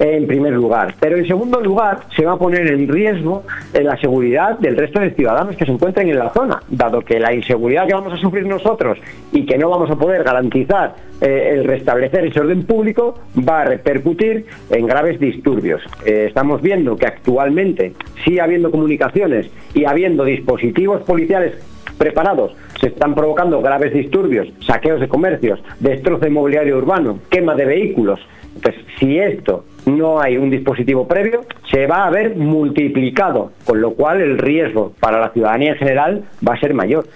[0.00, 0.94] en primer lugar.
[0.98, 3.44] Pero en segundo lugar, se va a poner en riesgo
[3.74, 7.20] eh, la seguridad del resto de ciudadanos que se encuentren en la zona, dado que
[7.20, 8.98] la inseguridad que vamos a sufrir nosotros
[9.30, 13.64] y que no vamos a poder garantizar eh, el restablecer ese orden público va a
[13.66, 15.82] repercutir en graves disturbios.
[16.06, 17.92] Eh, estamos viendo que actualmente
[18.24, 21.54] sigue habiendo comunicaciones y habiendo dispositivos policiales
[21.98, 22.52] preparados.
[22.80, 28.18] Se están provocando graves disturbios, saqueos de comercios, destrozo de mobiliario urbano, quema de vehículos.
[28.54, 33.94] Entonces, si esto no hay un dispositivo previo, se va a ver multiplicado, con lo
[33.94, 37.06] cual el riesgo para la ciudadanía en general va a ser mayor.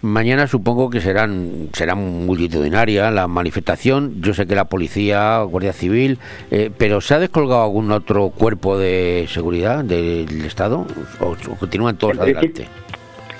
[0.00, 4.22] Mañana supongo que serán será multitudinaria la manifestación.
[4.22, 6.20] Yo sé que la policía, Guardia Civil,
[6.52, 10.86] eh, pero ¿se ha descolgado algún otro cuerpo de seguridad del Estado?
[11.18, 12.68] ¿O, continúan todos En adelante?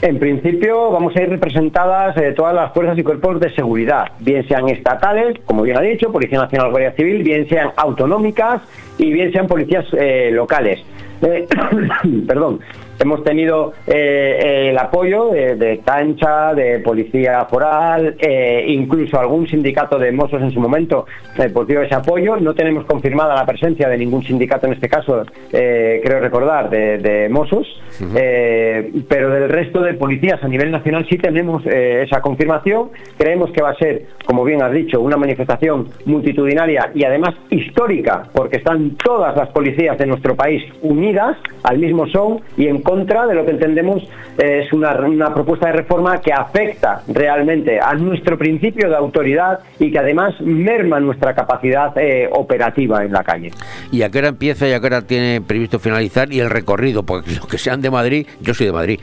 [0.00, 4.46] En principio vamos a ir representadas eh, todas las fuerzas y cuerpos de seguridad, bien
[4.46, 8.62] sean estatales, como bien ha dicho, Policía Nacional, Guardia Civil, bien sean autonómicas
[8.96, 10.84] y bien sean policías eh, locales.
[11.20, 11.48] Eh,
[12.28, 12.60] perdón,
[12.98, 19.98] hemos tenido eh, el apoyo de, de Cancha, de Policía Foral, eh, incluso algún sindicato
[19.98, 21.06] de mozos en su momento
[21.36, 22.36] eh, pues dio ese apoyo.
[22.36, 26.98] No tenemos confirmada la presencia de ningún sindicato en este caso, eh, creo recordar, de,
[26.98, 27.66] de mozos,
[28.14, 32.90] eh, pero del resto de policías a nivel nacional sí tenemos eh, esa confirmación.
[33.16, 38.24] Creemos que va a ser, como bien has dicho, una manifestación multitudinaria y además histórica,
[38.32, 43.26] porque están todas las policías de nuestro país unidas al mismo son y en contra
[43.26, 44.02] de lo que entendemos
[44.38, 49.58] eh, es una, una propuesta de reforma que afecta realmente a nuestro principio de autoridad
[49.78, 53.50] y que además merma nuestra capacidad eh, operativa en la calle.
[53.92, 56.32] ¿Y a qué hora empieza y a qué hora tiene previsto finalizar?
[56.32, 59.00] Y el recorrido, porque los que sean de Madrid, yo soy de Madrid,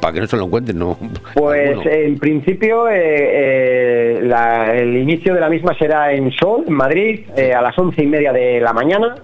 [0.00, 0.98] para que no se lo encuentren, no.
[1.34, 6.74] Pues en principio eh, eh, la- el inicio de la misma será en Sol, en
[6.74, 7.20] Madrid,
[7.56, 9.14] a las once y media de la mañana.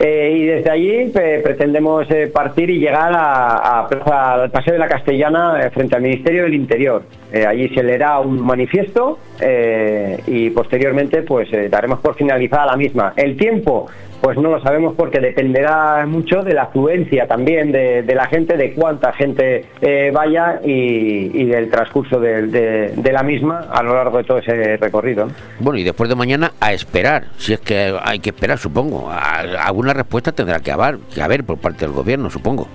[0.00, 1.10] Eh, y desde allí
[1.42, 6.02] pretendemos eh, partir y llegar a, a al Paseo de la Castellana eh, frente al
[6.02, 7.02] Ministerio del Interior.
[7.32, 12.76] Eh, allí se leerá un manifiesto eh, y posteriormente pues eh, daremos por finalizada la
[12.76, 13.12] misma.
[13.16, 13.86] El tiempo
[14.20, 18.72] pues no lo sabemos porque dependerá mucho de la afluencia también de, la gente, de
[18.72, 19.66] cuánta gente
[20.12, 25.26] vaya y, del transcurso de, la misma a lo largo de todo ese recorrido.
[25.26, 25.32] ¿no?
[25.60, 29.08] Bueno, y después de mañana a esperar, si es que hay que esperar, supongo.
[29.08, 32.66] Alguna respuesta tendrá que haber, que haber por parte del gobierno, supongo.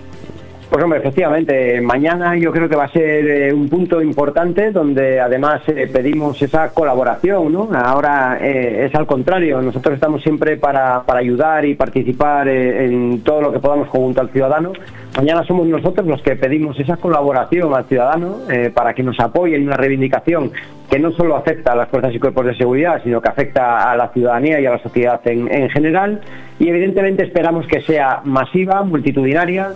[0.74, 5.22] Pues hombre, efectivamente, mañana yo creo que va a ser eh, un punto importante donde
[5.22, 7.70] además eh, pedimos esa colaboración, ¿no?
[7.76, 13.40] Ahora eh, es al contrario, nosotros estamos siempre para, para ayudar y participar en todo
[13.40, 14.74] lo que podamos junto al ciudadano.
[15.16, 18.38] Mañana somos nosotros los que pedimos esa colaboración al ciudadano
[18.74, 20.52] para que nos apoye en una reivindicación
[20.90, 23.96] que no solo afecta a las fuerzas y cuerpos de seguridad, sino que afecta a
[23.96, 26.22] la ciudadanía y a la sociedad en, en general.
[26.58, 29.74] Y evidentemente esperamos que sea masiva, multitudinaria,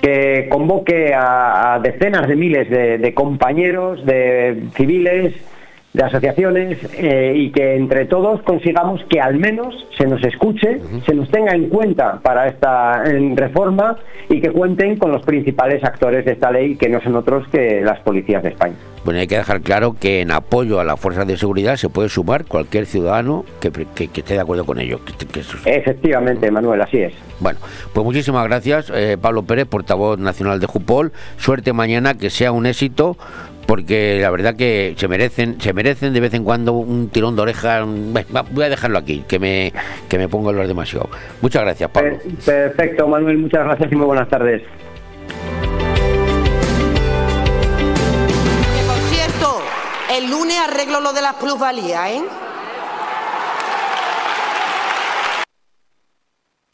[0.00, 5.34] que convoque a, decenas de miles de compañeros, de civiles,
[5.96, 11.14] de asociaciones eh, y que entre todos consigamos que al menos se nos escuche, se
[11.14, 13.02] nos tenga en cuenta para esta
[13.34, 13.96] reforma
[14.28, 17.80] y que cuenten con los principales actores de esta ley que no son otros que
[17.82, 18.74] las policías de España.
[19.06, 22.08] Bueno, hay que dejar claro que en apoyo a las fuerzas de seguridad se puede
[22.08, 25.00] sumar cualquier ciudadano que, que- que esté de acuerdo con ello.
[25.04, 27.14] que- que eso- Efectivamente, Manuel, así es.
[27.40, 27.58] Bueno,
[27.94, 31.12] pues muchísimas gracias, eh, Pablo Pérez, portavoz nacional de Jupol.
[31.38, 33.16] Suerte mañana, que sea un éxito,
[33.66, 37.42] porque la verdad que se merecen, se merecen de vez en cuando un tirón de
[37.42, 37.84] oreja.
[37.84, 39.72] voy a dejarlo aquí, que me,
[40.08, 41.08] que me pongo a hablar demasiado.
[41.42, 42.16] Muchas gracias, Pablo.
[42.18, 44.62] Per- Perfecto, Manuel, muchas gracias y muy buenas tardes.
[48.74, 49.62] Que por cierto,
[50.16, 52.22] el lunes arreglo lo de las plusvalías, ¿eh?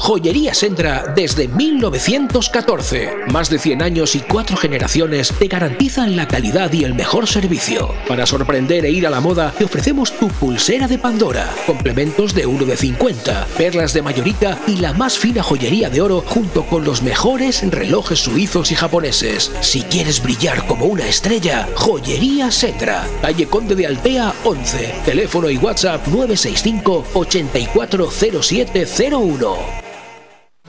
[0.00, 3.10] Joyería Sendra desde 1914.
[3.30, 7.94] Más de 100 años y 4 generaciones te garantizan la calidad y el mejor servicio.
[8.08, 12.46] Para sorprender e ir a la moda, te ofrecemos tu pulsera de Pandora, complementos de
[12.46, 16.82] 1 de 50, perlas de Mallorca y la más fina joyería de oro junto con
[16.82, 19.52] los mejores relojes suizos y japoneses.
[19.60, 25.58] Si quieres brillar como una estrella, Joyería Sendra, calle Conde de Altea 11, teléfono y
[25.58, 29.89] WhatsApp 965 840701.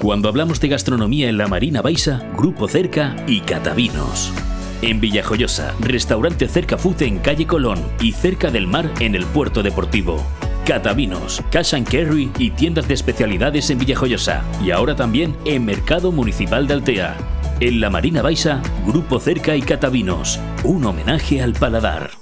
[0.01, 4.33] Cuando hablamos de gastronomía en la Marina Baixa, Grupo Cerca y Catavinos.
[4.81, 9.61] En Villajoyosa, restaurante Cerca Food en calle Colón y cerca del mar en el puerto
[9.61, 10.25] deportivo.
[10.65, 14.43] Catavinos, Cash and Carry y tiendas de especialidades en Villajoyosa.
[14.65, 17.15] Y ahora también en Mercado Municipal de Altea.
[17.59, 20.39] En la Marina Baixa, Grupo Cerca y Catavinos.
[20.63, 22.20] Un homenaje al paladar.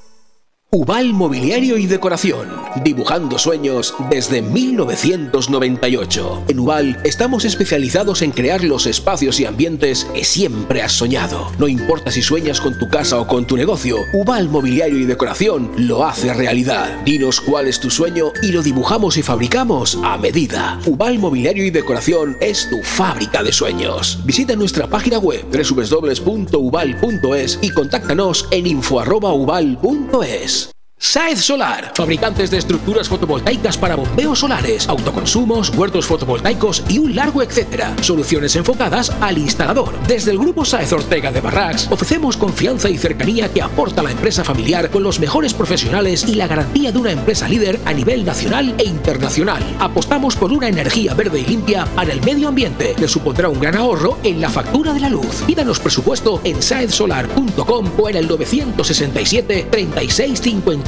[0.71, 2.47] Ubal Mobiliario y Decoración,
[2.83, 6.43] dibujando sueños desde 1998.
[6.47, 11.51] En Ubal estamos especializados en crear los espacios y ambientes que siempre has soñado.
[11.57, 15.71] No importa si sueñas con tu casa o con tu negocio, Ubal Mobiliario y Decoración
[15.75, 17.01] lo hace realidad.
[17.03, 20.79] Dinos cuál es tu sueño y lo dibujamos y fabricamos a medida.
[20.85, 24.19] Ubal Mobiliario y Decoración es tu fábrica de sueños.
[24.23, 30.58] Visita nuestra página web www.ubal.es y contáctanos en info@ubal.es.
[31.01, 37.41] Saez Solar, fabricantes de estructuras fotovoltaicas para bombeos solares, autoconsumos, huertos fotovoltaicos y un largo
[37.41, 37.95] etcétera.
[38.01, 39.97] Soluciones enfocadas al instalador.
[40.07, 44.43] Desde el grupo Saez Ortega de Barracks ofrecemos confianza y cercanía que aporta la empresa
[44.43, 48.75] familiar con los mejores profesionales y la garantía de una empresa líder a nivel nacional
[48.77, 49.63] e internacional.
[49.79, 52.93] Apostamos por una energía verde y limpia para el medio ambiente.
[52.99, 55.43] Le supondrá un gran ahorro en la factura de la luz.
[55.47, 60.41] Pídanos presupuesto en saezsolar.com o en el 967 36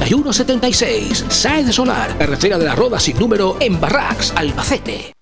[0.04, 1.24] 51 76.
[1.28, 5.21] Saez Solar, carretera de la Roda sin número en Barracks, Albacete.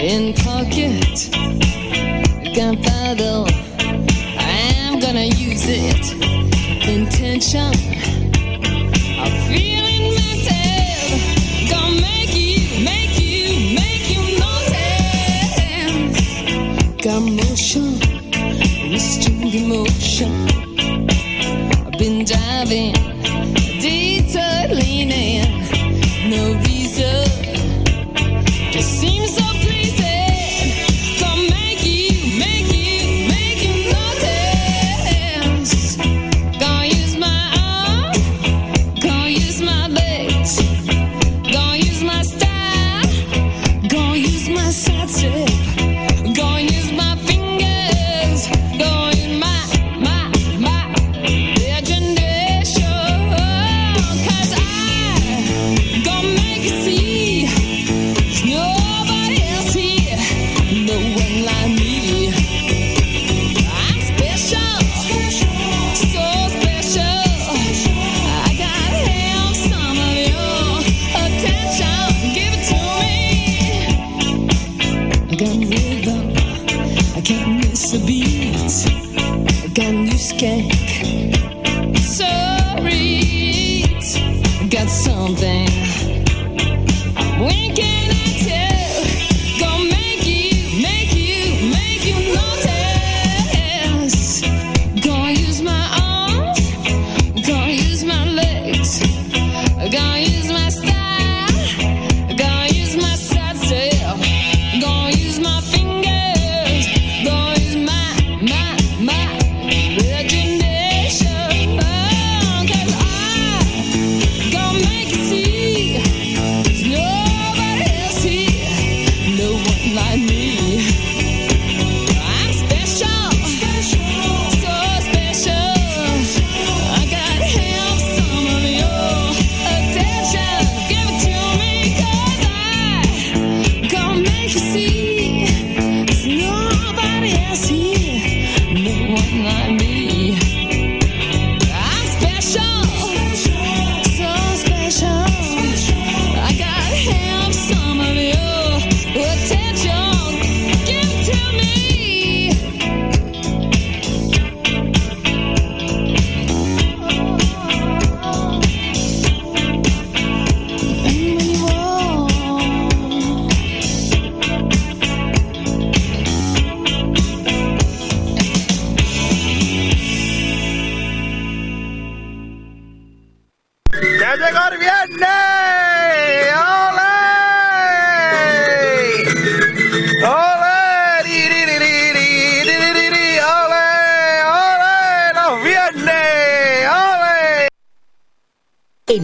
[0.00, 1.28] In pocket.
[2.54, 3.44] Gunpowder,
[4.38, 6.12] I'm gonna use it.
[6.88, 7.72] Intention,
[9.20, 9.80] I'm feeling.
[11.68, 15.60] Gonna make you, make you, make you notice.
[17.04, 18.00] Got motion,
[19.54, 20.32] emotion.
[21.86, 22.94] I've been diving,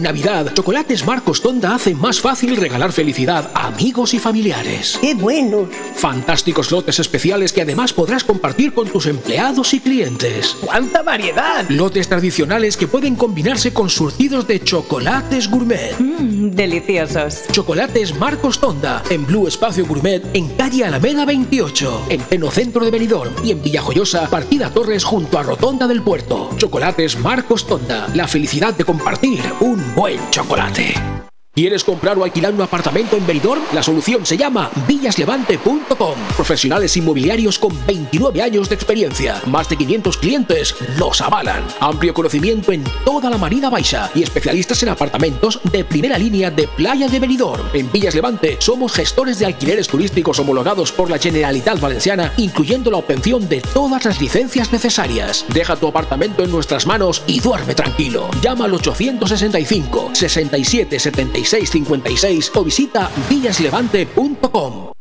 [0.07, 4.97] Navidad, Chocolates Marcos Tonda hace más fácil regalar felicidad a amigos y familiares.
[5.01, 5.67] ¡Qué bueno!
[5.95, 10.55] Fantásticos lotes especiales que además podrás compartir con tus empleados y clientes.
[10.61, 11.67] ¡Cuánta variedad!
[11.67, 15.99] Lotes tradicionales que pueden combinarse con surtidos de chocolates gourmet.
[15.99, 17.43] Mmm, deliciosos.
[17.51, 22.91] Chocolates Marcos Tonda, en Blue Espacio Gourmet, en calle Alameda 28, en pleno centro de
[22.91, 26.49] Benidorm y en Villajoyosa, partida Torres junto a Rotonda del Puerto.
[26.57, 31.16] Chocolates Marcos Tonda, la felicidad de compartir un buen chocolate.
[31.57, 33.59] ¿Quieres comprar o alquilar un apartamento en Benidorm?
[33.73, 36.13] La solución se llama villaslevante.com.
[36.35, 39.41] Profesionales inmobiliarios con 29 años de experiencia.
[39.47, 41.63] Más de 500 clientes nos avalan.
[41.79, 46.67] Amplio conocimiento en toda la Marina Baixa y especialistas en apartamentos de primera línea de
[46.67, 47.65] Playa de Benidorm.
[47.73, 52.97] En Villas Levante somos gestores de alquileres turísticos homologados por la Generalitat Valenciana, incluyendo la
[52.97, 55.43] obtención de todas las licencias necesarias.
[55.51, 58.29] Deja tu apartamento en nuestras manos y duerme tranquilo.
[58.43, 64.91] Llama al 865 67 76 56 o visita villaslevante.com.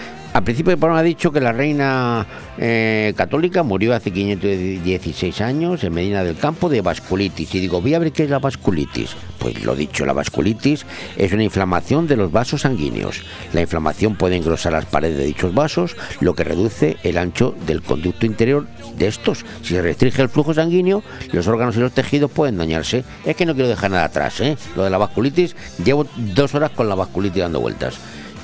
[0.40, 2.26] Al principio del programa ha dicho que la reina
[2.56, 7.54] eh, católica murió hace 516 años en Medina del Campo de vasculitis.
[7.54, 9.14] Y digo, voy a ver qué es la vasculitis.
[9.38, 10.86] Pues lo dicho, la vasculitis
[11.18, 13.22] es una inflamación de los vasos sanguíneos.
[13.52, 17.82] La inflamación puede engrosar las paredes de dichos vasos, lo que reduce el ancho del
[17.82, 19.44] conducto interior de estos.
[19.60, 21.02] Si se restringe el flujo sanguíneo,
[21.32, 23.04] los órganos y los tejidos pueden dañarse.
[23.26, 24.56] Es que no quiero dejar nada atrás, ¿eh?
[24.74, 25.54] Lo de la vasculitis,
[25.84, 28.00] llevo dos horas con la vasculitis dando vueltas.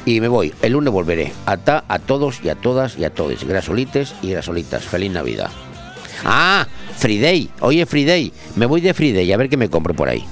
[0.07, 0.55] Y me voy.
[0.63, 1.33] El lunes volveré.
[1.45, 3.45] Ata a todos y a todas y a todos.
[3.45, 4.85] Grasolites y grasolitas.
[4.85, 5.51] Feliz Navidad.
[6.25, 6.67] Ah,
[6.97, 7.51] Friday.
[7.61, 8.33] Hoy es Friday.
[8.55, 10.25] Me voy de Friday a ver qué me compro por ahí.